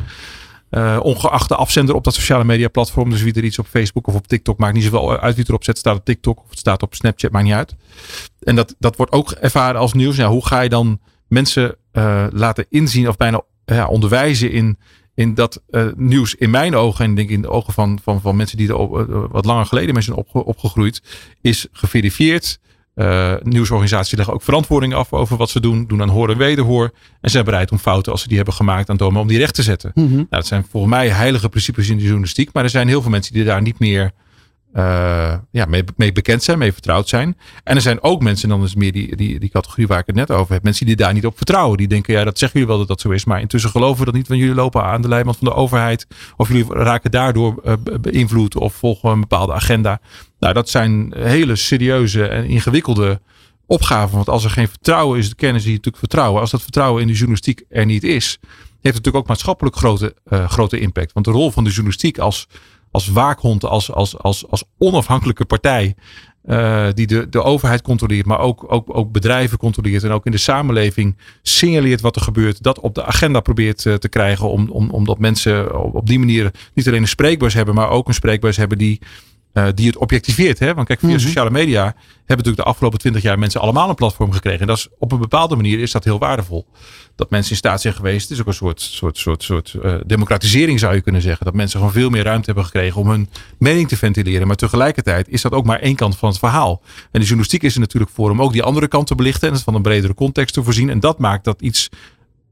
Uh, 0.71 0.99
ongeacht 1.01 1.49
de 1.49 1.56
afzender 1.56 1.95
op 1.95 2.03
dat 2.03 2.13
sociale 2.13 2.43
media 2.43 2.67
platform. 2.67 3.10
Dus 3.10 3.21
wie 3.21 3.34
er 3.34 3.43
iets 3.43 3.60
op 3.60 3.67
Facebook 3.67 4.08
of 4.08 4.15
op 4.15 4.27
TikTok 4.27 4.58
maakt 4.58 4.73
niet 4.73 4.84
zoveel 4.84 5.19
uit 5.19 5.36
wie 5.36 5.45
erop 5.47 5.63
zet. 5.63 5.77
Staat 5.77 5.97
op 5.97 6.06
TikTok 6.06 6.39
of 6.39 6.49
het 6.49 6.60
staat 6.60 6.84
op 6.84 6.95
Snapchat, 6.95 7.32
maakt 7.32 7.45
niet 7.45 7.53
uit. 7.53 7.75
En 8.39 8.56
dat, 8.56 8.75
dat 8.80 8.95
wordt 8.95 9.12
ook 9.12 9.32
ervaren 9.32 9.80
als 9.80 9.93
nieuws. 9.93 10.15
Ja, 10.15 10.30
hoe 10.30 10.45
ga 10.45 10.62
je 10.62 10.69
dan 10.69 10.99
mensen 11.27 11.75
uh, 11.93 12.25
laten 12.32 12.65
inzien 12.69 13.08
of 13.08 13.17
bijna 13.17 13.41
ja, 13.65 13.88
onderwijzen 13.88 14.51
in, 14.51 14.77
in 15.15 15.34
dat 15.34 15.62
uh, 15.69 15.88
nieuws 15.95 16.36
in 16.36 16.49
mijn 16.49 16.75
ogen 16.75 17.06
en 17.06 17.15
denk 17.15 17.30
in 17.30 17.41
de 17.41 17.49
ogen 17.49 17.73
van, 17.73 17.99
van, 18.03 18.21
van 18.21 18.36
mensen 18.36 18.58
die 18.58 18.69
er 18.69 19.27
wat 19.32 19.45
langer 19.45 19.65
geleden 19.65 19.93
mee 19.93 20.03
zijn 20.03 20.17
opge, 20.17 20.45
opgegroeid, 20.45 21.01
is 21.41 21.67
geverifieerd. 21.71 22.60
Uh, 22.97 23.33
nieuwsorganisaties 23.41 24.15
leggen 24.15 24.33
ook 24.33 24.41
verantwoording 24.41 24.93
af 24.93 25.13
over 25.13 25.38
wat 25.38 25.49
ze 25.49 25.60
doen. 25.60 25.86
Doen 25.88 26.01
aan 26.01 26.10
hoor 26.10 26.29
en 26.29 26.38
wederhoor. 26.38 26.91
En 27.21 27.29
zijn 27.29 27.45
bereid 27.45 27.71
om 27.71 27.77
fouten 27.77 28.12
als 28.12 28.21
ze 28.21 28.27
die 28.27 28.36
hebben 28.38 28.53
gemaakt 28.53 28.89
aan 28.89 28.97
domen 28.97 29.21
om 29.21 29.27
die 29.27 29.38
recht 29.38 29.55
te 29.55 29.63
zetten. 29.63 29.91
Mm 29.93 30.07
-hmm. 30.07 30.15
nou, 30.15 30.27
dat 30.29 30.47
zijn 30.47 30.65
volgens 30.69 30.93
mij 30.93 31.10
heilige 31.10 31.49
principes 31.49 31.89
in 31.89 31.97
de 31.97 32.03
journalistiek. 32.03 32.53
Maar 32.53 32.63
er 32.63 32.69
zijn 32.69 32.88
heel 32.88 33.01
veel 33.01 33.12
mensen 33.12 33.33
die 33.33 33.43
daar 33.43 33.62
niet 33.62 33.79
meer 33.79 34.12
uh, 34.73 35.34
ja, 35.51 35.65
mee, 35.65 35.84
mee, 35.95 36.12
bekend 36.12 36.43
zijn, 36.43 36.58
mee 36.58 36.73
vertrouwd 36.73 37.10
zijn. 37.10 37.38
En 37.63 37.75
er 37.75 37.82
zijn 37.82 38.01
ook 38.01 38.21
mensen, 38.21 38.49
dan 38.49 38.63
is 38.63 38.75
meer 38.75 38.91
die, 38.91 39.15
die, 39.15 39.39
die 39.39 39.49
categorie 39.49 39.88
waar 39.88 39.99
ik 39.99 40.06
het 40.06 40.15
net 40.15 40.32
over 40.32 40.53
heb. 40.53 40.63
Mensen 40.63 40.86
die 40.86 40.95
daar 40.95 41.13
niet 41.13 41.25
op 41.25 41.38
vertrouwen. 41.38 41.77
Die 41.77 41.88
denken, 41.88 42.13
ja, 42.13 42.23
dat 42.23 42.38
zeggen 42.38 42.60
jullie 42.60 42.75
wel 42.75 42.86
dat 42.86 42.97
dat 42.97 43.01
zo 43.01 43.10
is. 43.10 43.25
Maar 43.25 43.41
intussen 43.41 43.69
geloven 43.69 43.99
we 43.99 44.06
dat 44.06 44.13
niet, 44.13 44.27
want 44.27 44.39
jullie 44.39 44.56
lopen 44.56 44.84
aan 44.84 45.01
de 45.01 45.08
leiband 45.08 45.38
van 45.38 45.47
de 45.47 45.53
overheid. 45.53 46.08
Of 46.38 46.47
jullie 46.47 46.65
raken 46.69 47.12
daardoor 47.12 47.62
uh, 47.65 47.73
beïnvloed 48.01 48.56
of 48.56 48.73
volgen 48.73 49.10
een 49.10 49.19
bepaalde 49.19 49.53
agenda. 49.53 49.99
Nou, 50.39 50.53
dat 50.53 50.69
zijn 50.69 51.13
hele 51.17 51.56
serieuze 51.56 52.27
en 52.27 52.45
ingewikkelde 52.45 53.21
opgaven. 53.65 54.15
Want 54.15 54.30
als 54.30 54.43
er 54.43 54.49
geen 54.49 54.67
vertrouwen 54.67 55.19
is, 55.19 55.30
de 55.30 55.36
kennis 55.36 55.63
die 55.63 55.71
natuurlijk 55.71 55.97
vertrouwen. 55.97 56.41
Als 56.41 56.51
dat 56.51 56.62
vertrouwen 56.62 57.01
in 57.01 57.08
de 57.08 57.13
journalistiek 57.13 57.63
er 57.69 57.86
niet 57.86 58.03
is, 58.03 58.38
heeft 58.88 58.97
het 58.97 59.06
natuurlijk 59.06 59.15
ook 59.15 59.27
maatschappelijk 59.27 59.75
grote, 59.75 60.15
uh, 60.30 60.49
grote 60.49 60.80
impact. 60.80 61.13
Want 61.13 61.25
de 61.25 61.32
rol 61.32 61.51
van 61.51 61.63
de 61.63 61.69
journalistiek 61.69 62.17
als 62.17 62.47
als 62.91 63.08
waakhond, 63.08 63.65
als, 63.65 63.91
als, 63.91 64.17
als, 64.17 64.50
als 64.50 64.63
onafhankelijke 64.78 65.45
partij. 65.45 65.95
Uh, 66.45 66.88
die 66.93 67.08
de, 67.08 67.30
de 67.30 67.43
overheid 67.43 67.82
controleert, 67.82 68.26
maar 68.26 68.39
ook, 68.39 68.65
ook, 68.71 68.97
ook 68.97 69.12
bedrijven 69.12 69.58
controleert. 69.58 70.04
En 70.04 70.12
ook 70.12 70.26
in 70.26 70.32
de 70.32 70.38
samenleving 70.38 71.17
signaleert 71.41 72.02
wat 72.02 72.15
er 72.15 72.21
gebeurt. 72.21 72.63
Dat 72.63 72.80
op 72.80 72.95
de 72.95 73.06
agenda 73.06 73.39
probeert 73.39 73.86
uh, 73.86 73.93
te 73.93 74.10
krijgen. 74.10 74.50
Om, 74.50 74.69
om, 74.69 74.89
omdat 74.89 75.19
mensen 75.19 75.84
op, 75.84 75.95
op 75.95 76.08
die 76.08 76.19
manier 76.19 76.52
niet 76.73 76.88
alleen 76.88 77.02
een 77.02 77.08
spreekbuis 77.08 77.54
hebben, 77.54 77.76
maar 77.76 77.89
ook 77.89 78.08
een 78.08 78.13
spreekbuis 78.13 78.58
hebben 78.58 78.78
die 78.78 79.00
uh, 79.53 79.67
die 79.75 79.88
het 79.88 79.97
objectiveert. 79.97 80.60
Hè? 80.60 80.73
Want 80.73 80.88
kijk, 80.88 80.99
via 80.99 81.10
mm 81.10 81.15
-hmm. 81.15 81.23
sociale 81.23 81.49
media 81.49 81.83
hebben 81.83 82.45
natuurlijk 82.45 82.57
de 82.57 82.63
afgelopen 82.63 82.99
twintig 82.99 83.21
jaar 83.21 83.39
mensen 83.39 83.62
allemaal 83.62 83.89
een 83.89 83.95
platform 83.95 84.31
gekregen. 84.31 84.60
En 84.60 84.67
dat 84.67 84.77
is, 84.77 84.88
op 84.99 85.12
een 85.12 85.19
bepaalde 85.19 85.55
manier 85.55 85.79
is 85.79 85.91
dat 85.91 86.03
heel 86.03 86.19
waardevol. 86.19 86.67
Dat 87.15 87.29
mensen 87.29 87.51
in 87.51 87.57
staat 87.57 87.81
zijn 87.81 87.93
geweest. 87.93 88.21
Het 88.21 88.31
is 88.31 88.39
ook 88.39 88.47
een 88.47 88.53
soort, 88.53 88.81
soort, 88.81 89.17
soort, 89.17 89.43
soort 89.43 89.75
uh, 89.83 89.95
democratisering 90.05 90.79
zou 90.79 90.95
je 90.95 91.01
kunnen 91.01 91.21
zeggen. 91.21 91.45
Dat 91.45 91.53
mensen 91.53 91.79
gewoon 91.79 91.93
veel 91.93 92.10
meer 92.10 92.23
ruimte 92.23 92.45
hebben 92.45 92.65
gekregen 92.65 93.01
om 93.01 93.10
hun 93.10 93.29
mening 93.57 93.88
te 93.88 93.97
ventileren. 93.97 94.47
Maar 94.47 94.55
tegelijkertijd 94.55 95.29
is 95.29 95.41
dat 95.41 95.51
ook 95.51 95.65
maar 95.65 95.79
één 95.79 95.95
kant 95.95 96.17
van 96.17 96.29
het 96.29 96.39
verhaal. 96.39 96.81
En 96.86 97.19
de 97.19 97.25
journalistiek 97.25 97.63
is 97.63 97.73
er 97.73 97.79
natuurlijk 97.79 98.12
voor 98.12 98.29
om 98.29 98.41
ook 98.41 98.51
die 98.51 98.63
andere 98.63 98.88
kant 98.88 99.07
te 99.07 99.15
belichten. 99.15 99.47
En 99.47 99.53
het 99.53 99.63
van 99.63 99.75
een 99.75 99.81
bredere 99.81 100.13
context 100.13 100.53
te 100.53 100.63
voorzien. 100.63 100.89
En 100.89 100.99
dat 100.99 101.19
maakt 101.19 101.43
dat 101.43 101.62
iets 101.62 101.89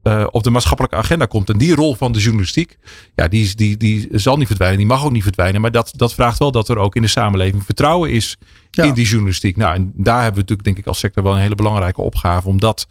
uh, 0.06 0.26
op 0.30 0.42
de 0.42 0.50
maatschappelijke 0.50 0.96
agenda 0.96 1.26
komt. 1.26 1.50
En 1.50 1.58
die 1.58 1.74
rol 1.74 1.94
van 1.94 2.12
de 2.12 2.18
journalistiek, 2.18 2.78
ja, 3.14 3.28
die, 3.28 3.54
die, 3.54 3.76
die 3.76 4.08
zal 4.12 4.36
niet 4.36 4.46
verdwijnen. 4.46 4.78
Die 4.78 4.86
mag 4.86 5.04
ook 5.04 5.12
niet 5.12 5.22
verdwijnen. 5.22 5.60
Maar 5.60 5.70
dat, 5.70 5.92
dat 5.96 6.14
vraagt 6.14 6.38
wel 6.38 6.50
dat 6.50 6.68
er 6.68 6.78
ook 6.78 6.94
in 6.94 7.02
de 7.02 7.08
samenleving 7.08 7.64
vertrouwen 7.64 8.10
is 8.10 8.36
ja. 8.70 8.84
in 8.84 8.94
die 8.94 9.06
journalistiek. 9.06 9.56
Nou, 9.56 9.74
en 9.74 9.92
daar 9.94 10.22
hebben 10.22 10.34
we 10.34 10.40
natuurlijk, 10.40 10.64
denk 10.64 10.78
ik, 10.78 10.86
als 10.86 10.98
sector 10.98 11.22
wel 11.22 11.34
een 11.34 11.40
hele 11.40 11.54
belangrijke 11.54 12.00
opgave 12.00 12.48
om 12.48 12.60
dat 12.60 12.86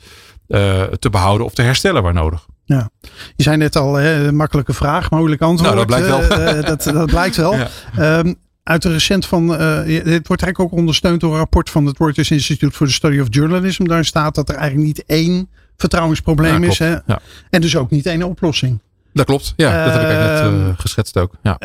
uh, 0.48 0.82
te 0.84 1.10
behouden 1.10 1.46
of 1.46 1.54
te 1.54 1.62
herstellen 1.62 2.04
waar 2.04 2.14
nodig. 2.14 2.46
Ja, 2.66 2.90
je 3.36 3.44
zei 3.44 3.58
net 3.58 3.76
al, 3.76 3.94
hè, 3.94 4.32
makkelijke 4.32 4.74
vraag, 4.74 5.12
moeilijk 5.12 5.42
antwoord. 5.42 5.74
Nou, 5.74 5.88
dat 5.88 5.88
blijkt 5.88 6.08
wel. 6.08 6.40
Uh, 6.40 6.66
dat, 6.66 6.84
dat 6.84 7.06
blijkt 7.06 7.36
wel. 7.36 7.56
Ja. 7.96 8.18
Um, 8.18 8.36
uit 8.64 8.82
de 8.82 8.92
recent 8.92 9.26
van, 9.26 9.52
uh, 9.52 9.86
dit 9.86 10.28
wordt 10.28 10.44
eigenlijk 10.44 10.60
ook 10.60 10.72
ondersteund 10.72 11.22
door 11.22 11.32
een 11.32 11.38
rapport 11.38 11.70
van 11.70 11.86
het 11.86 12.00
Reuters 12.00 12.32
Institute 12.32 12.76
for 12.76 12.88
the 12.88 12.94
Study 12.94 13.20
of 13.20 13.28
Journalism. 13.30 13.84
Daar 13.84 14.06
staat 14.06 14.36
dat 14.36 14.50
er 14.50 14.56
eigenlijk 14.56 14.88
niet 14.88 15.04
één 15.06 15.50
vertrouwensprobleem 15.78 16.64
ja, 16.64 16.70
is. 16.70 16.80
Hè? 16.80 16.90
Ja. 16.90 17.20
En 17.50 17.62
dus 17.62 17.78
ook 17.78 17.90
niet 17.90 18.06
één 18.06 18.24
oplossing. 18.24 18.80
Dat 19.14 19.26
klopt, 19.26 19.54
ja, 19.56 19.86
dat 19.86 19.94
heb 19.94 20.02
ik 20.02 20.08
net 20.08 20.52
uh, 20.52 20.70
geschetst 20.78 21.18
ook. 21.18 21.34
Ja. 21.42 21.58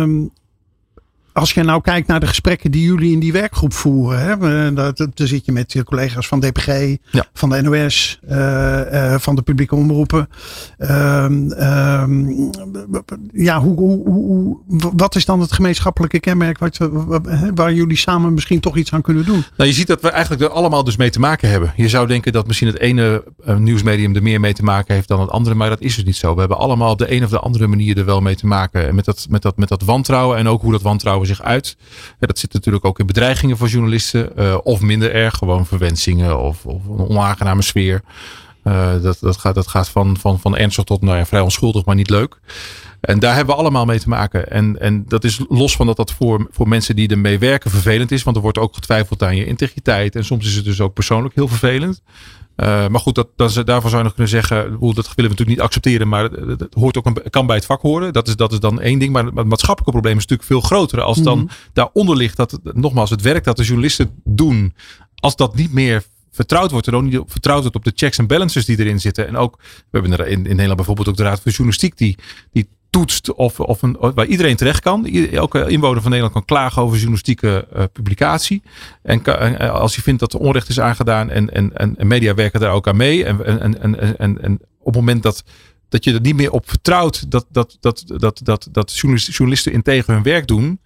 Um, 0.00 0.30
als 1.38 1.52
je 1.52 1.62
nou 1.62 1.80
kijkt 1.80 2.08
naar 2.08 2.20
de 2.20 2.26
gesprekken 2.26 2.70
die 2.70 2.82
jullie 2.82 3.12
in 3.12 3.18
die 3.18 3.32
werkgroep 3.32 3.72
voeren. 3.72 4.20
Hè, 4.20 4.36
daar, 4.72 4.92
daar 4.94 5.10
zit 5.14 5.44
je 5.44 5.52
met 5.52 5.72
je 5.72 5.84
collega's 5.84 6.28
van 6.28 6.40
DPG, 6.40 6.96
ja. 7.10 7.26
van 7.32 7.48
de 7.48 7.62
NOS, 7.62 8.20
uh, 8.30 8.36
uh, 8.92 9.14
van 9.18 9.34
de 9.34 9.42
publieke 9.42 9.74
omroepen. 9.74 10.28
Um, 10.78 11.52
um, 11.52 12.50
ja, 13.32 13.60
hoe, 13.60 13.76
hoe, 13.76 14.08
hoe, 14.08 14.58
wat 14.96 15.14
is 15.14 15.24
dan 15.24 15.40
het 15.40 15.52
gemeenschappelijke 15.52 16.20
kenmerk 16.20 16.58
wat, 16.58 16.78
waar 17.54 17.72
jullie 17.72 17.96
samen 17.96 18.34
misschien 18.34 18.60
toch 18.60 18.76
iets 18.76 18.92
aan 18.92 19.02
kunnen 19.02 19.24
doen? 19.24 19.44
Nou, 19.56 19.68
je 19.68 19.76
ziet 19.76 19.86
dat 19.86 20.00
we 20.00 20.08
eigenlijk 20.10 20.42
er 20.42 20.50
allemaal 20.50 20.84
dus 20.84 20.96
mee 20.96 21.10
te 21.10 21.20
maken 21.20 21.50
hebben. 21.50 21.72
Je 21.76 21.88
zou 21.88 22.06
denken 22.06 22.32
dat 22.32 22.46
misschien 22.46 22.68
het 22.68 22.78
ene 22.78 23.24
uh, 23.46 23.56
nieuwsmedium 23.56 24.14
er 24.14 24.22
meer 24.22 24.40
mee 24.40 24.54
te 24.54 24.62
maken 24.62 24.94
heeft 24.94 25.08
dan 25.08 25.20
het 25.20 25.30
andere. 25.30 25.54
Maar 25.54 25.68
dat 25.68 25.80
is 25.80 25.94
dus 25.94 26.04
niet 26.04 26.16
zo. 26.16 26.34
We 26.34 26.40
hebben 26.40 26.58
allemaal 26.58 26.90
op 26.90 26.98
de 26.98 27.12
een 27.12 27.24
of 27.24 27.30
de 27.30 27.38
andere 27.38 27.66
manier 27.66 27.98
er 27.98 28.04
wel 28.04 28.20
mee 28.20 28.36
te 28.36 28.46
maken. 28.46 28.94
Met 28.94 29.04
dat, 29.04 29.26
met 29.28 29.42
dat, 29.42 29.56
met 29.56 29.68
dat 29.68 29.82
wantrouwen 29.82 30.38
en 30.38 30.48
ook 30.48 30.62
hoe 30.62 30.72
dat 30.72 30.82
wantrouwen 30.82 31.26
zich 31.28 31.42
uit. 31.42 31.76
Dat 32.18 32.38
zit 32.38 32.52
natuurlijk 32.52 32.84
ook 32.84 32.98
in 32.98 33.06
bedreigingen 33.06 33.56
voor 33.56 33.68
journalisten. 33.68 34.30
Uh, 34.38 34.58
of 34.62 34.80
minder 34.80 35.14
erg, 35.14 35.34
gewoon 35.34 35.66
verwensingen 35.66 36.38
of, 36.38 36.66
of 36.66 36.86
een 36.86 37.08
onaangename 37.08 37.62
sfeer. 37.62 38.02
Uh, 38.64 39.02
dat, 39.02 39.18
dat, 39.20 39.36
gaat, 39.36 39.54
dat 39.54 39.66
gaat 39.66 39.88
van, 39.88 40.16
van, 40.16 40.40
van 40.40 40.56
ernstig 40.56 40.84
tot 40.84 41.02
nou 41.02 41.26
vrij 41.26 41.40
onschuldig, 41.40 41.84
maar 41.84 41.94
niet 41.94 42.10
leuk. 42.10 42.40
En 43.00 43.18
daar 43.18 43.34
hebben 43.34 43.54
we 43.54 43.60
allemaal 43.60 43.84
mee 43.84 43.98
te 43.98 44.08
maken. 44.08 44.50
En, 44.50 44.80
en 44.80 45.04
dat 45.08 45.24
is 45.24 45.40
los 45.48 45.76
van 45.76 45.86
dat 45.86 45.96
dat 45.96 46.12
voor, 46.12 46.48
voor 46.50 46.68
mensen 46.68 46.96
die 46.96 47.08
ermee 47.08 47.38
werken 47.38 47.70
vervelend 47.70 48.10
is. 48.10 48.22
Want 48.22 48.36
er 48.36 48.42
wordt 48.42 48.58
ook 48.58 48.74
getwijfeld 48.74 49.22
aan 49.22 49.36
je 49.36 49.46
integriteit. 49.46 50.16
En 50.16 50.24
soms 50.24 50.46
is 50.46 50.54
het 50.54 50.64
dus 50.64 50.80
ook 50.80 50.94
persoonlijk 50.94 51.34
heel 51.34 51.48
vervelend. 51.48 52.02
Uh, 52.62 52.88
maar 52.88 53.00
goed, 53.00 53.14
dat, 53.14 53.28
dat, 53.36 53.66
daarvan 53.66 53.90
zou 53.90 53.96
je 53.96 54.02
nog 54.02 54.14
kunnen 54.14 54.28
zeggen, 54.28 54.56
dat 54.56 54.80
willen 54.80 55.14
we 55.14 55.22
natuurlijk 55.22 55.48
niet 55.48 55.60
accepteren, 55.60 56.08
maar 56.08 56.24
het, 56.24 56.60
het 56.60 56.74
hoort 56.74 56.98
ook 56.98 57.06
een, 57.06 57.30
kan 57.30 57.46
bij 57.46 57.56
het 57.56 57.64
vak 57.64 57.80
horen. 57.80 58.12
Dat 58.12 58.28
is, 58.28 58.36
dat 58.36 58.52
is 58.52 58.60
dan 58.60 58.80
één 58.80 58.98
ding. 58.98 59.12
Maar 59.12 59.24
het 59.24 59.34
maatschappelijke 59.34 59.90
probleem 59.90 60.16
is 60.16 60.26
natuurlijk 60.26 60.48
veel 60.48 60.60
groter. 60.60 61.00
Als 61.00 61.22
dan 61.22 61.38
mm 61.38 61.46
-hmm. 61.46 61.56
daaronder 61.72 62.16
ligt 62.16 62.36
dat, 62.36 62.58
nogmaals, 62.62 63.10
het 63.10 63.22
werk 63.22 63.44
dat 63.44 63.56
de 63.56 63.64
journalisten 63.64 64.10
doen, 64.24 64.74
als 65.14 65.36
dat 65.36 65.54
niet 65.54 65.72
meer 65.72 66.04
vertrouwd 66.30 66.70
wordt 66.70 66.86
en 66.86 66.94
ook 66.94 67.02
niet 67.02 67.20
vertrouwd 67.26 67.60
wordt 67.60 67.76
op 67.76 67.84
de 67.84 67.92
checks 67.94 68.18
en 68.18 68.26
balances 68.26 68.64
die 68.64 68.78
erin 68.78 69.00
zitten. 69.00 69.26
En 69.26 69.36
ook, 69.36 69.56
we 69.58 69.98
hebben 69.98 70.12
er 70.12 70.26
in, 70.26 70.38
in 70.38 70.42
Nederland 70.42 70.76
bijvoorbeeld 70.76 71.08
ook 71.08 71.16
de 71.16 71.22
Raad 71.22 71.40
voor 71.40 71.50
Journalistiek 71.50 71.96
die, 71.96 72.18
die 72.52 72.68
toetst 72.90 73.32
of, 73.32 73.60
of 73.60 73.82
een, 73.82 73.96
waar 74.00 74.26
iedereen 74.26 74.56
terecht 74.56 74.80
kan. 74.80 75.06
Elke 75.32 75.68
inwoner 75.68 76.00
van 76.00 76.10
Nederland 76.10 76.32
kan 76.32 76.44
klagen 76.44 76.82
over 76.82 76.96
journalistieke 76.96 77.68
uh, 77.76 77.82
publicatie. 77.92 78.62
En 79.02 79.22
uh, 79.24 79.70
als 79.70 79.94
hij 79.94 80.02
vindt 80.04 80.20
dat 80.20 80.32
er 80.32 80.38
onrecht 80.38 80.68
is 80.68 80.80
aangedaan 80.80 81.30
en, 81.30 81.54
en, 81.54 81.96
en, 81.96 82.06
media 82.06 82.34
werken 82.34 82.60
daar 82.60 82.72
ook 82.72 82.88
aan 82.88 82.96
mee. 82.96 83.24
En, 83.24 83.60
en, 83.60 83.80
en, 83.80 84.18
en, 84.18 84.42
en 84.42 84.52
op 84.78 84.94
het 84.94 84.94
moment 84.94 85.22
dat, 85.22 85.44
dat 85.88 86.04
je 86.04 86.14
er 86.14 86.20
niet 86.20 86.36
meer 86.36 86.50
op 86.50 86.68
vertrouwt 86.68 87.30
dat, 87.30 87.46
dat, 87.50 87.76
dat, 87.80 88.04
dat, 88.06 88.40
dat, 88.44 88.68
dat 88.72 88.98
journalisten 88.98 89.72
integer 89.72 90.14
hun 90.14 90.22
werk 90.22 90.46
doen. 90.46 90.80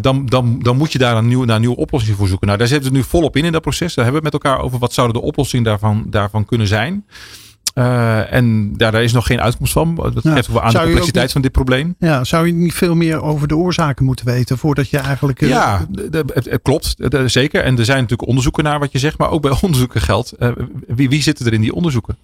Dan, 0.00 0.26
dan, 0.26 0.58
dan 0.58 0.76
moet 0.76 0.92
je 0.92 0.98
daar 0.98 1.16
een 1.16 1.28
nieuwe, 1.28 1.46
naar 1.46 1.60
nieuwe 1.60 1.76
oplossing 1.76 2.16
voor 2.16 2.28
zoeken. 2.28 2.46
Nou, 2.46 2.58
daar 2.58 2.68
zitten 2.68 2.90
we 2.90 2.96
nu 2.96 3.04
volop 3.04 3.36
in 3.36 3.44
in 3.44 3.52
dat 3.52 3.62
proces. 3.62 3.94
Daar 3.94 4.04
hebben 4.04 4.22
we 4.22 4.28
het 4.28 4.34
met 4.34 4.44
elkaar 4.44 4.64
over 4.64 4.78
wat 4.78 4.92
zouden 4.92 5.20
de 5.20 5.26
oplossingen 5.26 5.64
daarvan, 5.64 6.06
daarvan 6.10 6.44
kunnen 6.44 6.66
zijn. 6.66 7.04
Uh, 7.74 8.32
en 8.32 8.76
daar, 8.76 8.92
daar 8.92 9.02
is 9.02 9.12
nog 9.12 9.26
geen 9.26 9.40
uitkomst 9.40 9.72
van. 9.72 9.94
Dat 9.94 10.22
geeft 10.22 10.46
wel 10.46 10.62
aan 10.62 10.72
de 10.72 10.78
complexiteit 10.78 11.32
van 11.32 11.42
dit 11.42 11.52
probleem. 11.52 11.94
Ja, 11.98 12.24
zou 12.24 12.46
je 12.46 12.52
niet 12.52 12.74
veel 12.74 12.94
meer 12.94 13.22
over 13.22 13.48
de 13.48 13.56
oorzaken 13.56 14.04
moeten 14.04 14.26
weten 14.26 14.58
voordat 14.58 14.88
je 14.88 14.98
eigenlijk. 14.98 15.40
Uh, 15.40 15.48
ja, 15.48 15.86
het, 16.10 16.58
klopt. 16.62 16.96
zeker. 17.26 17.64
En 17.64 17.78
er 17.78 17.84
zijn 17.84 18.00
natuurlijk 18.00 18.28
onderzoeken 18.28 18.64
naar 18.64 18.78
wat 18.78 18.92
je 18.92 18.98
zegt, 18.98 19.18
maar 19.18 19.30
ook 19.30 19.42
bij 19.42 19.56
onderzoeken 19.62 20.00
geldt. 20.00 20.34
Uh, 20.38 20.48
wie, 20.86 21.08
wie 21.08 21.22
zitten 21.22 21.46
er 21.46 21.52
in 21.52 21.60
die 21.60 21.74
onderzoeken? 21.74 22.16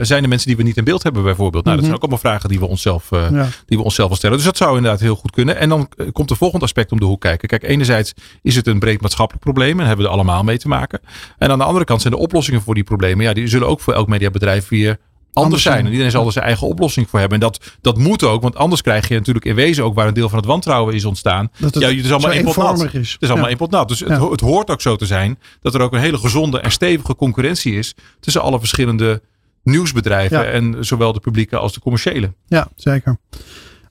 zijn 0.00 0.22
er 0.22 0.28
mensen 0.28 0.48
die 0.48 0.56
we 0.56 0.62
niet 0.62 0.76
in 0.76 0.84
beeld 0.84 1.02
hebben, 1.02 1.22
bijvoorbeeld? 1.22 1.64
Nou, 1.64 1.76
dat 1.76 1.84
zijn 1.84 1.96
mhm. 1.96 2.04
ook 2.04 2.10
allemaal 2.10 2.30
vragen 2.30 2.48
die 2.48 2.58
we 2.58 2.66
onszelf, 2.66 3.08
ja. 3.10 3.48
die 3.66 3.78
we 3.78 3.84
onszelf 3.84 4.08
wel 4.08 4.16
stellen. 4.16 4.36
Dus 4.36 4.46
dat 4.46 4.56
zou 4.56 4.76
inderdaad 4.76 5.00
heel 5.00 5.16
goed 5.16 5.30
kunnen. 5.30 5.56
En 5.56 5.68
dan 5.68 5.88
komt 6.12 6.28
de 6.28 6.36
volgende 6.36 6.64
aspect 6.64 6.92
om 6.92 6.98
de 6.98 7.04
hoek 7.04 7.20
kijken. 7.20 7.48
Kijk, 7.48 7.62
enerzijds 7.62 8.14
is 8.42 8.56
het 8.56 8.66
een 8.66 8.78
breed 8.78 9.00
maatschappelijk 9.00 9.44
probleem 9.44 9.80
en 9.80 9.86
hebben 9.86 10.04
we 10.04 10.10
er 10.10 10.16
allemaal 10.16 10.42
mee 10.42 10.58
te 10.58 10.68
maken. 10.68 11.00
En 11.38 11.50
aan 11.50 11.58
de 11.58 11.64
andere 11.64 11.84
kant 11.84 12.00
zijn 12.00 12.12
de 12.12 12.18
oplossingen 12.18 12.62
voor 12.62 12.74
die 12.74 12.84
problemen, 12.84 13.24
ja, 13.24 13.32
die 13.32 13.46
zullen 13.46 13.68
ook 13.68 13.80
voor 13.80 13.94
elk 13.94 14.08
mediabedrijf 14.08 14.61
weer 14.68 14.98
anders 15.32 15.62
zijn. 15.62 15.84
En 15.84 15.90
iedereen 15.90 16.10
zal 16.10 16.26
er 16.26 16.32
zijn 16.32 16.44
eigen 16.44 16.66
oplossing 16.66 17.08
voor 17.08 17.18
hebben. 17.18 17.40
En 17.40 17.44
dat, 17.44 17.60
dat 17.80 17.98
moet 17.98 18.22
ook, 18.22 18.42
want 18.42 18.56
anders 18.56 18.82
krijg 18.82 19.08
je 19.08 19.14
natuurlijk 19.14 19.44
in 19.44 19.54
wezen 19.54 19.84
ook 19.84 19.94
waar 19.94 20.06
een 20.06 20.14
deel 20.14 20.28
van 20.28 20.38
het 20.38 20.46
wantrouwen 20.46 20.94
is 20.94 21.04
ontstaan. 21.04 21.50
Dat 21.58 21.74
het, 21.74 21.82
ja, 21.82 21.88
het 21.88 22.04
is 22.04 22.10
allemaal 22.10 22.30
één 22.30 22.44
pot 22.44 22.56
nat. 22.56 22.94
Is. 22.94 23.12
Het 23.12 23.22
is 23.22 23.28
allemaal 23.28 23.48
één 23.48 23.56
pot 23.56 23.70
nat. 23.70 23.88
Dus 23.88 24.00
het, 24.00 24.30
het, 24.30 24.40
hoort 24.40 24.70
ook 24.70 24.80
zo 24.80 24.96
te 24.96 25.06
zijn 25.06 25.38
dat 25.60 25.74
er 25.74 25.80
ook 25.80 25.92
een 25.92 26.00
hele 26.00 26.18
gezonde 26.18 26.60
en 26.60 26.70
stevige 26.70 27.16
concurrentie 27.16 27.74
is 27.74 27.94
tussen 28.20 28.42
alle 28.42 28.58
verschillende 28.58 29.22
nieuwsbedrijven 29.62 30.52
en 30.52 30.84
zowel 30.84 31.12
de 31.12 31.20
publieke 31.20 31.56
als 31.56 31.72
de 31.72 31.80
commerciële. 31.80 32.32
Ja, 32.46 32.68
zeker. 32.76 33.18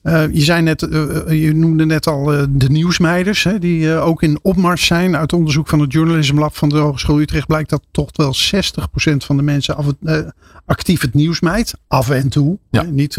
Uh, 0.03 0.23
je, 0.33 0.41
zei 0.41 0.61
net, 0.61 0.81
uh, 0.81 1.43
je 1.43 1.53
noemde 1.53 1.85
net 1.85 2.07
al 2.07 2.33
uh, 2.33 2.43
de 2.49 2.69
nieuwsmeiders, 2.69 3.43
hè, 3.43 3.59
die 3.59 3.93
ook 3.93 4.23
in 4.23 4.39
opmars 4.41 4.85
zijn. 4.85 5.15
Uit 5.15 5.33
onderzoek 5.33 5.67
van 5.67 5.79
het 5.79 5.91
Journalism 5.91 6.39
Lab 6.39 6.55
van 6.55 6.69
de 6.69 6.77
Hogeschool 6.77 7.19
Utrecht 7.19 7.47
blijkt 7.47 7.69
dat 7.69 7.83
toch 7.91 8.09
wel 8.11 8.35
60% 8.35 9.17
van 9.17 9.37
de 9.37 9.43
mensen 9.43 9.75
af 9.75 9.85
het, 9.85 10.33
actief 10.65 11.01
het 11.01 11.13
nieuws 11.13 11.39
meidt. 11.39 11.73
Af 11.87 12.09
en 12.09 12.29
toe. 12.29 12.57
Ja. 12.69 12.81
niet, 12.81 13.17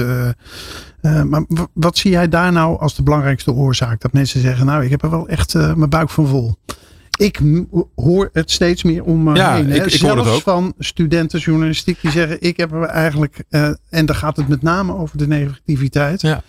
maar 1.00 1.44
wat 1.72 1.98
zie 1.98 2.10
jij 2.10 2.28
daar 2.28 2.52
nou 2.52 2.78
als 2.78 2.94
de 2.94 3.02
belangrijkste 3.02 3.52
oorzaak? 3.52 4.00
Dat 4.00 4.12
mensen 4.12 4.40
zeggen, 4.40 4.66
nou 4.66 4.84
ik 4.84 4.90
heb 4.90 5.02
er 5.02 5.10
wel 5.10 5.28
echt 5.28 5.54
mijn 5.54 5.90
buik 5.90 6.10
van 6.10 6.26
vol. 6.26 6.56
Ik 7.18 7.40
hoor 7.94 8.30
het 8.32 8.50
steeds 8.50 8.82
meer 8.82 9.04
om 9.04 9.22
me 9.22 9.34
ja, 9.34 9.54
heen. 9.54 9.70
Ik, 9.70 9.84
ik 9.84 9.90
Zelfs 9.90 10.00
hoor 10.00 10.16
het 10.16 10.34
ook. 10.34 10.42
van 10.42 10.74
studenten 10.78 11.38
journalistiek 11.38 12.00
die 12.00 12.10
zeggen, 12.10 12.36
ik 12.40 12.56
heb 12.56 12.72
er 12.72 12.82
eigenlijk, 12.82 13.44
en 13.90 14.06
dan 14.06 14.14
gaat 14.14 14.36
het 14.36 14.48
met 14.48 14.62
name 14.62 14.96
over 14.96 15.18
de 15.18 15.26
negativiteit. 15.26 16.20
Ja 16.20 16.42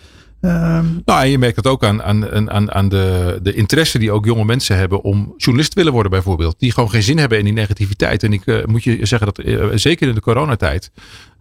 Um, 0.44 1.02
nou, 1.04 1.26
je 1.26 1.38
merkt 1.38 1.56
dat 1.56 1.66
ook 1.66 1.84
aan, 1.84 2.02
aan, 2.02 2.50
aan, 2.50 2.72
aan 2.72 2.88
de, 2.88 3.38
de 3.42 3.54
interesse 3.54 3.98
die 3.98 4.12
ook 4.12 4.24
jonge 4.24 4.44
mensen 4.44 4.76
hebben 4.76 5.02
om 5.02 5.34
journalist 5.36 5.74
willen 5.74 5.92
worden, 5.92 6.10
bijvoorbeeld. 6.10 6.54
Die 6.58 6.72
gewoon 6.72 6.90
geen 6.90 7.02
zin 7.02 7.18
hebben 7.18 7.38
in 7.38 7.44
die 7.44 7.52
negativiteit. 7.52 8.22
En 8.22 8.32
ik 8.32 8.46
uh, 8.46 8.64
moet 8.64 8.84
je 8.84 9.06
zeggen 9.06 9.32
dat 9.32 9.46
uh, 9.46 9.66
zeker 9.74 10.08
in 10.08 10.14
de 10.14 10.20
coronatijd. 10.20 10.90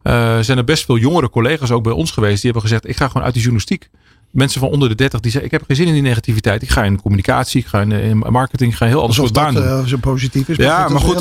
Uh, 0.03 0.39
zijn 0.39 0.57
er 0.57 0.63
best 0.63 0.85
veel 0.85 0.97
jongere 0.97 1.29
collega's 1.29 1.71
ook 1.71 1.83
bij 1.83 1.91
ons 1.91 2.11
geweest. 2.11 2.41
Die 2.41 2.51
hebben 2.51 2.69
gezegd: 2.69 2.87
Ik 2.87 2.95
ga 2.95 3.07
gewoon 3.07 3.23
uit 3.23 3.33
de 3.33 3.39
journalistiek 3.39 3.89
mensen 4.33 4.59
van 4.59 4.69
onder 4.69 4.89
de 4.89 4.95
30 4.95 5.19
die 5.19 5.31
zeggen: 5.31 5.51
Ik 5.51 5.57
heb 5.57 5.67
geen 5.67 5.77
zin 5.77 5.87
in 5.87 5.93
die 5.93 6.01
negativiteit. 6.01 6.61
Ik 6.61 6.69
ga 6.69 6.83
in 6.83 7.01
communicatie, 7.01 7.61
ik 7.61 7.67
ga 7.67 7.81
in, 7.81 8.17
marketing, 8.17 8.71
ik 8.71 8.77
ga 8.77 8.85
heel 8.85 8.99
anders 8.99 9.17
soort 9.19 9.33
baan. 9.33 9.57
Uh, 9.57 9.85
zo 9.85 9.97
positief 9.97 10.49
is. 10.49 10.57
Ja, 10.57 10.89
maar 10.89 10.99
goed. 10.99 11.19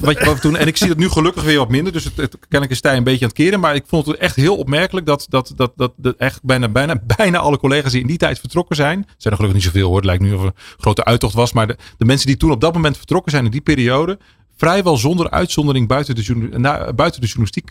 Wat 0.00 0.18
je 0.18 0.24
wat 0.24 0.42
doen, 0.42 0.56
en 0.56 0.66
ik 0.66 0.76
zie 0.76 0.88
het 0.88 0.98
nu 0.98 1.08
gelukkig 1.08 1.42
weer 1.42 1.58
wat 1.58 1.68
minder. 1.68 1.92
Dus 1.92 2.04
het, 2.04 2.16
het 2.16 2.36
kan 2.48 2.62
ik 2.62 2.70
een 2.70 2.76
stij 2.76 2.96
een 2.96 3.04
beetje 3.04 3.24
aan 3.24 3.30
het 3.30 3.36
keren. 3.36 3.60
Maar 3.60 3.74
ik 3.74 3.84
vond 3.86 4.06
het 4.06 4.16
echt 4.16 4.36
heel 4.36 4.56
opmerkelijk 4.56 5.06
dat, 5.06 5.26
dat, 5.28 5.52
dat, 5.56 5.72
dat, 5.76 5.92
dat 5.96 6.16
echt 6.16 6.42
bijna, 6.42 6.68
bijna, 6.68 7.02
bijna 7.16 7.38
alle 7.38 7.58
collega's 7.58 7.92
die 7.92 8.00
in 8.00 8.06
die 8.06 8.18
tijd 8.18 8.38
vertrokken 8.38 8.76
zijn. 8.76 8.94
zijn 8.94 9.34
er 9.34 9.40
gelukkig 9.40 9.54
niet 9.54 9.72
zoveel 9.72 9.86
hoor. 9.86 9.96
Het 9.96 10.04
lijkt 10.04 10.22
nu 10.22 10.32
of 10.32 10.42
een 10.42 10.54
grote 10.78 11.04
uittocht 11.04 11.34
was. 11.34 11.52
Maar 11.52 11.66
de, 11.66 11.76
de 11.98 12.04
mensen 12.04 12.26
die 12.26 12.36
toen 12.36 12.50
op 12.50 12.60
dat 12.60 12.74
moment 12.74 12.96
vertrokken 12.96 13.32
zijn 13.32 13.44
in 13.44 13.50
die 13.50 13.60
periode 13.60 14.18
vrijwel 14.60 14.96
zonder 14.96 15.30
uitzondering 15.30 15.88
buiten 15.88 16.14
de, 16.14 16.92
buiten 16.94 17.20
de 17.20 17.26
journalistiek 17.26 17.70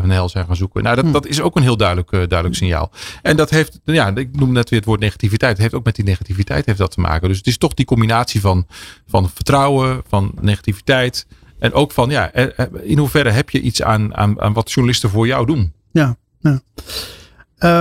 hun 0.00 0.10
heil 0.10 0.28
zijn 0.28 0.46
gaan 0.46 0.56
zoeken. 0.56 0.82
Nou, 0.82 0.94
dat, 0.94 1.04
hmm. 1.04 1.12
dat 1.12 1.26
is 1.26 1.40
ook 1.40 1.56
een 1.56 1.62
heel 1.62 1.76
duidelijk, 1.76 2.12
uh, 2.12 2.18
duidelijk 2.18 2.58
signaal. 2.58 2.90
En 3.22 3.36
dat 3.36 3.50
heeft, 3.50 3.80
ja, 3.84 4.14
ik 4.14 4.36
noem 4.36 4.52
net 4.52 4.70
weer 4.70 4.78
het 4.78 4.88
woord 4.88 5.00
negativiteit. 5.00 5.52
Het 5.52 5.60
heeft 5.60 5.74
ook 5.74 5.84
met 5.84 5.94
die 5.94 6.04
negativiteit 6.04 6.66
heeft 6.66 6.78
dat 6.78 6.90
te 6.90 7.00
maken. 7.00 7.28
Dus 7.28 7.36
het 7.36 7.46
is 7.46 7.58
toch 7.58 7.74
die 7.74 7.86
combinatie 7.86 8.40
van, 8.40 8.66
van 9.06 9.30
vertrouwen, 9.34 10.02
van 10.08 10.32
negativiteit. 10.40 11.26
En 11.58 11.72
ook 11.72 11.92
van, 11.92 12.10
ja, 12.10 12.32
eh, 12.32 12.66
in 12.82 12.98
hoeverre 12.98 13.30
heb 13.30 13.50
je 13.50 13.60
iets 13.60 13.82
aan, 13.82 14.16
aan, 14.16 14.40
aan 14.40 14.52
wat 14.52 14.72
journalisten 14.72 15.10
voor 15.10 15.26
jou 15.26 15.46
doen? 15.46 15.72
Ja, 15.92 16.16
ja. 16.40 16.60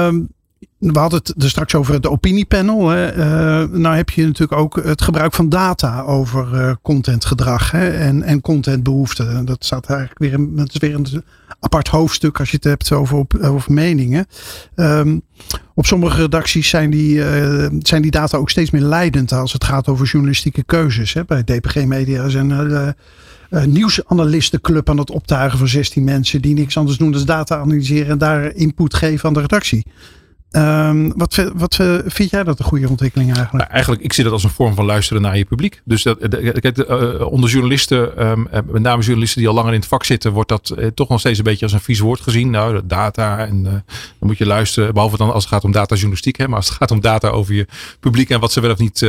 Um, 0.08 0.30
we 0.78 1.00
hadden 1.00 1.20
het 1.24 1.44
er 1.44 1.50
straks 1.50 1.76
over 1.76 1.94
het 1.94 2.08
opiniepanel. 2.08 2.88
Hè. 2.90 3.16
Uh, 3.16 3.78
nou 3.78 3.96
heb 3.96 4.10
je 4.10 4.26
natuurlijk 4.26 4.60
ook 4.60 4.76
het 4.84 5.02
gebruik 5.02 5.34
van 5.34 5.50
data 5.50 6.02
over 6.02 6.54
uh, 6.54 6.74
contentgedrag 6.82 7.72
hè, 7.72 7.90
en, 7.90 8.24
en 8.24 8.42
contentbehoeften. 8.42 9.46
Dat 9.46 9.66
staat 9.66 9.86
eigenlijk 9.86 10.20
weer, 10.20 10.34
een, 10.34 10.56
dat 10.56 10.74
is 10.74 10.80
weer 10.80 10.96
een 10.96 11.24
apart 11.60 11.88
hoofdstuk 11.88 12.40
als 12.40 12.50
je 12.50 12.56
het 12.56 12.66
hebt 12.66 12.92
over, 12.92 13.26
over 13.42 13.74
meningen. 13.74 14.26
Um, 14.76 15.22
op 15.74 15.86
sommige 15.86 16.22
redacties 16.22 16.70
zijn 16.70 16.90
die, 16.90 17.16
uh, 17.16 17.68
zijn 17.80 18.02
die 18.02 18.12
data 18.12 18.38
ook 18.38 18.50
steeds 18.50 18.72
meer 18.72 18.82
leidend 18.82 19.32
als 19.32 19.54
het 19.54 19.63
gaat 19.63 19.88
over 19.88 20.06
journalistieke 20.06 20.63
keuzes. 20.63 21.13
Hè. 21.13 21.26
Bij 21.26 21.44
DPG 21.44 21.86
Media 21.86 22.30
zijn 22.30 22.52
er 22.52 22.96
uh, 23.50 23.63
nieuwsanalystenclub 23.63 24.90
aan 24.90 24.98
het 24.98 25.12
optuigen 25.12 25.58
van 25.58 25.68
16 25.68 26.04
mensen 26.04 26.42
die 26.42 26.54
niks 26.54 26.78
anders 26.78 26.98
doen 26.98 27.12
dan 27.12 27.26
data 27.26 27.58
analyseren 27.58 28.12
en 28.12 28.18
daar 28.18 28.56
input 28.56 28.94
geven 28.94 29.28
aan 29.28 29.34
de 29.34 29.42
redactie. 29.42 29.86
Um, 30.52 31.14
wat, 31.16 31.52
wat 31.56 31.76
vind 32.06 32.30
jij 32.30 32.44
dat 32.44 32.60
een 32.60 32.66
goede 32.66 32.90
ontwikkeling 32.90 33.30
eigenlijk? 33.30 33.58
Nou, 33.58 33.72
eigenlijk, 33.72 34.02
ik 34.02 34.14
zie 34.14 34.24
dat 34.24 34.34
als 34.34 34.44
een 34.44 34.50
vorm 34.50 34.76
van 34.76 34.86
luisteren 34.86 35.22
naar 35.22 35.38
je 35.38 35.46
publiek. 35.46 35.82
Dus 35.86 36.04
dat, 36.04 36.18
kijk, 36.60 36.78
uh, 36.78 37.32
onder 37.32 37.50
journalisten, 37.50 38.28
um, 38.28 38.48
met 38.52 38.82
name 38.82 39.02
journalisten 39.02 39.40
die 39.40 39.50
al 39.50 39.56
langer 39.56 39.74
in 39.74 39.80
het 39.80 39.88
vak 39.88 40.04
zitten, 40.04 40.32
wordt 40.32 40.50
dat 40.50 40.76
toch 40.94 41.10
nog 41.10 41.20
steeds 41.20 41.38
een 41.38 41.44
beetje 41.44 41.66
als 41.66 41.74
een 41.74 41.80
vies 41.80 42.00
woord 42.00 42.22
gezien. 42.22 42.50
Nou, 42.50 42.82
data 42.84 43.46
en 43.46 43.64
dan 43.64 43.84
moet 44.20 44.38
je 44.38 44.46
luisteren. 44.46 44.94
Behalve 44.94 45.18
dan 45.18 45.34
als 45.34 45.44
het 45.44 45.54
gaat 45.54 45.64
om 45.64 45.72
datajournalistiek. 45.72 46.38
Hè, 46.38 46.48
maar 46.48 46.58
als 46.58 46.68
het 46.68 46.78
gaat 46.78 46.92
om 46.92 47.02
data 47.02 47.28
over 47.28 47.54
je 47.54 47.68
publiek 48.00 48.30
en 48.30 48.40
wat 48.40 48.52
ze 48.52 48.62
wel 48.62 48.72
of 48.72 48.78
niet 48.78 49.06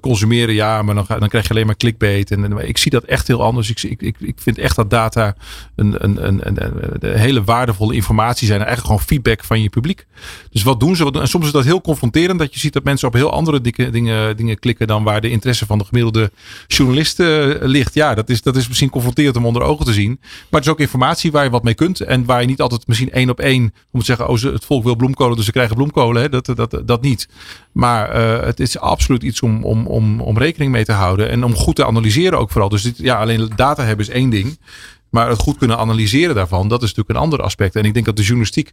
consumeren. 0.00 0.54
Ja, 0.54 0.82
maar 0.82 0.94
dan, 0.94 1.06
dan 1.08 1.28
krijg 1.28 1.44
je 1.44 1.50
alleen 1.50 1.66
maar 1.66 1.76
clickbait. 1.76 2.30
En, 2.30 2.58
ik 2.58 2.78
zie 2.78 2.90
dat 2.90 3.04
echt 3.04 3.26
heel 3.26 3.42
anders. 3.42 3.70
Ik, 3.70 4.00
ik, 4.00 4.16
ik, 4.18 4.36
vind 4.36 4.58
echt 4.58 4.76
dat 4.76 4.90
data 4.90 5.34
een, 5.76 6.04
een, 6.04 6.26
een, 6.26 6.40
een, 6.44 7.18
hele 7.18 7.44
waardevolle 7.44 7.94
informatie 7.94 8.46
zijn. 8.46 8.60
En 8.60 8.66
eigenlijk 8.66 8.94
gewoon 8.94 9.08
feedback 9.08 9.44
van 9.44 9.62
je 9.62 9.68
publiek. 9.68 10.06
Dus 10.50 10.62
wat 10.62 10.80
doen 10.80 10.96
ze? 10.96 11.10
En 11.12 11.28
soms 11.28 11.46
is 11.46 11.52
dat 11.52 11.64
heel 11.64 11.80
confronterend. 11.80 12.38
Dat 12.38 12.54
je 12.54 12.60
ziet 12.60 12.72
dat 12.72 12.84
mensen 12.84 13.08
op 13.08 13.14
heel 13.14 13.32
andere 13.32 13.60
dingen, 13.60 14.36
dingen 14.36 14.58
klikken 14.58 14.86
dan 14.86 15.02
waar 15.04 15.20
de 15.20 15.30
interesse 15.30 15.66
van 15.66 15.78
de 15.78 15.84
gemiddelde 15.84 16.30
journalist 16.66 17.20
uh, 17.20 17.54
ligt. 17.60 17.94
Ja, 17.94 18.14
dat 18.14 18.30
is, 18.30 18.42
dat 18.42 18.56
is 18.56 18.68
misschien 18.68 18.90
confronterend 18.90 19.36
om 19.36 19.46
onder 19.46 19.62
ogen 19.62 19.84
te 19.84 19.92
zien. 19.92 20.18
Maar 20.20 20.60
het 20.60 20.64
is 20.64 20.68
ook 20.68 20.80
informatie 20.80 21.32
waar 21.32 21.44
je 21.44 21.50
wat 21.50 21.62
mee 21.62 21.74
kunt. 21.74 22.00
En 22.00 22.24
waar 22.24 22.40
je 22.40 22.46
niet 22.46 22.60
altijd 22.60 22.86
misschien 22.86 23.10
één 23.10 23.30
op 23.30 23.40
één 23.40 23.74
moet 23.90 24.04
zeggen. 24.04 24.28
Oh, 24.28 24.40
het 24.40 24.64
volk 24.64 24.84
wil 24.84 24.96
bloemkolen, 24.96 25.36
dus 25.36 25.44
ze 25.44 25.52
krijgen 25.52 25.76
bloemkolen. 25.76 26.22
Hè? 26.22 26.28
Dat, 26.28 26.46
dat, 26.46 26.82
dat 26.84 27.02
niet. 27.02 27.28
Maar 27.72 28.16
uh, 28.16 28.46
het 28.46 28.60
is 28.60 28.78
absoluut 28.78 29.22
iets 29.22 29.40
om, 29.40 29.64
om, 29.64 29.86
om, 29.86 30.20
om 30.20 30.38
rekening 30.38 30.72
mee 30.72 30.84
te 30.84 30.92
houden. 30.92 31.28
En 31.30 31.44
om 31.44 31.54
goed 31.54 31.76
te 31.76 31.86
analyseren 31.86 32.38
ook 32.38 32.50
vooral. 32.50 32.68
Dus 32.68 32.82
dit, 32.82 32.98
ja, 32.98 33.20
alleen 33.20 33.50
data 33.56 33.84
hebben 33.84 34.06
is 34.06 34.12
één 34.12 34.30
ding. 34.30 34.58
Maar 35.10 35.28
het 35.28 35.38
goed 35.38 35.58
kunnen 35.58 35.78
analyseren 35.78 36.34
daarvan, 36.34 36.68
dat 36.68 36.82
is 36.82 36.88
natuurlijk 36.88 37.16
een 37.16 37.24
ander 37.24 37.42
aspect. 37.42 37.76
En 37.76 37.84
ik 37.84 37.94
denk 37.94 38.06
dat 38.06 38.16
de 38.16 38.22
journalistiek 38.22 38.72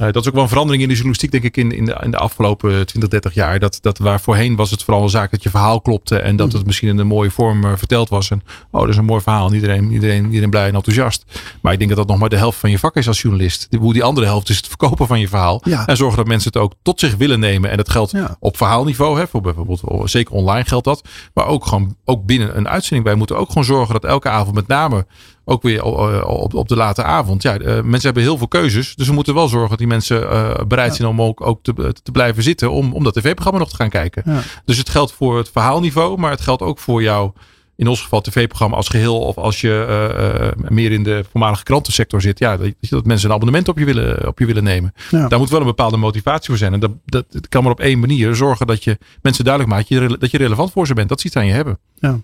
uh, 0.00 0.12
dat 0.12 0.16
is 0.16 0.28
ook 0.28 0.34
wel 0.34 0.42
een 0.42 0.48
verandering 0.48 0.82
in 0.82 0.88
de 0.88 0.94
journalistiek, 0.94 1.30
denk 1.30 1.44
ik, 1.44 1.56
in, 1.56 1.72
in, 1.72 1.84
de, 1.84 1.98
in 2.02 2.10
de 2.10 2.16
afgelopen 2.16 2.86
20, 2.86 3.10
30 3.10 3.34
jaar. 3.34 3.58
Dat, 3.58 3.78
dat 3.80 3.98
waar 3.98 4.20
voorheen 4.20 4.56
was 4.56 4.70
het 4.70 4.82
vooral 4.82 5.02
een 5.02 5.08
zaak 5.08 5.30
dat 5.30 5.42
je 5.42 5.50
verhaal 5.50 5.80
klopte 5.80 6.18
en 6.18 6.36
dat 6.36 6.48
mm. 6.48 6.56
het 6.56 6.66
misschien 6.66 6.88
in 6.88 6.98
een 6.98 7.06
mooie 7.06 7.30
vorm 7.30 7.64
uh, 7.64 7.72
verteld 7.76 8.08
was. 8.08 8.30
En 8.30 8.42
oh, 8.70 8.80
dat 8.80 8.88
is 8.88 8.96
een 8.96 9.04
mooi 9.04 9.22
verhaal. 9.22 9.52
Iedereen, 9.52 9.90
iedereen, 9.90 10.24
iedereen 10.24 10.50
blij 10.50 10.68
en 10.68 10.74
enthousiast. 10.74 11.24
Maar 11.60 11.72
ik 11.72 11.78
denk 11.78 11.90
dat 11.90 11.98
dat 11.98 12.08
nog 12.08 12.18
maar 12.18 12.28
de 12.28 12.36
helft 12.36 12.58
van 12.58 12.70
je 12.70 12.78
vak 12.78 12.96
is 12.96 13.08
als 13.08 13.20
journalist. 13.20 13.68
Hoe 13.78 13.92
die 13.92 14.04
andere 14.04 14.26
helft 14.26 14.48
is 14.48 14.56
het 14.56 14.66
verkopen 14.66 15.06
van 15.06 15.20
je 15.20 15.28
verhaal. 15.28 15.60
Ja. 15.64 15.86
En 15.86 15.96
zorgen 15.96 16.16
dat 16.16 16.26
mensen 16.26 16.52
het 16.52 16.62
ook 16.62 16.72
tot 16.82 17.00
zich 17.00 17.16
willen 17.16 17.40
nemen. 17.40 17.70
En 17.70 17.76
dat 17.76 17.90
geldt 17.90 18.10
ja. 18.10 18.36
op 18.40 18.56
verhaalniveau. 18.56 19.18
Hè, 19.18 19.26
voor 19.26 19.40
bijvoorbeeld, 19.40 19.80
oh, 19.84 20.06
zeker 20.06 20.34
online 20.34 20.64
geldt 20.64 20.84
dat. 20.84 21.08
Maar 21.34 21.46
ook 21.46 21.66
gewoon 21.66 21.96
ook 22.04 22.24
binnen 22.24 22.56
een 22.56 22.68
uitzending. 22.68 23.04
Wij 23.04 23.14
moeten 23.14 23.36
ook 23.36 23.48
gewoon 23.48 23.64
zorgen 23.64 23.92
dat 23.92 24.04
elke 24.04 24.28
avond 24.28 24.54
met 24.54 24.66
name 24.66 25.06
ook 25.48 25.62
weer 25.62 25.82
op, 26.24 26.54
op 26.54 26.68
de 26.68 26.76
late 26.76 27.02
avond. 27.02 27.42
Ja, 27.42 27.58
uh, 27.58 27.66
mensen 27.66 28.00
hebben 28.00 28.22
heel 28.22 28.38
veel 28.38 28.48
keuzes. 28.48 28.94
Dus 28.94 29.06
we 29.06 29.12
moeten 29.12 29.34
wel 29.34 29.48
zorgen 29.48 29.68
dat 29.68 29.78
die 29.78 29.86
mensen 29.86 30.20
bereid 30.68 30.94
zijn 30.94 31.08
om 31.08 31.22
ook, 31.22 31.46
ook 31.46 31.58
te, 31.62 31.94
te 32.02 32.10
blijven 32.10 32.42
zitten. 32.42 32.70
Om, 32.70 32.92
om 32.92 33.04
dat 33.04 33.14
tv-programma 33.14 33.58
nog 33.58 33.68
te 33.68 33.76
gaan 33.76 33.88
kijken. 33.88 34.22
Ja. 34.26 34.40
Dus 34.64 34.78
het 34.78 34.88
geldt 34.88 35.12
voor 35.12 35.36
het 35.38 35.50
verhaalniveau. 35.50 36.18
Maar 36.18 36.30
het 36.30 36.40
geldt 36.40 36.62
ook 36.62 36.78
voor 36.78 37.02
jouw 37.02 37.32
in 37.76 37.88
ons 37.88 38.02
geval 38.02 38.20
tv-programma 38.20 38.76
als 38.76 38.88
geheel. 38.88 39.20
Of 39.20 39.36
als 39.36 39.60
je 39.60 40.52
meer 40.68 40.92
in 40.92 41.02
de 41.02 41.24
voormalige 41.30 41.62
krantensector 41.62 42.20
zit. 42.20 42.38
Ja, 42.38 42.56
dat, 42.56 42.72
dat 42.80 43.06
mensen 43.06 43.28
een 43.28 43.34
abonnement 43.34 43.68
op 43.68 43.78
je 43.78 43.84
willen, 43.84 44.28
op 44.28 44.38
je 44.38 44.46
willen 44.46 44.64
nemen. 44.64 44.94
Daar 45.10 45.38
moet 45.38 45.50
wel 45.50 45.60
een 45.60 45.66
bepaalde 45.66 45.96
motivatie 45.96 46.48
voor 46.48 46.58
zijn. 46.58 46.72
En 46.72 46.80
dat, 46.80 46.90
dat, 47.04 47.48
kan 47.48 47.62
maar 47.62 47.72
op 47.72 47.80
één 47.80 47.98
manier. 47.98 48.34
Zorgen 48.34 48.66
dat 48.66 48.84
je 48.84 48.98
mensen 49.22 49.44
duidelijk 49.44 49.74
maakt 49.74 50.20
dat 50.20 50.30
je 50.30 50.38
relevant 50.38 50.72
voor 50.72 50.86
ze 50.86 50.94
bent. 50.94 51.08
Dat 51.08 51.20
ziet 51.20 51.36
aan 51.36 51.46
je 51.46 51.52
hebben. 51.52 51.78
Ja. 51.94 52.18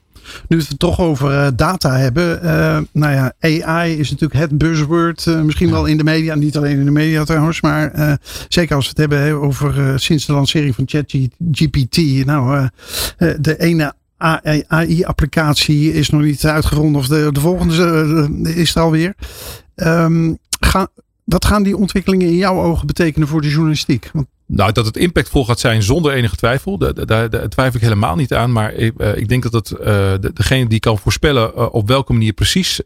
Nu 0.49 0.57
we 0.57 0.65
het 0.69 0.79
toch 0.79 1.01
over 1.01 1.57
data 1.57 1.97
hebben. 1.97 2.41
nou 2.93 3.13
ja, 3.13 3.33
AI 3.41 3.99
is 3.99 4.11
natuurlijk 4.11 4.41
het 4.41 4.59
buzzword. 4.59 5.27
misschien 5.27 5.71
wel 5.71 5.87
in 5.87 5.97
de 5.97 6.05
media. 6.05 6.35
Niet 6.35 6.57
alleen 6.57 6.79
in 6.79 6.85
de 6.85 6.91
media 6.91 7.25
trouwens. 7.25 7.61
Maar 7.61 8.19
zeker 8.49 8.77
als 8.77 8.85
we 8.85 9.03
het 9.03 9.13
hebben 9.13 9.41
over 9.41 10.01
sinds 10.01 10.27
de 10.27 10.33
lancering 10.33 10.75
van 10.75 10.89
ChatGPT. 10.89 12.27
Nou, 12.27 12.69
de 13.41 13.59
ene 13.59 13.95
AI-applicatie 14.23 15.93
is 15.93 16.11
nog 16.11 16.21
niet 16.21 16.47
uitgeronden 16.47 17.01
of 17.01 17.09
de, 17.09 17.29
de 17.33 17.41
volgende 17.41 18.55
is 18.55 18.75
er 18.75 18.83
alweer. 18.83 19.15
Um, 19.75 20.39
ga, 20.61 20.89
wat 21.25 21.45
gaan 21.45 21.63
die 21.63 21.77
ontwikkelingen 21.77 22.27
in 22.27 22.37
jouw 22.37 22.63
ogen 22.63 22.87
betekenen 22.87 23.29
voor 23.29 23.41
de 23.41 23.49
journalistiek? 23.49 24.11
Want 24.13 24.27
nou, 24.55 24.73
dat 24.73 24.87
het 24.87 24.97
impactvol 24.97 25.45
gaat 25.45 25.61
zijn 25.61 25.83
zonder 25.83 26.13
enige 26.13 26.37
twijfel. 26.37 26.79
Daar, 26.79 27.07
daar, 27.07 27.49
twijfel 27.49 27.77
ik 27.77 27.81
helemaal 27.81 28.17
niet 28.17 28.35
aan. 28.35 28.53
Maar 28.53 28.73
ik, 28.73 28.93
uh, 28.97 29.17
ik 29.17 29.29
denk 29.29 29.43
dat 29.43 29.53
het, 29.53 29.73
uh, 29.81 30.13
degene 30.35 30.67
die 30.67 30.81
kan 30.81 30.99
voorspellen 30.99 31.53
uh, 31.57 31.69
op 31.75 31.89
welke 31.89 32.13
manier 32.13 32.33
precies, 32.33 32.81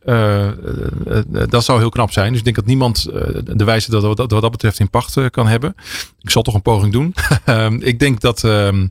dat 1.49 1.65
zou 1.65 1.79
heel 1.79 1.89
knap 1.89 2.13
zijn. 2.13 2.29
Dus 2.29 2.39
ik 2.39 2.45
denk 2.45 2.57
dat 2.57 2.67
niemand 2.67 3.05
de 3.45 3.65
wijze 3.65 3.91
dat, 3.91 4.03
wat 4.03 4.31
dat 4.31 4.51
betreft 4.51 4.81
in 4.81 4.91
pacht 4.91 5.31
kan 5.31 5.47
hebben. 5.47 5.75
Ik 6.21 6.31
zal 6.31 6.43
toch 6.43 6.55
een 6.55 6.63
poging 6.63 6.93
doen. 6.93 7.15
Ehm, 7.45 7.79
ik 7.81 7.99
denk 7.99 8.21
dat 8.21 8.45
ehm, 8.45 8.87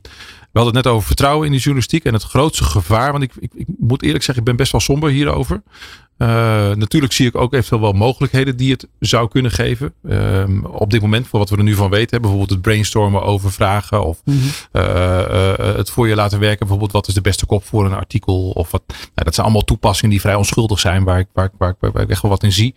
we 0.56 0.62
hadden 0.62 0.80
het 0.80 0.84
net 0.84 0.94
over 0.94 1.06
vertrouwen 1.06 1.46
in 1.46 1.52
de 1.52 1.58
journalistiek 1.58 2.04
en 2.04 2.12
het 2.12 2.22
grootste 2.22 2.64
gevaar. 2.64 3.12
Want 3.12 3.22
ik, 3.24 3.32
ik, 3.38 3.52
ik 3.54 3.66
moet 3.78 4.02
eerlijk 4.02 4.24
zeggen, 4.24 4.44
ik 4.44 4.48
ben 4.48 4.56
best 4.56 4.72
wel 4.72 4.80
somber 4.80 5.10
hierover. 5.10 5.62
Uh, 6.18 6.28
natuurlijk 6.74 7.12
zie 7.12 7.26
ik 7.26 7.36
ook 7.36 7.52
eventueel 7.52 7.80
wel 7.80 7.92
mogelijkheden 7.92 8.56
die 8.56 8.72
het 8.72 8.88
zou 8.98 9.28
kunnen 9.28 9.50
geven. 9.50 9.92
Uh, 10.02 10.44
op 10.62 10.90
dit 10.90 11.00
moment, 11.00 11.26
voor 11.28 11.38
wat 11.38 11.50
we 11.50 11.56
er 11.56 11.62
nu 11.62 11.74
van 11.74 11.90
weten. 11.90 12.20
Bijvoorbeeld 12.20 12.50
het 12.50 12.60
brainstormen 12.60 13.22
over 13.22 13.52
vragen. 13.52 14.04
Of 14.04 14.20
mm 14.24 14.38
-hmm. 14.38 14.82
uh, 14.82 15.76
het 15.76 15.90
voor 15.90 16.08
je 16.08 16.14
laten 16.14 16.38
werken. 16.38 16.58
Bijvoorbeeld 16.58 16.92
wat 16.92 17.08
is 17.08 17.14
de 17.14 17.20
beste 17.20 17.46
kop 17.46 17.64
voor 17.64 17.84
een 17.84 17.92
artikel. 17.92 18.50
Of 18.50 18.70
wat, 18.70 18.82
nou, 18.86 18.98
dat 19.14 19.34
zijn 19.34 19.46
allemaal 19.46 19.64
toepassingen 19.64 20.10
die 20.10 20.20
vrij 20.20 20.34
onschuldig 20.34 20.78
zijn. 20.78 21.04
Waar 21.04 21.18
ik, 21.18 21.26
waar, 21.32 21.50
waar, 21.58 21.76
waar, 21.80 21.92
waar 21.92 22.02
ik 22.02 22.10
echt 22.10 22.22
wel 22.22 22.30
wat 22.30 22.42
in 22.42 22.52
zie. 22.52 22.74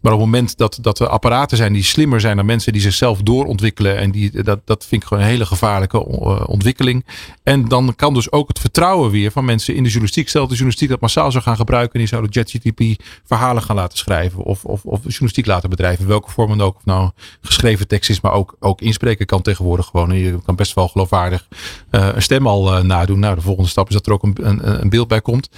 Maar 0.00 0.12
op 0.12 0.18
het 0.18 0.28
moment 0.28 0.56
dat, 0.56 0.78
dat 0.80 0.98
er 0.98 1.08
apparaten 1.08 1.56
zijn 1.56 1.72
die 1.72 1.84
slimmer 1.84 2.20
zijn 2.20 2.36
dan 2.36 2.46
mensen 2.46 2.72
die 2.72 2.82
zichzelf 2.82 3.22
doorontwikkelen. 3.22 3.96
En 3.96 4.10
die, 4.10 4.42
dat, 4.42 4.60
dat 4.64 4.86
vind 4.86 5.02
ik 5.02 5.08
gewoon 5.08 5.22
een 5.22 5.30
hele 5.30 5.46
gevaarlijke 5.46 6.06
ontwikkeling. 6.46 7.06
En 7.42 7.68
dan 7.68 7.94
kan 7.96 8.14
dus 8.14 8.32
ook 8.32 8.48
het 8.48 8.58
vertrouwen 8.58 9.10
weer 9.10 9.30
van 9.30 9.44
mensen 9.44 9.74
in 9.74 9.82
de 9.82 9.88
journalistiek. 9.88 10.28
Stel 10.28 10.42
de 10.42 10.48
journalistiek 10.48 10.88
dat 10.88 11.00
massaal 11.00 11.30
zou 11.30 11.44
gaan 11.44 11.56
gebruiken. 11.56 11.92
En 11.92 11.98
die 11.98 12.08
zouden 12.08 12.30
JetGTP 12.30 13.02
verhalen 13.24 13.62
gaan 13.62 13.76
laten 13.76 13.98
schrijven. 13.98 14.42
Of, 14.42 14.64
of, 14.64 14.84
of 14.84 15.00
journalistiek 15.02 15.46
laten 15.46 15.70
bedrijven. 15.70 16.06
Welke 16.06 16.30
vorm 16.30 16.48
dan 16.48 16.66
ook. 16.66 16.76
Of 16.76 16.84
nou 16.84 17.10
geschreven 17.40 17.88
tekst 17.88 18.10
is, 18.10 18.20
maar 18.20 18.32
ook, 18.32 18.56
ook 18.60 18.80
inspreken 18.80 19.26
kan 19.26 19.42
tegenwoordig 19.42 19.86
gewoon. 19.86 20.18
Je 20.18 20.38
kan 20.44 20.56
best 20.56 20.74
wel 20.74 20.88
geloofwaardig 20.88 21.48
uh, 21.90 22.08
een 22.14 22.22
stem 22.22 22.46
al 22.46 22.76
uh, 22.76 22.82
nadoen. 22.82 23.18
Nou, 23.18 23.34
de 23.34 23.40
volgende 23.40 23.68
stap 23.68 23.88
is 23.88 23.94
dat 23.94 24.06
er 24.06 24.12
ook 24.12 24.22
een, 24.22 24.36
een, 24.40 24.80
een 24.82 24.88
beeld 24.88 25.08
bij 25.08 25.20
komt. 25.20 25.48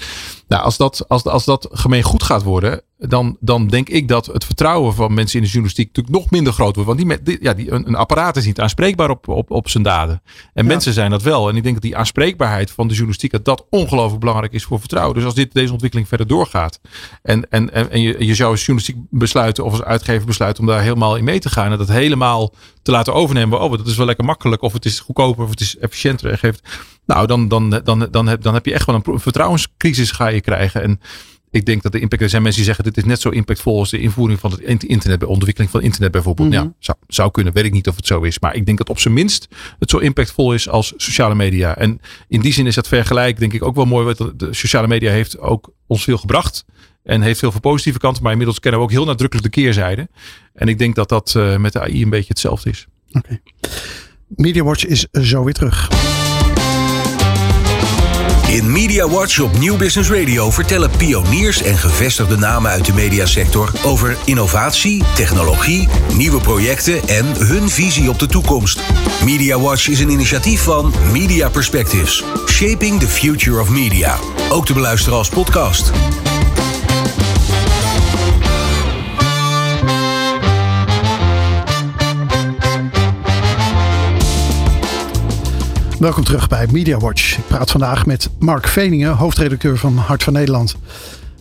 Nou, 0.50 0.62
als 0.62 0.76
dat, 0.76 1.04
als, 1.08 1.24
als 1.24 1.44
dat 1.44 1.68
gemeen 1.72 2.02
goed 2.02 2.22
gaat 2.22 2.42
worden, 2.42 2.82
dan, 2.98 3.36
dan 3.40 3.68
denk 3.68 3.88
ik 3.88 4.08
dat 4.08 4.26
het 4.26 4.44
vertrouwen 4.44 4.94
van 4.94 5.14
mensen 5.14 5.36
in 5.36 5.44
de 5.44 5.50
journalistiek 5.50 5.86
natuurlijk 5.86 6.16
nog 6.16 6.30
minder 6.30 6.52
groot 6.52 6.74
wordt. 6.74 6.90
Want 6.90 7.08
die, 7.08 7.22
die 7.22 7.38
ja, 7.40 7.54
die, 7.54 7.70
een, 7.70 7.86
een, 7.86 7.94
apparaat 7.94 8.36
is 8.36 8.44
niet 8.44 8.60
aanspreekbaar 8.60 9.10
op, 9.10 9.28
op, 9.28 9.50
op 9.50 9.68
zijn 9.68 9.82
daden. 9.82 10.22
En 10.54 10.66
mensen 10.66 10.92
zijn 10.92 11.10
dat 11.10 11.22
wel. 11.22 11.48
En 11.48 11.56
ik 11.56 11.62
denk 11.62 11.74
dat 11.74 11.82
die 11.82 11.96
aanspreekbaarheid 11.96 12.70
van 12.70 12.86
de 12.86 12.92
journalistiek, 12.92 13.30
dat 13.30 13.44
dat 13.44 13.66
ongelooflijk 13.70 14.20
belangrijk 14.20 14.52
is 14.52 14.64
voor 14.64 14.78
vertrouwen. 14.78 15.14
Dus 15.14 15.24
als 15.24 15.34
dit, 15.34 15.52
deze 15.52 15.72
ontwikkeling 15.72 16.08
verder 16.08 16.26
doorgaat 16.26 16.80
en, 17.22 17.50
en, 17.50 17.72
en, 17.72 17.90
en 17.90 18.00
je, 18.00 18.26
je 18.26 18.34
zou 18.34 18.50
als 18.50 18.66
journalistiek 18.66 18.96
besluiten 19.10 19.64
of 19.64 19.70
als 19.72 19.82
uitgever 19.82 20.26
besluiten 20.26 20.62
om 20.62 20.68
daar 20.68 20.82
helemaal 20.82 21.16
in 21.16 21.24
mee 21.24 21.38
te 21.38 21.50
gaan 21.50 21.72
en 21.72 21.78
dat 21.78 21.88
helemaal 21.88 22.54
te 22.82 22.90
laten 22.90 23.14
overnemen. 23.14 23.60
Oh, 23.60 23.70
dat 23.70 23.86
is 23.86 23.96
wel 23.96 24.06
lekker 24.06 24.24
makkelijk 24.24 24.62
of 24.62 24.72
het 24.72 24.84
is 24.84 25.00
goedkoper 25.00 25.44
of 25.44 25.50
het 25.50 25.60
is 25.60 25.78
efficiënter 25.78 26.30
en 26.30 26.38
geeft 26.38 26.62
nou, 27.06 27.26
dan, 27.26 27.48
dan, 27.48 27.70
dan, 27.84 28.08
dan, 28.10 28.26
heb, 28.26 28.42
dan 28.42 28.54
heb 28.54 28.66
je 28.66 28.72
echt 28.72 28.86
wel 28.86 29.02
een 29.04 29.20
vertrouwenscrisis 29.20 30.10
ga 30.10 30.26
je 30.26 30.40
krijgen. 30.40 30.82
En 30.82 31.00
ik 31.50 31.66
denk 31.66 31.82
dat 31.82 31.92
de 31.92 32.00
impact, 32.00 32.22
er 32.22 32.28
zijn 32.28 32.42
mensen 32.42 32.62
die 32.62 32.74
zeggen 32.74 32.92
dit 32.92 33.02
is 33.02 33.08
net 33.08 33.20
zo 33.20 33.28
impactvol 33.28 33.78
als 33.78 33.90
de 33.90 34.00
invoering 34.00 34.40
van 34.40 34.50
het 34.50 34.82
internet, 34.82 35.20
de 35.20 35.26
ontwikkeling 35.26 35.70
van 35.70 35.82
internet 35.82 36.10
bijvoorbeeld. 36.10 36.48
Mm 36.48 36.54
Ja, 36.54 36.72
zou, 36.78 36.98
zou 37.06 37.30
kunnen, 37.30 37.52
weet 37.52 37.64
ik 37.64 37.72
niet 37.72 37.88
of 37.88 37.96
het 37.96 38.06
zo 38.06 38.20
is. 38.20 38.38
Maar 38.38 38.54
ik 38.54 38.66
denk 38.66 38.78
dat 38.78 38.88
op 38.88 38.98
zijn 38.98 39.14
minst 39.14 39.48
het 39.78 39.90
zo 39.90 39.98
impactvol 39.98 40.54
is 40.54 40.68
als 40.68 40.92
sociale 40.96 41.34
media. 41.34 41.76
En 41.76 42.00
in 42.28 42.40
die 42.40 42.52
zin 42.52 42.66
is 42.66 42.74
dat 42.74 42.88
vergelijk 42.88 43.38
denk 43.38 43.52
ik 43.52 43.62
ook 43.62 43.74
wel 43.74 43.84
mooi. 43.84 44.04
Want 44.04 44.38
de 44.40 44.54
sociale 44.54 44.88
media 44.88 45.10
heeft 45.10 45.38
ook 45.38 45.70
ons 45.86 46.04
veel 46.04 46.18
gebracht. 46.18 46.64
En 47.02 47.22
heeft 47.22 47.40
heel 47.40 47.50
veel 47.50 47.60
positieve 47.60 47.98
kanten. 47.98 48.22
Maar 48.22 48.32
inmiddels 48.32 48.60
kennen 48.60 48.80
we 48.80 48.86
ook 48.86 48.92
heel 48.92 49.04
nadrukkelijk 49.04 49.54
de 49.54 49.60
keerzijde. 49.60 50.08
En 50.54 50.68
ik 50.68 50.78
denk 50.78 50.94
dat 50.94 51.08
dat 51.08 51.34
uh, 51.36 51.56
met 51.56 51.72
de 51.72 51.80
AI 51.80 52.02
een 52.02 52.10
beetje 52.10 52.28
hetzelfde 52.28 52.70
is. 52.70 52.86
Oké. 53.12 53.18
Okay. 53.18 53.40
MediaWatch 54.36 54.86
is 54.86 55.06
zo 55.12 55.44
weer 55.44 55.54
terug. 55.54 55.88
In 58.50 58.72
Media 58.72 59.08
Watch 59.08 59.40
op 59.40 59.58
Nieuw 59.58 59.76
Business 59.76 60.10
Radio 60.10 60.50
vertellen 60.50 60.90
pioniers 60.96 61.62
en 61.62 61.78
gevestigde 61.78 62.36
namen 62.36 62.70
uit 62.70 62.84
de 62.84 62.92
mediasector 62.92 63.72
over 63.84 64.16
innovatie, 64.24 65.02
technologie, 65.14 65.88
nieuwe 66.16 66.40
projecten 66.40 67.08
en 67.08 67.26
hun 67.26 67.68
visie 67.68 68.08
op 68.08 68.18
de 68.18 68.26
toekomst. 68.26 68.80
Media 69.24 69.60
Watch 69.60 69.88
is 69.88 70.00
een 70.00 70.10
initiatief 70.10 70.62
van 70.62 70.92
Media 71.12 71.48
Perspectives, 71.48 72.24
Shaping 72.48 73.00
the 73.00 73.08
Future 73.08 73.60
of 73.60 73.68
Media. 73.68 74.18
Ook 74.48 74.66
te 74.66 74.72
beluisteren 74.72 75.18
als 75.18 75.28
podcast. 75.28 75.92
Welkom 86.00 86.24
terug 86.24 86.48
bij 86.48 86.66
Media 86.72 86.98
Watch. 86.98 87.38
Ik 87.38 87.46
praat 87.46 87.70
vandaag 87.70 88.06
met 88.06 88.30
Mark 88.38 88.68
Veningen, 88.68 89.16
hoofdredacteur 89.16 89.78
van 89.78 89.96
Hart 89.96 90.22
van 90.22 90.32
Nederland. 90.32 90.76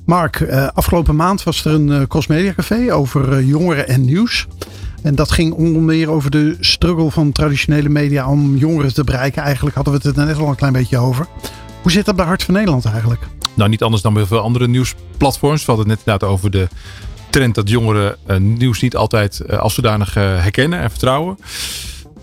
Mark, 0.06 0.40
eh, 0.40 0.68
afgelopen 0.74 1.16
maand 1.16 1.44
was 1.44 1.66
er 1.66 1.74
een 1.74 1.88
uh, 1.88 2.02
Crossmedia 2.02 2.54
Café 2.54 2.94
over 2.94 3.40
uh, 3.40 3.48
jongeren 3.48 3.88
en 3.88 4.06
nieuws. 4.06 4.48
En 5.02 5.16
dat 5.16 5.32
ging 5.32 5.54
onder 5.54 5.82
meer 5.82 6.10
over 6.10 6.32
de 6.32 6.58
struggle 6.60 7.12
van 7.12 7.32
traditionele 7.32 7.90
media 7.90 8.30
om 8.30 8.56
jongeren 8.56 8.94
te 8.94 9.04
bereiken. 9.04 9.44
Eigenlijk 9.44 9.76
hadden 9.76 9.94
we 9.94 10.08
het 10.08 10.18
er 10.18 10.26
net 10.26 10.38
al 10.38 10.48
een 10.48 10.56
klein 10.56 10.74
beetje 10.74 10.98
over. 10.98 11.28
Hoe 11.82 11.92
zit 11.92 12.06
dat 12.06 12.16
bij 12.16 12.26
Hart 12.26 12.44
van 12.44 12.54
Nederland 12.54 12.86
eigenlijk? 12.86 13.22
Nou, 13.54 13.70
niet 13.70 13.84
anders 13.84 14.02
dan 14.02 14.14
bij 14.14 14.26
veel 14.26 14.40
andere 14.40 14.68
nieuwsplatforms. 14.68 15.66
We 15.66 15.72
hadden 15.72 15.90
het 15.90 15.98
net 15.98 16.06
inderdaad 16.06 16.30
over 16.30 16.52
de 16.52 16.68
trend 17.30 17.56
dat 17.56 17.70
jongeren 17.70 18.18
nieuws 18.38 18.82
niet 18.82 18.96
altijd 18.96 19.58
als 19.58 19.74
zodanig 19.74 20.14
herkennen 20.14 20.80
en 20.80 20.90
vertrouwen. 20.90 21.38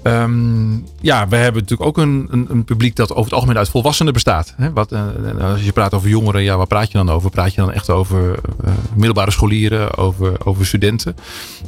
Um, 0.07 0.85
ja, 1.01 1.29
we 1.29 1.37
hebben 1.37 1.63
natuurlijk 1.63 1.89
ook 1.89 1.99
een, 1.99 2.27
een, 2.31 2.47
een, 2.51 2.65
publiek 2.65 2.97
dat 2.97 3.11
over 3.11 3.25
het 3.25 3.33
algemeen 3.33 3.57
uit 3.57 3.69
volwassenen 3.69 4.13
bestaat. 4.13 4.55
Hè? 4.57 4.73
Wat, 4.73 4.93
uh, 4.93 5.01
als 5.41 5.65
je 5.65 5.73
praat 5.73 5.95
over 5.95 6.09
jongeren, 6.09 6.43
ja, 6.43 6.57
waar 6.57 6.67
praat 6.67 6.93
je 6.93 6.99
dan 6.99 7.11
over? 7.11 7.31
Praat 7.31 7.55
je 7.55 7.61
dan 7.61 7.73
echt 7.73 7.91
over 7.91 8.39
uh, 8.65 8.71
middelbare 8.95 9.31
scholieren, 9.31 9.97
over, 9.97 10.47
over 10.47 10.67
studenten? 10.67 11.17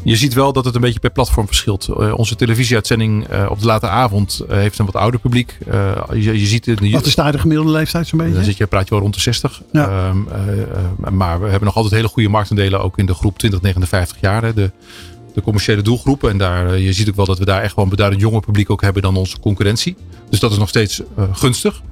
Je 0.02 0.16
ziet 0.16 0.34
wel 0.34 0.52
dat 0.52 0.64
het 0.64 0.74
een 0.74 0.80
beetje 0.80 1.00
per 1.00 1.10
platform 1.10 1.46
verschilt. 1.46 1.88
Uh, 1.88 2.18
onze 2.18 2.36
televisieuitzending 2.36 3.26
op 3.48 3.60
de 3.60 3.66
late 3.66 3.88
avond 3.88 4.42
heeft 4.48 4.78
een 4.78 4.84
wat 4.84 4.96
ouder 4.96 5.20
publiek. 5.20 5.58
Je, 6.12 6.40
je, 6.40 6.46
ziet 6.46 6.64
de, 6.64 6.90
wat 6.90 7.06
is 7.06 7.14
daar 7.14 7.32
de 7.32 7.38
gemiddelde 7.38 7.72
leeftijd 7.72 8.06
zo'n 8.06 8.18
beetje? 8.18 8.34
Dan 8.34 8.44
zit 8.44 8.56
je, 8.56 8.66
praat 8.66 8.84
je 8.84 8.90
wel 8.90 9.00
rond 9.00 9.14
de 9.14 9.20
60. 9.20 9.62
Ja. 9.72 10.08
Um, 10.08 10.28
maar 11.10 11.40
we 11.40 11.48
hebben 11.48 11.64
nog 11.64 11.76
altijd 11.76 11.94
hele 11.94 12.08
goede 12.08 12.28
marktendelen 12.28 12.82
ook 12.82 12.98
in 12.98 13.06
de 13.06 13.14
groep 13.14 13.36
20-59 14.16 14.20
jaar. 14.20 14.42
Hè? 14.42 14.54
De, 14.54 14.70
de 15.38 15.44
commerciële 15.44 15.82
doelgroepen. 15.82 16.30
En 16.30 16.38
daar, 16.38 16.72
eh, 16.72 16.84
je 16.84 16.92
ziet 16.92 17.08
ook 17.08 17.16
wel 17.16 17.26
dat 17.26 17.38
we 17.38 17.44
daar 17.44 17.62
echt 17.62 17.74
wel 17.74 17.84
een 17.84 17.90
beduidend 17.90 18.22
jonger 18.22 18.40
publiek 18.40 18.70
ook 18.70 18.82
hebben 18.82 19.02
dan 19.02 19.16
onze 19.16 19.40
concurrentie. 19.40 19.96
Dus 20.30 20.40
dat 20.40 20.50
is 20.50 20.58
nog 20.58 20.68
steeds 20.68 21.00
uh, 21.18 21.24
gunstig. 21.32 21.82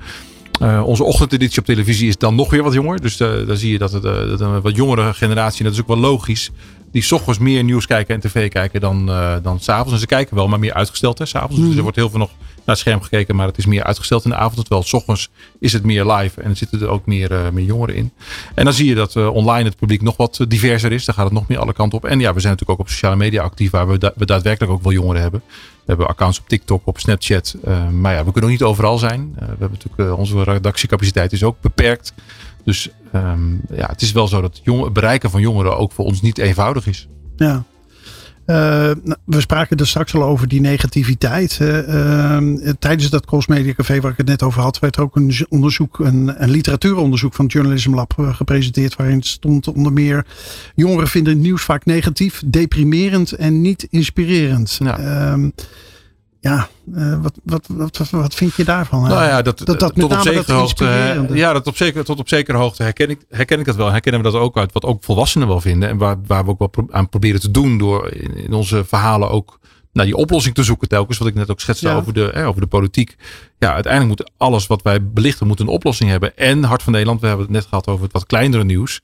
Uh, 0.63 0.83
onze 0.87 1.05
ochtendeditie 1.05 1.59
op 1.59 1.65
televisie 1.65 2.09
is 2.09 2.17
dan 2.17 2.35
nog 2.35 2.51
weer 2.51 2.63
wat 2.63 2.73
jonger. 2.73 3.01
Dus 3.01 3.21
uh, 3.21 3.47
dan 3.47 3.57
zie 3.57 3.73
je 3.73 3.79
dat 3.79 3.93
het 3.93 4.03
dat 4.03 4.41
een 4.41 4.61
wat 4.61 4.77
jongere 4.77 5.15
generatie, 5.15 5.59
en 5.59 5.65
dat 5.65 5.75
is 5.75 5.81
ook 5.81 5.87
wel 5.87 5.97
logisch, 5.97 6.51
die 6.93 7.03
s 7.03 7.13
ochtends 7.13 7.39
meer 7.39 7.65
nieuws 7.65 7.87
kijken 7.87 8.15
en 8.15 8.21
tv 8.21 8.49
kijken 8.49 8.81
dan, 8.81 9.07
dan 9.43 9.61
s'avonds. 9.61 9.93
En 9.93 9.99
ze 9.99 10.07
kijken 10.07 10.37
wel, 10.37 10.49
maar 10.49 10.59
meer 10.59 10.73
uitgesteld 10.73 11.19
hè, 11.19 11.27
s'avonds. 11.27 11.57
Mm. 11.57 11.67
Dus 11.67 11.77
er 11.77 11.83
wordt 11.83 11.97
heel 11.97 12.11
veel 12.11 12.19
nog 12.19 12.31
naar 12.39 12.75
het 12.75 12.79
scherm 12.79 13.03
gekeken, 13.03 13.37
maar 13.37 13.47
het 13.47 13.59
is 13.59 13.67
meer 13.67 13.83
uitgesteld 13.83 14.25
in 14.25 14.31
de 14.31 14.37
avond. 14.37 14.57
Terwijl 14.57 14.83
s 14.83 14.93
ochtends 14.93 15.31
is 15.61 15.73
het 15.73 15.85
meer 15.85 16.13
live 16.13 16.41
en 16.41 16.51
er 16.51 16.57
zitten 16.57 16.81
er 16.81 16.89
ook 16.89 17.07
meer, 17.07 17.51
meer 17.53 17.65
jongeren 17.65 17.95
in. 17.95 18.13
En 18.55 18.65
dan 18.65 18.75
zie 18.75 18.89
je 18.89 18.95
dat 18.95 19.17
online 19.17 19.65
het 19.65 19.77
publiek 19.77 20.03
nog 20.03 20.17
wat 20.17 20.45
diverser 20.49 20.93
is. 20.93 21.05
Daar 21.05 21.15
gaat 21.15 21.25
het 21.25 21.35
nog 21.35 21.49
meer 21.49 21.59
alle 21.59 21.73
kanten 21.73 21.99
op. 21.99 22.05
En 22.05 22.21
ja, 22.21 22.35
we 22.35 22.41
zijn 22.41 22.53
natuurlijk 22.53 22.81
ook 22.81 22.87
op 22.87 22.93
sociale 22.93 23.17
media 23.17 23.43
actief, 23.43 23.71
waar 23.71 23.89
we, 23.89 23.99
da 23.99 24.13
we 24.17 24.27
daadwerkelijk 24.27 24.73
ook 24.73 24.83
wel 24.83 24.93
jongeren 24.93 25.23
hebben. 25.23 25.43
We 25.87 25.93
hebben 25.93 26.07
accounts 26.07 26.41
op 26.41 26.49
TikTok, 26.49 26.87
op 26.87 26.99
Snapchat. 26.99 27.57
maar 27.93 28.13
ja, 28.13 28.25
we 28.25 28.33
kunnen 28.33 28.43
ook 28.43 28.57
niet 28.59 28.63
overal 28.63 28.99
zijn. 28.99 29.33
we 29.39 29.45
hebben 29.45 29.71
natuurlijk, 29.71 30.19
onze 30.19 30.43
redactiecapaciteit 30.43 31.33
is 31.33 31.45
ook 31.45 31.57
beperkt. 31.61 32.13
Dus 32.65 32.91
um, 33.15 33.61
ja, 33.71 33.87
het 33.87 34.03
is 34.03 34.13
wel 34.13 34.29
zo 34.29 34.41
dat 34.41 34.61
het 34.65 34.93
bereiken 34.93 35.31
van 35.31 35.41
jongeren 35.41 35.79
ook 35.79 35.93
voor 35.93 36.05
ons 36.05 36.21
niet 36.21 36.39
eenvoudig 36.39 36.87
is. 36.87 37.09
Ja. 37.37 37.65
Uh, 38.47 38.57
nou, 39.03 39.17
we 39.25 39.41
spraken 39.41 39.77
er 39.77 39.87
straks 39.87 40.15
al 40.15 40.23
over 40.23 40.49
die 40.49 40.61
negativiteit. 40.61 41.59
Uh, 41.63 42.39
tijdens 42.79 43.11
dat 43.11 43.27
Crossmedia 43.27 43.75
Café 43.75 44.01
waar 44.01 44.11
ik 44.11 44.17
het 44.17 44.27
net 44.27 44.43
over 44.43 44.63
had, 44.63 44.79
werd 44.79 44.97
er 44.97 45.03
ook 45.03 45.17
een 45.17 45.47
onderzoek, 45.49 45.99
een, 45.99 46.43
een 46.43 46.51
literatuuronderzoek 46.51 47.35
van 47.35 47.45
het 47.45 47.55
Journalism 47.55 47.95
Lab 47.95 48.15
gepresenteerd. 48.17 48.97
Waarin 48.97 49.23
stond 49.23 49.69
onder 49.69 49.93
meer: 49.93 50.27
jongeren 50.75 51.09
vinden 51.09 51.33
het 51.33 51.43
nieuws 51.43 51.63
vaak 51.63 51.85
negatief, 51.85 52.43
deprimerend 52.47 53.33
en 53.33 53.61
niet 53.61 53.87
inspirerend. 53.91 54.79
Ja. 54.83 55.39
Ja, 56.41 56.69
uh, 56.95 57.23
wat, 57.23 57.33
wat, 57.45 57.67
wat, 57.69 58.11
wat 58.11 58.35
vind 58.35 58.55
je 58.55 58.65
daarvan? 58.65 59.03
Nou 59.03 59.25
ja, 59.25 59.43
dat, 59.43 59.59
dat, 59.59 59.81
dat 59.81 59.95
tot 59.95 60.13
op 60.13 60.21
zekere 60.21 60.53
hoogte. 60.53 61.27
Ja, 61.33 61.53
dat 61.53 61.67
op 61.67 61.77
zeker, 61.77 62.05
tot 62.05 62.19
op 62.19 62.29
zekere 62.29 62.59
hoogte 62.59 62.83
herken 62.83 63.11
ik, 63.11 63.21
herken 63.29 63.59
ik 63.59 63.65
dat 63.65 63.77
wel. 63.77 63.91
Herkennen 63.91 64.23
we 64.23 64.31
dat 64.31 64.41
ook 64.41 64.57
uit 64.57 64.73
wat 64.73 64.85
ook 64.85 65.05
volwassenen 65.05 65.49
wel 65.49 65.61
vinden. 65.61 65.89
En 65.89 65.99
waar, 65.99 66.17
waar 66.27 66.45
we 66.45 66.51
ook 66.51 66.59
wel 66.59 66.89
aan 66.91 67.09
proberen 67.09 67.41
te 67.41 67.51
doen 67.51 67.79
door 67.79 68.13
in, 68.13 68.37
in 68.37 68.53
onze 68.53 68.85
verhalen 68.85 69.31
ook 69.31 69.59
naar 69.93 70.05
die 70.05 70.17
oplossing 70.17 70.55
te 70.55 70.63
zoeken 70.63 70.89
telkens. 70.89 71.19
Wat 71.19 71.29
ik 71.29 71.35
net 71.35 71.51
ook 71.51 71.61
schetste 71.61 71.89
over, 71.89 72.13
de, 72.13 72.31
eh, 72.31 72.49
over 72.49 72.61
de 72.61 72.67
politiek. 72.67 73.17
Ja, 73.59 73.73
uiteindelijk 73.73 74.19
moet 74.19 74.31
alles 74.37 74.67
wat 74.67 74.83
wij 74.83 75.07
belichten 75.07 75.47
moet 75.47 75.61
een 75.61 75.67
oplossing 75.67 76.11
hebben. 76.11 76.37
En 76.37 76.65
Hart 76.65 76.83
van 76.83 76.93
Nederland, 76.93 77.21
we 77.21 77.27
hebben 77.27 77.47
het 77.47 77.55
net 77.55 77.67
gehad 77.67 77.87
over 77.87 78.03
het 78.03 78.13
wat 78.13 78.27
kleinere 78.27 78.65
nieuws. 78.65 79.01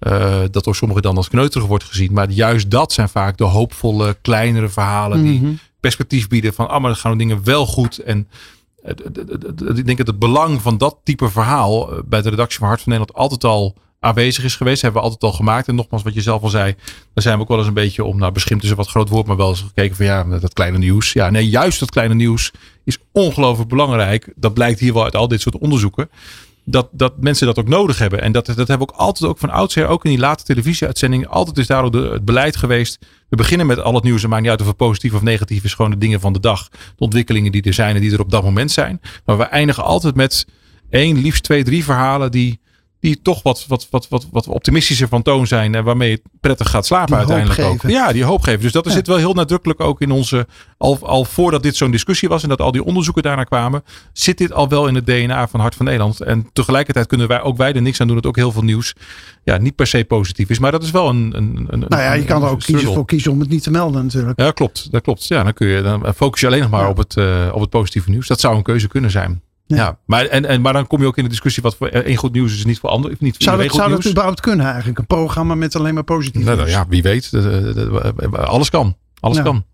Uh, 0.00 0.40
dat 0.50 0.64
door 0.64 0.76
sommigen 0.76 1.02
dan 1.02 1.16
als 1.16 1.28
kneuterig 1.28 1.66
wordt 1.66 1.84
gezien. 1.84 2.12
Maar 2.12 2.30
juist 2.30 2.70
dat 2.70 2.92
zijn 2.92 3.08
vaak 3.08 3.36
de 3.36 3.44
hoopvolle, 3.44 4.16
kleinere 4.22 4.68
verhalen. 4.68 5.22
Die 5.22 5.40
mhm 5.40 5.54
perspectief 5.84 6.28
bieden 6.28 6.54
van, 6.54 6.68
ah, 6.68 6.80
maar 6.80 6.90
dan 6.90 7.00
gaan 7.00 7.10
de 7.12 7.18
dingen 7.18 7.44
wel 7.44 7.66
goed. 7.66 7.98
En 7.98 8.28
ik 9.74 9.86
denk 9.86 9.98
dat 9.98 10.06
het 10.06 10.18
belang 10.18 10.62
van 10.62 10.78
dat 10.78 10.98
type 11.02 11.30
verhaal 11.30 11.92
eh, 11.92 11.98
bij 12.04 12.22
de 12.22 12.30
redactie 12.30 12.58
van 12.58 12.68
Hart 12.68 12.82
van 12.82 12.92
Nederland 12.92 13.18
altijd 13.18 13.44
al 13.44 13.74
aanwezig 14.00 14.44
is 14.44 14.56
geweest. 14.56 14.82
Hebben 14.82 15.00
we 15.00 15.06
altijd 15.06 15.30
al 15.30 15.36
gemaakt. 15.36 15.68
En 15.68 15.74
nogmaals, 15.74 16.02
wat 16.02 16.14
je 16.14 16.20
zelf 16.20 16.42
al 16.42 16.48
zei, 16.48 16.74
daar 17.14 17.22
zijn 17.22 17.36
we 17.36 17.42
ook 17.42 17.48
wel 17.48 17.58
eens 17.58 17.66
een 17.66 17.74
beetje 17.74 18.04
om, 18.04 18.18
nou, 18.18 18.32
beschimpt 18.32 18.64
is 18.64 18.70
een 18.70 18.76
wat 18.76 18.88
groot 18.88 19.08
woord, 19.08 19.26
maar 19.26 19.36
wel 19.36 19.48
eens 19.48 19.60
gekeken 19.60 19.96
van 19.96 20.06
ja, 20.06 20.24
dat 20.24 20.52
kleine 20.52 20.78
nieuws. 20.78 21.12
Ja, 21.12 21.30
nee, 21.30 21.48
juist 21.48 21.80
dat 21.80 21.90
kleine 21.90 22.14
nieuws 22.14 22.52
is 22.84 22.98
ongelooflijk 23.12 23.68
belangrijk. 23.68 24.32
Dat 24.36 24.54
blijkt 24.54 24.80
hier 24.80 24.92
wel 24.92 25.04
uit 25.04 25.16
al 25.16 25.28
dit 25.28 25.40
soort 25.40 25.58
onderzoeken 25.58 26.08
dat, 26.64 26.88
dat 26.92 27.12
mensen 27.20 27.46
dat 27.46 27.58
ook 27.58 27.68
nodig 27.68 27.98
hebben. 27.98 28.20
En 28.20 28.32
dat, 28.32 28.46
dat 28.46 28.56
hebben 28.56 28.78
we 28.78 28.92
ook 28.92 28.98
altijd 28.98 29.30
ook 29.30 29.38
van 29.38 29.50
oudsher, 29.50 29.86
ook 29.86 30.04
in 30.04 30.10
die 30.10 30.18
late 30.18 30.44
televisieuitzendingen, 30.44 31.28
altijd 31.28 31.58
is 31.58 31.66
daar 31.66 31.84
ook 31.84 31.92
de, 31.92 32.08
het 32.12 32.24
beleid 32.24 32.56
geweest. 32.56 32.98
We 33.28 33.36
beginnen 33.36 33.66
met 33.66 33.78
al 33.78 33.94
het 33.94 34.04
nieuws. 34.04 34.20
Het 34.20 34.30
maakt 34.30 34.42
niet 34.42 34.50
uit 34.50 34.60
of 34.60 34.66
het 34.66 34.76
positief 34.76 35.14
of 35.14 35.22
negatief 35.22 35.64
is. 35.64 35.74
Gewoon 35.74 35.90
de 35.90 35.98
dingen 35.98 36.20
van 36.20 36.32
de 36.32 36.40
dag. 36.40 36.68
De 36.68 36.78
ontwikkelingen 36.98 37.52
die 37.52 37.62
er 37.62 37.74
zijn 37.74 37.94
en 37.94 38.00
die 38.00 38.12
er 38.12 38.20
op 38.20 38.30
dat 38.30 38.42
moment 38.42 38.70
zijn. 38.70 39.00
Maar 39.24 39.36
we 39.36 39.42
eindigen 39.42 39.84
altijd 39.84 40.14
met 40.14 40.46
één, 40.90 41.18
liefst 41.18 41.42
twee, 41.42 41.64
drie 41.64 41.84
verhalen 41.84 42.30
die 42.30 42.60
die 43.04 43.22
toch 43.22 43.42
wat, 43.42 43.64
wat, 43.68 43.86
wat, 43.90 44.06
wat, 44.08 44.26
wat 44.30 44.48
optimistischer 44.48 45.08
van 45.08 45.22
toon 45.22 45.46
zijn. 45.46 45.74
En 45.74 45.84
waarmee 45.84 46.10
je 46.10 46.22
prettig 46.40 46.70
gaat 46.70 46.86
slapen 46.86 47.16
uiteindelijk 47.16 47.60
ook. 47.60 47.82
Ja, 47.82 48.12
die 48.12 48.24
hoop 48.24 48.42
geven. 48.42 48.60
Dus 48.60 48.72
dat 48.72 48.90
zit 48.90 49.06
wel 49.06 49.16
heel 49.16 49.34
nadrukkelijk 49.34 49.80
ook 49.80 50.00
in 50.00 50.10
onze. 50.10 50.46
Al, 50.78 50.98
al 51.02 51.24
voordat 51.24 51.62
dit 51.62 51.76
zo'n 51.76 51.90
discussie 51.90 52.28
was 52.28 52.42
en 52.42 52.48
dat 52.48 52.60
al 52.60 52.72
die 52.72 52.84
onderzoeken 52.84 53.22
daarna 53.22 53.44
kwamen, 53.44 53.84
zit 54.12 54.38
dit 54.38 54.52
al 54.52 54.68
wel 54.68 54.86
in 54.86 54.94
het 54.94 55.06
DNA 55.06 55.48
van 55.48 55.60
Hart 55.60 55.74
van 55.74 55.84
Nederland. 55.84 56.20
En 56.20 56.48
tegelijkertijd 56.52 57.06
kunnen 57.06 57.28
wij 57.28 57.42
ook 57.42 57.56
wij 57.56 57.72
er 57.72 57.82
niks 57.82 58.00
aan 58.00 58.06
doen 58.06 58.16
dat 58.16 58.26
ook 58.26 58.36
heel 58.36 58.52
veel 58.52 58.62
nieuws 58.62 58.94
ja, 59.42 59.56
niet 59.56 59.74
per 59.74 59.86
se 59.86 60.04
positief 60.04 60.50
is. 60.50 60.58
Maar 60.58 60.72
dat 60.72 60.82
is 60.82 60.90
wel 60.90 61.08
een. 61.08 61.32
een, 61.36 61.66
een 61.70 61.84
nou 61.88 62.02
ja, 62.02 62.12
je 62.12 62.24
kan 62.24 62.42
er 62.42 62.48
ook 62.48 62.60
kiezen 62.60 62.92
voor 62.92 63.04
kiezen 63.04 63.32
om 63.32 63.40
het 63.40 63.48
niet 63.48 63.62
te 63.62 63.70
melden 63.70 64.04
natuurlijk. 64.04 64.40
Ja, 64.40 64.50
klopt. 64.50 64.92
Dat 64.92 65.02
klopt. 65.02 65.26
Ja, 65.26 65.42
dan 65.42 65.52
kun 65.52 65.68
je 65.68 65.82
dan 65.82 66.14
focus 66.14 66.40
je 66.40 66.46
alleen 66.46 66.60
nog 66.60 66.70
maar 66.70 66.88
op, 66.88 66.96
het, 66.96 67.16
uh, 67.16 67.50
op 67.52 67.60
het 67.60 67.70
positieve 67.70 68.10
nieuws. 68.10 68.26
Dat 68.26 68.40
zou 68.40 68.56
een 68.56 68.62
keuze 68.62 68.88
kunnen 68.88 69.10
zijn. 69.10 69.42
Ja, 69.66 69.98
maar, 70.06 70.26
en, 70.26 70.46
en, 70.46 70.60
maar 70.60 70.72
dan 70.72 70.86
kom 70.86 71.00
je 71.00 71.06
ook 71.06 71.16
in 71.16 71.22
de 71.22 71.28
discussie 71.28 71.62
wat 71.62 71.76
voor 71.76 71.88
één 71.88 72.16
goed 72.16 72.32
nieuws 72.32 72.54
is 72.54 72.64
niet 72.64 72.78
voor 72.78 72.90
anderen. 72.90 73.16
Niet 73.20 73.34
voor 73.34 73.42
zou 73.42 73.62
dat, 73.62 73.74
zou 73.74 73.90
dat 73.90 74.06
überhaupt 74.06 74.40
kunnen 74.40 74.66
eigenlijk? 74.66 74.98
Een 74.98 75.06
programma 75.06 75.54
met 75.54 75.76
alleen 75.76 75.94
maar 75.94 76.04
positief 76.04 76.44
nou, 76.44 76.56
nou, 76.56 76.68
Ja, 76.68 76.86
wie 76.88 77.02
weet. 77.02 77.30
Alles 78.32 78.70
kan. 78.70 78.96
Alles 79.20 79.42
kan. 79.42 79.64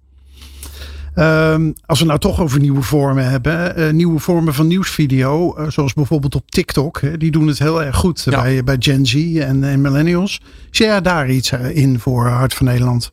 Um, 1.15 1.75
als 1.87 2.01
we 2.01 2.07
nou 2.07 2.19
toch 2.19 2.41
over 2.41 2.61
nieuwe 2.61 2.83
vormen 2.83 3.31
hebben. 3.31 3.81
Uh, 3.81 3.91
nieuwe 3.93 4.19
vormen 4.19 4.55
van 4.55 4.67
nieuwsvideo. 4.67 5.59
Uh, 5.59 5.71
zoals 5.71 5.93
bijvoorbeeld 5.93 6.35
op 6.35 6.51
TikTok. 6.51 7.01
Hè, 7.01 7.17
die 7.17 7.31
doen 7.31 7.47
het 7.47 7.59
heel 7.59 7.83
erg 7.83 7.97
goed 7.97 8.27
bij, 8.31 8.65
bij 8.65 8.77
Gen 8.79 9.07
Z 9.07 9.15
en, 9.15 9.65
en 9.65 9.81
millennials. 9.81 10.41
Zie 10.71 10.87
jij 10.87 11.01
daar 11.01 11.31
iets 11.31 11.53
eh, 11.53 11.77
in 11.77 11.99
voor 11.99 12.27
Hart 12.29 12.55
van 12.55 12.67
Nederland? 12.67 13.11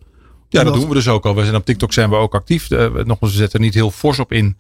Ja, 0.50 0.64
dat, 0.64 0.74
doen 0.74 0.88
we 0.88 0.94
dus 0.94 1.08
ook 1.08 1.26
al. 1.26 1.36
We 1.36 1.44
zijn 1.44 1.56
op 1.56 1.66
TikTok 1.66 1.94
zijn 1.94 2.10
we 2.10 2.16
ook 2.16 2.36
actief. 2.36 2.70
nogmaals, 2.70 3.20
we 3.20 3.30
zetten 3.30 3.62
niet 3.62 3.74
heel 3.74 3.92
fors 3.92 4.20
op 4.20 4.32
in. 4.32 4.58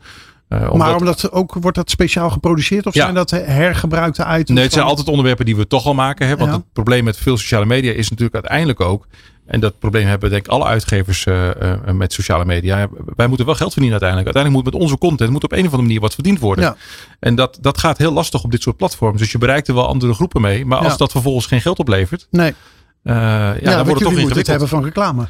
Uh, 0.49 0.61
omdat... 0.61 0.77
Maar 0.77 0.95
omdat 0.95 1.31
ook, 1.31 1.53
wordt 1.53 1.77
dat 1.77 1.89
speciaal 1.89 2.29
geproduceerd 2.29 2.85
of 2.85 2.93
zijn 2.93 3.13
dat 3.13 3.29
hergebruikte 3.29 4.21
items? 4.23 4.49
Nee, 4.49 4.63
het 4.63 4.73
zijn 4.73 4.85
altijd 4.85 5.07
onderwerpen 5.07 5.45
die 5.45 5.55
we 5.55 5.67
toch 5.67 5.85
al 5.85 5.93
maken. 5.93 6.27
Hè? 6.27 6.37
Want 6.37 6.51
het 6.51 6.73
probleem 6.73 7.03
met 7.03 7.17
veel 7.17 7.37
sociale 7.37 7.65
media 7.65 7.91
is 7.91 8.09
natuurlijk 8.09 8.33
uiteindelijk 8.35 8.79
ook. 8.79 9.07
En 9.45 9.59
dat 9.59 9.79
probleem 9.79 10.07
hebben 10.07 10.29
denk 10.29 10.45
ik 10.45 10.51
alle 10.51 10.65
uitgevers 10.65 11.25
uh, 11.25 11.45
uh, 11.61 11.73
met 11.91 12.13
sociale 12.13 12.45
media. 12.45 12.87
Wij 13.15 13.27
moeten 13.27 13.45
wel 13.45 13.55
geld 13.55 13.73
verdienen 13.73 14.01
uiteindelijk. 14.01 14.35
Uiteindelijk 14.35 14.63
moet 14.63 14.73
met 14.73 14.81
onze 14.81 14.97
content 14.97 15.31
moet 15.31 15.43
op 15.43 15.51
een 15.51 15.57
of 15.57 15.65
andere 15.65 15.81
manier 15.81 15.99
wat 15.99 16.13
verdiend 16.13 16.39
worden. 16.39 16.63
Ja. 16.63 16.75
En 17.19 17.35
dat, 17.35 17.57
dat 17.61 17.77
gaat 17.77 17.97
heel 17.97 18.11
lastig 18.11 18.43
op 18.43 18.51
dit 18.51 18.61
soort 18.61 18.77
platforms. 18.77 19.19
Dus 19.19 19.31
je 19.31 19.37
bereikt 19.37 19.67
er 19.67 19.73
wel 19.73 19.87
andere 19.87 20.13
groepen 20.13 20.41
mee. 20.41 20.65
Maar 20.65 20.79
als 20.79 20.97
dat 20.97 21.11
vervolgens 21.11 21.45
geen 21.45 21.61
geld 21.61 21.79
oplevert. 21.79 22.27
Nee. 22.31 22.53
ja, 23.03 23.53
ja, 23.53 23.59
dan 23.61 23.75
wordt 23.75 23.87
het 23.87 23.97
toch 23.97 23.97
ingewikkeld. 23.99 24.35
het 24.35 24.47
hebben 24.47 24.67
van 24.67 24.83
reclame. 24.83 25.27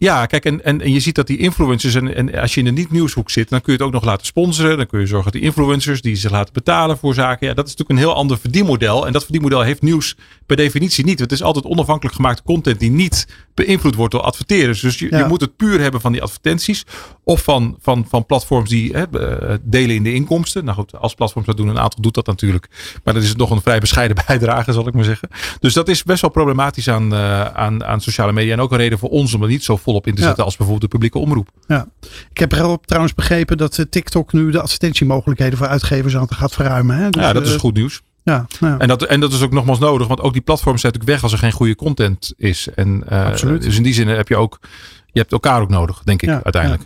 Ja, 0.00 0.26
kijk, 0.26 0.44
en, 0.44 0.64
en, 0.64 0.80
en 0.80 0.92
je 0.92 1.00
ziet 1.00 1.14
dat 1.14 1.26
die 1.26 1.38
influencers, 1.38 1.94
en, 1.94 2.14
en 2.14 2.40
als 2.40 2.54
je 2.54 2.60
in 2.60 2.66
de 2.66 2.72
niet-nieuwshoek 2.72 3.30
zit, 3.30 3.48
dan 3.48 3.60
kun 3.60 3.72
je 3.72 3.78
het 3.78 3.86
ook 3.86 3.94
nog 3.94 4.04
laten 4.04 4.26
sponsoren. 4.26 4.76
Dan 4.76 4.86
kun 4.86 5.00
je 5.00 5.06
zorgen 5.06 5.32
dat 5.32 5.40
die 5.40 5.50
influencers 5.50 6.02
die 6.02 6.16
zich 6.16 6.30
laten 6.30 6.52
betalen 6.52 6.98
voor 6.98 7.14
zaken. 7.14 7.46
Ja, 7.46 7.54
dat 7.54 7.66
is 7.66 7.70
natuurlijk 7.70 7.98
een 8.00 8.06
heel 8.06 8.16
ander 8.16 8.38
verdienmodel. 8.38 9.06
En 9.06 9.12
dat 9.12 9.22
verdienmodel 9.22 9.60
heeft 9.60 9.82
nieuws 9.82 10.16
per 10.46 10.56
definitie 10.56 11.04
niet. 11.04 11.18
Het 11.18 11.32
is 11.32 11.42
altijd 11.42 11.64
onafhankelijk 11.64 12.16
gemaakte 12.16 12.42
content 12.42 12.80
die 12.80 12.90
niet 12.90 13.26
beïnvloed 13.54 13.94
wordt 13.94 14.12
door 14.12 14.22
adverteerders. 14.22 14.80
Dus 14.80 14.98
je, 14.98 15.16
je 15.16 15.24
moet 15.28 15.40
het 15.40 15.56
puur 15.56 15.80
hebben 15.80 16.00
van 16.00 16.12
die 16.12 16.22
advertenties. 16.22 16.84
Of 17.24 17.42
van, 17.42 17.76
van, 17.80 18.06
van 18.08 18.26
platforms 18.26 18.68
die 18.68 18.92
hè, 18.92 19.04
eh, 19.18 19.56
delen 19.62 19.96
in 19.96 20.02
de 20.02 20.14
inkomsten. 20.14 20.64
Nou 20.64 20.76
goed, 20.76 20.96
als 20.96 21.14
platforms 21.14 21.46
dat 21.46 21.56
doen, 21.56 21.68
een 21.68 21.78
aantal 21.78 22.02
doet 22.02 22.14
dat 22.14 22.26
natuurlijk. 22.26 22.68
Maar 23.04 23.14
dat 23.14 23.22
is 23.22 23.36
nog 23.36 23.50
een 23.50 23.60
vrij 23.60 23.78
bescheiden 23.78 24.16
bijdrage, 24.26 24.72
zal 24.72 24.88
ik 24.88 24.94
maar 24.94 25.04
zeggen. 25.04 25.28
Dus 25.60 25.74
dat 25.74 25.88
is 25.88 26.02
best 26.02 26.20
wel 26.20 26.30
problematisch 26.30 26.88
aan, 26.88 27.14
uh, 27.14 27.44
aan, 27.44 27.84
aan 27.84 28.00
sociale 28.00 28.32
media. 28.32 28.52
En 28.52 28.60
ook 28.60 28.70
een 28.70 28.78
reden 28.78 28.98
voor 28.98 29.10
ons 29.10 29.34
om 29.34 29.42
er 29.42 29.48
niet 29.48 29.64
zo 29.64 29.76
volop 29.90 30.06
in 30.06 30.14
te 30.14 30.22
zetten 30.22 30.44
als 30.44 30.56
bijvoorbeeld 30.56 30.90
de 30.90 30.98
publieke 30.98 31.18
omroep. 31.18 31.48
Ja. 31.66 31.88
Ik 32.30 32.38
heb 32.38 32.52
er 32.52 32.78
trouwens 32.84 33.14
begrepen 33.14 33.56
dat 33.56 33.78
eh, 33.78 33.84
TikTok 33.90 34.32
nu 34.32 34.50
de 34.50 34.60
advertentiemogelijkheden 34.60 35.58
voor 35.58 35.66
uitgevers 35.66 36.16
aan 36.16 36.32
gaat 36.32 36.52
verruimen. 36.52 36.96
Hè? 36.96 37.10
Dus, 37.10 37.22
ja, 37.22 37.32
dat 37.32 37.46
is 37.46 37.56
goed 37.56 37.74
nieuws. 37.74 38.02
Ja, 38.22 38.46
ja, 38.60 38.78
En, 38.78 38.88
dat, 38.88 39.02
en 39.02 39.20
dat 39.20 39.32
is 39.32 39.42
ook 39.42 39.52
nogmaals 39.52 39.78
nodig, 39.78 40.06
want 40.06 40.20
ook 40.20 40.32
die 40.32 40.42
platforms 40.42 40.80
zijn 40.80 40.92
natuurlijk 40.92 41.20
weg 41.20 41.30
als 41.30 41.32
er 41.32 41.48
geen 41.48 41.58
goede 41.58 41.74
content 41.74 42.32
is. 42.36 42.68
En, 42.74 43.04
uh, 43.12 43.26
Absoluut. 43.26 43.62
Dus 43.62 43.76
in 43.76 43.82
die 43.82 43.94
zin 43.94 44.08
heb 44.08 44.28
je 44.28 44.36
ook, 44.36 44.58
je 45.06 45.18
hebt 45.18 45.32
elkaar 45.32 45.60
ook 45.60 45.68
nodig, 45.68 46.02
denk 46.04 46.22
ik, 46.22 46.28
uiteindelijk. 46.28 46.82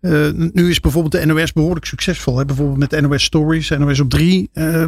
Uh, 0.00 0.50
nu 0.52 0.70
is 0.70 0.80
bijvoorbeeld 0.80 1.12
de 1.12 1.26
NOS 1.26 1.52
behoorlijk 1.52 1.86
succesvol. 1.86 2.38
Hè? 2.38 2.44
Bijvoorbeeld 2.44 2.90
met 2.90 3.00
NOS 3.00 3.24
Stories, 3.24 3.68
NOS 3.68 4.00
op 4.00 4.10
3. 4.10 4.50
Uh, 4.54 4.84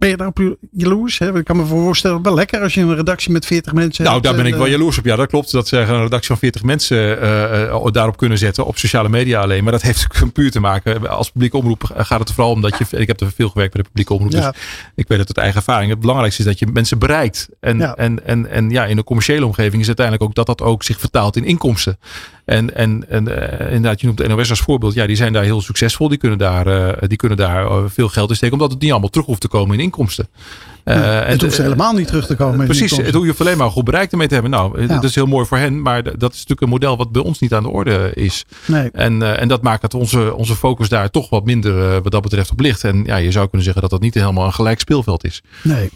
ben 0.00 0.08
je 0.08 0.16
daarop 0.16 0.56
jaloers? 0.70 1.18
Hè? 1.18 1.38
Ik 1.38 1.44
kan 1.44 1.56
me 1.56 1.64
voorstellen, 1.64 2.22
wel 2.22 2.34
lekker 2.34 2.60
als 2.60 2.74
je 2.74 2.80
een 2.80 2.94
redactie 2.94 3.32
met 3.32 3.46
40 3.46 3.72
mensen 3.72 4.04
Nou, 4.04 4.20
daar 4.20 4.34
ben 4.34 4.46
ik 4.46 4.54
wel 4.54 4.66
jaloers 4.66 4.98
op. 4.98 5.04
Ja, 5.04 5.16
dat 5.16 5.28
klopt. 5.28 5.52
Dat 5.52 5.68
ze 5.68 5.76
een 5.76 6.02
redactie 6.02 6.28
van 6.28 6.38
40 6.38 6.62
mensen 6.62 7.22
uh, 7.22 7.86
daarop 7.90 8.16
kunnen 8.16 8.38
zetten. 8.38 8.66
Op 8.66 8.78
sociale 8.78 9.08
media 9.08 9.40
alleen. 9.40 9.62
Maar 9.62 9.72
dat 9.72 9.82
heeft 9.82 10.06
puur 10.32 10.50
te 10.50 10.60
maken. 10.60 11.10
Als 11.10 11.30
publieke 11.30 11.56
omroep 11.56 11.82
gaat 11.96 12.18
het 12.18 12.28
er 12.28 12.34
vooral 12.34 12.52
om 12.52 12.60
dat 12.60 12.78
je... 12.78 12.98
Ik 12.98 13.06
heb 13.06 13.20
er 13.20 13.32
veel 13.32 13.48
gewerkt 13.48 13.72
bij 13.72 13.82
de 13.82 13.88
publieke 13.88 14.12
omroep. 14.12 14.30
Dus 14.30 14.50
ik 14.94 15.08
weet 15.08 15.18
het 15.18 15.28
uit 15.28 15.36
eigen 15.36 15.56
ervaring. 15.56 15.90
Het 15.90 16.00
belangrijkste 16.00 16.42
is 16.42 16.48
dat 16.48 16.58
je 16.58 16.66
mensen 16.66 16.98
bereikt. 16.98 17.48
En, 17.60 17.96
en, 17.96 18.26
en, 18.26 18.50
en 18.50 18.70
ja, 18.70 18.84
in 18.84 18.98
een 18.98 19.04
commerciële 19.04 19.46
omgeving 19.46 19.80
is 19.80 19.86
uiteindelijk 19.86 20.26
ook 20.26 20.34
dat 20.34 20.46
dat 20.46 20.62
ook 20.62 20.82
zich 20.82 20.98
vertaalt 21.00 21.36
in 21.36 21.44
inkomsten. 21.44 21.98
En, 22.50 22.74
en, 22.76 23.04
en 23.08 23.28
uh, 23.28 23.66
inderdaad, 23.66 24.00
je 24.00 24.06
noemt 24.06 24.18
de 24.18 24.28
NOS 24.28 24.50
als 24.50 24.60
voorbeeld. 24.60 24.94
Ja, 24.94 25.06
die 25.06 25.16
zijn 25.16 25.32
daar 25.32 25.42
heel 25.42 25.60
succesvol. 25.60 26.08
Die 26.08 26.18
kunnen 26.18 26.38
daar, 26.38 26.66
uh, 26.66 27.08
die 27.08 27.16
kunnen 27.16 27.38
daar 27.38 27.90
veel 27.90 28.08
geld 28.08 28.30
in 28.30 28.36
steken. 28.36 28.54
Omdat 28.54 28.70
het 28.70 28.80
niet 28.80 28.90
allemaal 28.90 29.08
terug 29.08 29.26
hoeft 29.26 29.40
te 29.40 29.48
komen 29.48 29.78
in 29.78 29.84
inkomsten. 29.84 30.28
Uh, 30.84 31.24
het 31.24 31.42
hoeft 31.42 31.56
helemaal 31.56 31.92
niet 31.92 32.06
terug 32.06 32.26
te 32.26 32.36
komen. 32.36 32.66
Precies, 32.66 32.96
het 32.96 33.14
hoeft 33.14 33.40
alleen 33.40 33.56
maar 33.56 33.70
goed 33.70 33.84
bereik 33.84 34.10
ermee 34.10 34.26
te 34.26 34.34
hebben. 34.34 34.52
Nou, 34.52 34.86
dat 34.86 35.04
is 35.04 35.14
heel 35.14 35.26
mooi 35.26 35.46
voor 35.46 35.58
hen, 35.58 35.82
maar 35.82 36.02
dat 36.02 36.32
is 36.32 36.38
natuurlijk 36.38 36.60
een 36.60 36.68
model 36.68 36.96
wat 36.96 37.12
bij 37.12 37.22
ons 37.22 37.38
niet 37.38 37.54
aan 37.54 37.62
de 37.62 37.68
orde 37.68 38.10
is. 38.14 38.44
Nee. 38.66 38.90
En, 38.90 39.20
uh, 39.20 39.40
en 39.40 39.48
dat 39.48 39.62
maakt 39.62 39.82
dat 39.82 39.94
onze, 39.94 40.34
onze 40.34 40.56
focus 40.56 40.88
daar 40.88 41.10
toch 41.10 41.30
wat 41.30 41.44
minder 41.44 41.76
uh, 41.76 41.92
wat 41.92 42.12
dat 42.12 42.22
betreft 42.22 42.50
op 42.50 42.60
ligt. 42.60 42.84
En 42.84 43.04
ja, 43.04 43.16
je 43.16 43.30
zou 43.30 43.44
kunnen 43.44 43.64
zeggen 43.64 43.82
dat 43.82 43.90
dat 43.90 44.00
niet 44.00 44.14
helemaal 44.14 44.46
een 44.46 44.52
gelijk 44.52 44.80
speelveld 44.80 45.24
is. 45.24 45.42
Nee, 45.62 45.90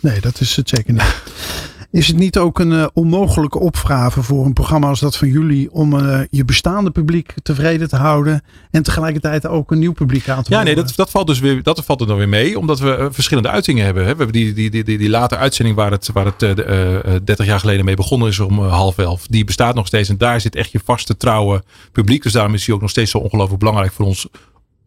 nee 0.00 0.20
dat 0.20 0.40
is 0.40 0.56
het 0.56 0.68
zeker 0.68 0.92
niet. 0.92 1.22
Is 1.96 2.06
het 2.06 2.16
niet 2.16 2.38
ook 2.38 2.58
een 2.58 2.72
uh, 2.72 2.86
onmogelijke 2.92 3.58
opgave 3.58 4.22
voor 4.22 4.44
een 4.44 4.52
programma 4.52 4.88
als 4.88 5.00
dat 5.00 5.16
van 5.16 5.28
jullie 5.28 5.72
om 5.72 5.94
uh, 5.94 6.20
je 6.30 6.44
bestaande 6.44 6.90
publiek 6.90 7.34
tevreden 7.42 7.88
te 7.88 7.96
houden 7.96 8.42
en 8.70 8.82
tegelijkertijd 8.82 9.46
ook 9.46 9.70
een 9.70 9.78
nieuw 9.78 9.92
publiek 9.92 10.28
aan 10.28 10.42
te 10.42 10.50
Ja, 10.50 10.62
nee, 10.62 10.74
dat, 10.74 10.92
dat 10.96 11.10
valt 11.10 11.26
dus 11.26 11.38
weer, 11.38 11.62
dat 11.62 11.84
valt 11.84 12.00
er 12.00 12.06
dan 12.06 12.16
weer 12.16 12.28
mee, 12.28 12.58
omdat 12.58 12.78
we 12.78 12.96
uh, 12.98 13.06
verschillende 13.10 13.48
uitingen 13.48 13.84
hebben. 13.84 14.02
Hè. 14.02 14.10
We 14.10 14.16
hebben 14.16 14.32
die, 14.32 14.52
die, 14.52 14.70
die, 14.70 14.84
die, 14.84 14.98
die 14.98 15.10
late 15.10 15.36
uitzending 15.36 15.76
waar 15.76 15.90
het, 15.90 16.10
waar 16.12 16.24
het 16.24 16.38
30 16.38 17.46
jaar 17.46 17.60
geleden 17.60 17.84
mee 17.84 17.96
begonnen 17.96 18.28
is 18.28 18.38
om 18.38 18.58
half 18.58 18.98
elf. 18.98 19.26
Die 19.26 19.44
bestaat 19.44 19.74
nog 19.74 19.86
steeds 19.86 20.08
en 20.08 20.18
daar 20.18 20.40
zit 20.40 20.56
echt 20.56 20.72
je 20.72 20.80
vaste 20.84 21.16
trouwe 21.16 21.62
publiek. 21.92 22.22
Dus 22.22 22.32
daarom 22.32 22.54
is 22.54 22.64
die 22.64 22.74
ook 22.74 22.80
nog 22.80 22.90
steeds 22.90 23.10
zo 23.10 23.18
ongelooflijk 23.18 23.58
belangrijk 23.58 23.92
voor 23.92 24.06
ons 24.06 24.28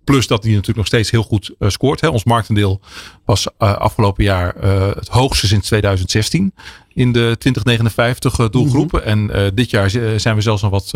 Plus 0.10 0.28
dat 0.28 0.42
die 0.42 0.52
natuurlijk 0.52 0.78
nog 0.78 0.88
steeds 0.88 1.12
heel 1.12 1.24
goed 1.24 1.52
uh, 1.60 1.70
scoort. 1.70 2.02
Hè. 2.02 2.08
Ons 2.08 2.24
marktendeel 2.24 2.82
was 3.26 3.48
uh, 3.48 3.76
afgelopen 3.76 4.24
jaar 4.24 4.56
uh, 4.64 4.88
het 4.96 5.08
hoogste 5.08 5.48
sinds 5.48 5.68
2016 5.68 6.54
in 7.00 7.12
de 7.12 7.36
2059 7.38 8.50
doelgroepen. 8.50 9.06
En 9.06 9.52
dit 9.54 9.70
jaar 9.70 9.90
zijn 10.16 10.36
we 10.36 10.42
zelfs 10.42 10.62
nog 10.62 10.72
wat 10.72 10.92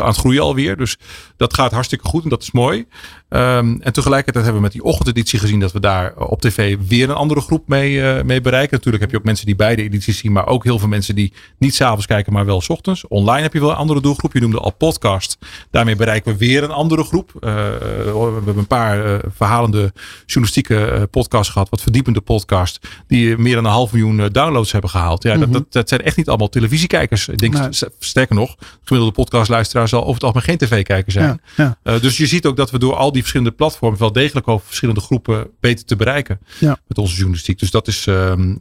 aan 0.00 0.06
het 0.06 0.16
groeien 0.16 0.42
alweer. 0.42 0.76
Dus 0.76 0.96
dat 1.36 1.54
gaat 1.54 1.72
hartstikke 1.72 2.06
goed 2.06 2.22
en 2.22 2.28
dat 2.28 2.42
is 2.42 2.50
mooi. 2.50 2.86
Um, 3.28 3.80
en 3.80 3.92
tegelijkertijd 3.92 4.44
hebben 4.44 4.54
we 4.54 4.68
met 4.68 4.72
die 4.72 4.84
ochtendeditie 4.84 5.38
gezien 5.38 5.60
dat 5.60 5.72
we 5.72 5.80
daar 5.80 6.16
op 6.16 6.40
tv 6.40 6.76
weer 6.88 7.08
een 7.08 7.14
andere 7.14 7.40
groep 7.40 7.68
mee, 7.68 8.24
mee 8.24 8.40
bereiken. 8.40 8.76
Natuurlijk 8.76 9.02
heb 9.02 9.12
je 9.12 9.18
ook 9.18 9.24
mensen 9.24 9.46
die 9.46 9.56
beide 9.56 9.82
edities 9.82 10.18
zien, 10.18 10.32
maar 10.32 10.46
ook 10.46 10.64
heel 10.64 10.78
veel 10.78 10.88
mensen 10.88 11.14
die 11.14 11.32
niet 11.58 11.74
s'avonds 11.74 12.06
kijken, 12.06 12.32
maar 12.32 12.44
wel 12.44 12.60
s 12.60 12.68
ochtends. 12.68 13.06
Online 13.08 13.42
heb 13.42 13.52
je 13.52 13.60
wel 13.60 13.70
een 13.70 13.76
andere 13.76 14.00
doelgroep. 14.00 14.32
Je 14.32 14.40
noemde 14.40 14.58
al 14.58 14.72
podcast. 14.72 15.38
Daarmee 15.70 15.96
bereiken 15.96 16.32
we 16.32 16.38
weer 16.38 16.62
een 16.62 16.70
andere 16.70 17.04
groep. 17.04 17.32
Uh, 17.34 17.40
we 17.40 18.32
hebben 18.34 18.58
een 18.58 18.66
paar 18.66 19.06
uh, 19.06 19.18
verhalende 19.34 19.92
journalistieke 20.26 21.08
podcasts 21.10 21.52
gehad, 21.52 21.68
wat 21.68 21.82
verdiepende 21.82 22.20
podcast, 22.20 22.88
die 23.06 23.38
meer 23.38 23.54
dan 23.54 23.64
een 23.64 23.70
half 23.70 23.92
miljoen 23.92 24.28
downloads 24.32 24.72
hebben 24.72 24.90
gehaald. 24.90 25.22
Ja, 25.22 25.43
-hmm. 25.50 25.62
dat, 25.62 25.72
dat, 25.72 25.88
zijn 25.88 26.00
echt 26.00 26.16
niet 26.16 26.28
allemaal 26.28 26.48
televisiekijkers. 26.48 27.28
Ik 27.28 27.38
denk, 27.38 27.52
nee. 27.52 27.68
sterker 27.98 28.34
nog, 28.34 28.56
gemiddelde 28.84 29.14
podcastluisteraar 29.16 29.88
zal 29.88 30.00
over 30.00 30.14
het 30.14 30.22
algemeen 30.22 30.44
geen 30.44 30.58
tv-kijker 30.58 31.12
zijn. 31.12 31.40
Ja, 31.56 31.78
ja. 31.84 31.98
dus 31.98 32.16
je 32.16 32.26
ziet 32.26 32.46
ook 32.46 32.56
dat 32.56 32.70
we 32.70 32.78
door 32.78 32.94
al 32.94 33.12
die 33.12 33.20
verschillende 33.20 33.52
platforms 33.52 33.98
wel 33.98 34.12
degelijk 34.12 34.48
over 34.48 34.66
verschillende 34.66 35.00
groepen 35.00 35.50
beter 35.60 35.84
te 35.84 35.96
bereiken 35.96 36.38
ja. 36.58 36.78
met 36.86 36.98
onze 36.98 37.14
journalistiek. 37.14 37.58
Dus 37.58 37.70
dat 37.70 37.88
is, 37.88 38.06
um, 38.06 38.60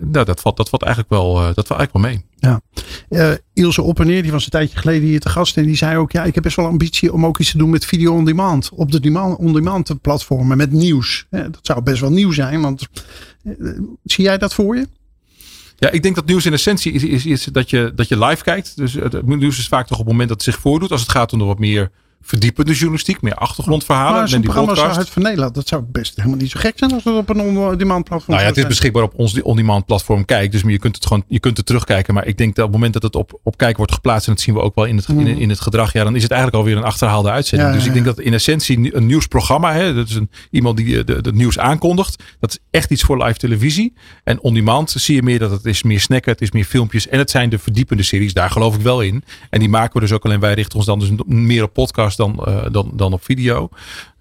nou, 0.00 0.24
dat 0.24 0.40
valt, 0.40 0.56
dat 0.56 0.68
valt 0.68 0.82
eigenlijk 0.82 1.12
wel, 1.12 1.34
dat 1.34 1.66
valt 1.66 1.80
eigenlijk 1.80 1.92
wel 1.92 2.02
mee. 2.02 2.24
Ja. 2.42 2.60
Uh, 3.08 3.32
Ilse 3.52 3.82
Oppeneer, 3.82 4.22
die 4.22 4.32
was 4.32 4.44
een 4.44 4.50
tijdje 4.50 4.78
geleden 4.78 5.08
hier 5.08 5.20
te 5.20 5.28
gast. 5.28 5.56
En 5.56 5.64
die 5.64 5.76
zei 5.76 5.96
ook, 5.96 6.12
ja, 6.12 6.24
ik 6.24 6.34
heb 6.34 6.42
best 6.42 6.56
wel 6.56 6.66
ambitie 6.66 7.12
om 7.12 7.26
ook 7.26 7.38
iets 7.38 7.50
te 7.50 7.58
doen 7.58 7.70
met 7.70 7.84
video 7.84 8.14
on 8.14 8.24
demand. 8.24 8.70
Op 8.74 8.90
de 8.90 9.36
on-demand 9.38 10.00
platformen 10.00 10.56
met 10.56 10.72
nieuws. 10.72 11.26
dat 11.30 11.58
zou 11.62 11.82
best 11.82 12.00
wel 12.00 12.10
nieuw 12.10 12.32
zijn, 12.32 12.60
want 12.60 12.88
zie 14.04 14.24
jij 14.24 14.38
dat 14.38 14.54
voor 14.54 14.76
je? 14.76 14.86
Ja, 15.82 15.90
ik 15.90 16.02
denk 16.02 16.14
dat 16.14 16.26
nieuws 16.26 16.46
in 16.46 16.52
essentie 16.52 16.92
is, 16.92 17.04
is, 17.04 17.26
is, 17.26 17.44
dat, 17.44 17.70
je, 17.70 17.92
dat 17.94 18.08
je 18.08 18.18
live 18.24 18.42
kijkt. 18.42 18.76
Dus 18.76 18.92
het 18.92 19.26
nieuws 19.26 19.58
is 19.58 19.68
vaak 19.68 19.86
toch 19.86 19.98
op 19.98 20.04
het 20.04 20.12
moment 20.12 20.28
dat 20.28 20.44
het 20.44 20.54
zich 20.54 20.62
voordoet. 20.62 20.90
Als 20.90 21.00
het 21.00 21.10
gaat 21.10 21.32
om 21.32 21.38
de 21.38 21.44
wat 21.44 21.58
meer 21.58 21.90
verdiepende 22.22 22.72
journalistiek, 22.72 23.22
meer 23.22 23.34
achtergrondverhalen. 23.34 24.18
Maar 24.18 24.28
zo'n 24.28 24.40
programma 24.40 24.74
zoals 24.74 24.96
uit 24.96 25.08
van 25.10 25.22
Nederland, 25.22 25.54
dat 25.54 25.68
zou 25.68 25.82
best 25.82 26.16
helemaal 26.16 26.38
niet 26.38 26.50
zo 26.50 26.60
gek 26.60 26.78
zijn 26.78 26.92
als 26.92 27.04
het 27.04 27.14
op 27.14 27.28
een 27.28 27.40
on-demand 27.40 28.04
platform 28.04 28.30
Nou 28.34 28.40
ja, 28.40 28.48
het 28.48 28.56
is 28.56 28.66
beschikbaar 28.66 29.02
op 29.02 29.12
ons 29.16 29.42
on-demand 29.42 29.86
platform 29.86 30.24
Kijk, 30.24 30.52
dus 30.52 30.62
je 30.66 30.78
kunt 30.78 30.94
het 30.94 31.06
gewoon, 31.06 31.24
je 31.28 31.40
kunt 31.40 31.56
het 31.56 31.66
terugkijken. 31.66 32.14
Maar 32.14 32.26
ik 32.26 32.38
denk 32.38 32.54
dat 32.54 32.64
op 32.64 32.70
het 32.70 32.80
moment 32.80 32.92
dat 32.92 33.02
het 33.02 33.16
op, 33.16 33.40
op 33.42 33.56
Kijk 33.56 33.76
wordt 33.76 33.92
geplaatst, 33.92 34.26
en 34.26 34.34
dat 34.34 34.42
zien 34.42 34.54
we 34.54 34.60
ook 34.60 34.74
wel 34.74 34.84
in 34.84 34.96
het, 34.96 35.08
in, 35.08 35.26
in, 35.26 35.48
het 35.48 35.60
gedrag, 35.60 35.92
ja, 35.92 36.04
dan 36.04 36.16
is 36.16 36.22
het 36.22 36.30
eigenlijk 36.30 36.62
alweer 36.62 36.76
een 36.76 36.88
achterhaalde 36.88 37.30
uitzending. 37.30 37.70
Ja, 37.70 37.76
dus 37.76 37.86
ik 37.86 37.92
denk 37.92 38.04
dat 38.04 38.20
in 38.20 38.32
essentie 38.32 38.96
een 38.96 39.06
nieuwsprogramma, 39.06 39.72
hè, 39.72 39.94
dat 39.94 40.08
is 40.08 40.14
een, 40.14 40.30
iemand 40.50 40.76
die 40.76 40.96
het 40.96 41.34
nieuws 41.34 41.58
aankondigt, 41.58 42.22
dat 42.40 42.50
is 42.50 42.58
echt 42.70 42.90
iets 42.90 43.02
voor 43.02 43.24
live 43.24 43.38
televisie. 43.38 43.92
En 44.24 44.40
on-demand 44.40 44.90
zie 44.90 45.14
je 45.14 45.22
meer 45.22 45.38
dat 45.38 45.50
het 45.50 45.64
is 45.64 45.82
meer 45.82 46.00
snacken, 46.00 46.32
het 46.32 46.40
is 46.40 46.50
meer 46.50 46.64
filmpjes 46.64 47.08
en 47.08 47.18
het 47.18 47.30
zijn 47.30 47.50
de 47.50 47.58
verdiepende 47.58 48.02
series, 48.02 48.32
daar 48.32 48.50
geloof 48.50 48.74
ik 48.74 48.80
wel 48.80 49.00
in. 49.00 49.24
En 49.50 49.58
die 49.58 49.68
maken 49.68 49.94
we 49.94 50.00
dus 50.00 50.12
ook 50.12 50.24
alleen, 50.24 50.40
wij 50.40 50.54
richten 50.54 50.76
ons 50.76 50.86
dan 50.86 50.98
dus 50.98 51.10
meer 51.26 51.62
op 51.62 51.72
podcast 51.72 52.11
dan, 52.16 52.44
uh, 52.48 52.66
dan 52.70 52.90
dan 52.94 53.12
op 53.12 53.24
video. 53.24 53.68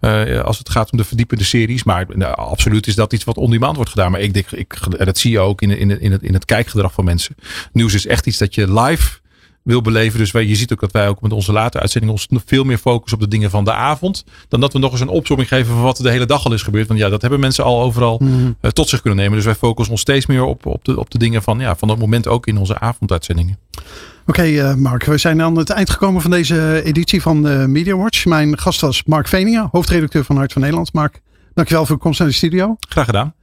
Uh, 0.02 0.42
als 0.42 0.58
het 0.58 0.70
gaat 0.70 0.92
om 0.92 0.98
de 0.98 1.04
verdiepende 1.04 1.44
series. 1.44 1.84
Maar 1.84 2.06
nou, 2.14 2.36
absoluut 2.36 2.88
is 2.88 2.96
dat 2.96 3.14
iets 3.14 3.24
wat 3.24 3.38
on-demand 3.38 3.76
wordt 3.76 3.92
gedaan. 3.92 4.12
Maar 4.12 4.20
ik 4.20 4.34
denk, 4.34 4.52
ik, 4.52 4.78
dat 5.06 5.18
zie 5.18 5.32
je 5.32 5.40
ook 5.40 5.62
in, 5.62 5.78
in, 5.78 6.02
in, 6.02 6.12
het, 6.12 6.24
in 6.24 6.34
het 6.34 6.46
kijkgedrag 6.46 6.94
van 6.94 7.06
mensen. 7.06 7.36
Nieuws 7.72 7.94
is 7.94 8.08
echt 8.08 8.28
iets 8.28 8.38
dat 8.38 8.56
je 8.56 8.74
live 8.74 9.21
wil 9.64 9.82
beleven. 9.82 10.20
Dus 10.20 10.32
wij, 10.32 10.46
je 10.46 10.56
ziet 10.56 10.74
ook 10.74 10.80
dat 10.80 10.92
wij 10.92 11.08
ook 11.08 11.22
met 11.22 11.32
onze 11.32 11.52
late 11.52 11.80
uitzendingen 11.80 12.16
ons 12.16 12.28
veel 12.46 12.64
meer 12.64 12.78
focussen 12.78 13.18
op 13.18 13.24
de 13.24 13.30
dingen 13.30 13.50
van 13.50 13.64
de 13.64 13.74
avond. 13.74 14.24
Dan 14.48 14.60
dat 14.60 14.74
we 14.74 14.80
nog 14.80 14.92
eens 14.92 15.02
een 15.02 15.08
opzomming 15.08 15.50
geven 15.50 15.74
van 15.74 15.82
wat 15.82 15.98
er 15.98 16.04
de 16.04 16.10
hele 16.10 16.26
dag 16.26 16.46
al 16.46 16.54
is 16.54 16.62
gebeurd. 16.62 16.88
Want 16.88 17.00
ja, 17.00 17.10
dat 17.10 17.22
hebben 17.22 17.40
mensen 17.40 17.64
al 17.64 17.82
overal 17.82 18.20
mm. 18.24 18.56
uh, 18.62 18.72
tot 18.72 18.90
zich 18.90 19.02
kunnen 19.02 19.20
nemen. 19.20 19.36
Dus 19.36 19.46
wij 19.46 19.56
focussen 19.56 19.92
ons 19.92 20.02
steeds 20.02 20.26
meer 20.26 20.44
op, 20.44 20.66
op, 20.66 20.86
de, 20.86 21.00
op 21.00 21.10
de 21.10 21.18
dingen 21.18 21.44
van, 21.44 21.60
ja, 21.60 21.76
van 21.76 21.88
dat 21.88 21.98
moment 21.98 22.28
ook 22.28 22.48
in 22.48 22.58
onze 22.58 22.80
avonduitzendingen. 22.80 23.58
Oké, 23.72 24.40
okay, 24.40 24.72
uh, 24.72 24.76
Mark, 24.76 25.04
we 25.04 25.18
zijn 25.18 25.42
aan 25.42 25.58
het 25.58 25.70
eind 25.70 25.90
gekomen 25.90 26.22
van 26.22 26.32
deze 26.32 26.82
editie 26.84 27.22
van 27.22 27.48
uh, 27.48 27.66
Media 27.66 27.96
Watch. 27.96 28.26
Mijn 28.26 28.58
gast 28.58 28.82
was 28.82 29.04
Mark 29.04 29.28
Venia, 29.28 29.68
hoofdredacteur 29.72 30.24
van 30.24 30.36
Hart 30.36 30.52
van 30.54 30.62
Nederland. 30.62 30.94
Mark, 30.94 31.22
dankjewel 31.54 31.86
voor 31.86 31.96
de 31.96 32.02
komst 32.02 32.20
naar 32.20 32.28
de 32.28 32.34
studio. 32.34 32.76
Graag 32.90 33.06
gedaan. 33.06 33.34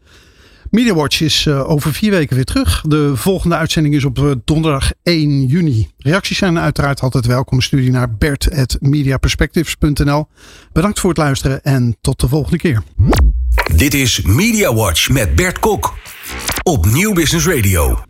Media 0.70 0.94
Watch 0.94 1.20
is 1.20 1.44
uh, 1.44 1.70
over 1.70 1.94
vier 1.94 2.10
weken 2.10 2.36
weer 2.36 2.44
terug. 2.44 2.82
De 2.86 3.16
volgende 3.16 3.56
uitzending 3.56 3.94
is 3.94 4.04
op 4.04 4.36
donderdag 4.44 4.92
1 5.02 5.46
juni. 5.46 5.88
Reacties 5.98 6.38
zijn 6.38 6.58
uiteraard 6.58 7.00
altijd 7.00 7.26
welkom. 7.26 7.60
Stuur 7.60 7.90
naar 7.90 8.14
bert.mediaperspectives.nl 8.14 10.28
Bedankt 10.72 11.00
voor 11.00 11.10
het 11.10 11.18
luisteren 11.18 11.62
en 11.62 11.96
tot 12.00 12.20
de 12.20 12.28
volgende 12.28 12.58
keer. 12.58 12.82
Dit 13.76 13.94
is 13.94 14.22
Media 14.22 14.74
Watch 14.74 15.08
met 15.08 15.34
Bert 15.34 15.58
Kok 15.58 15.94
op 16.62 16.86
Nieuw 16.86 17.12
Business 17.12 17.46
Radio. 17.46 18.06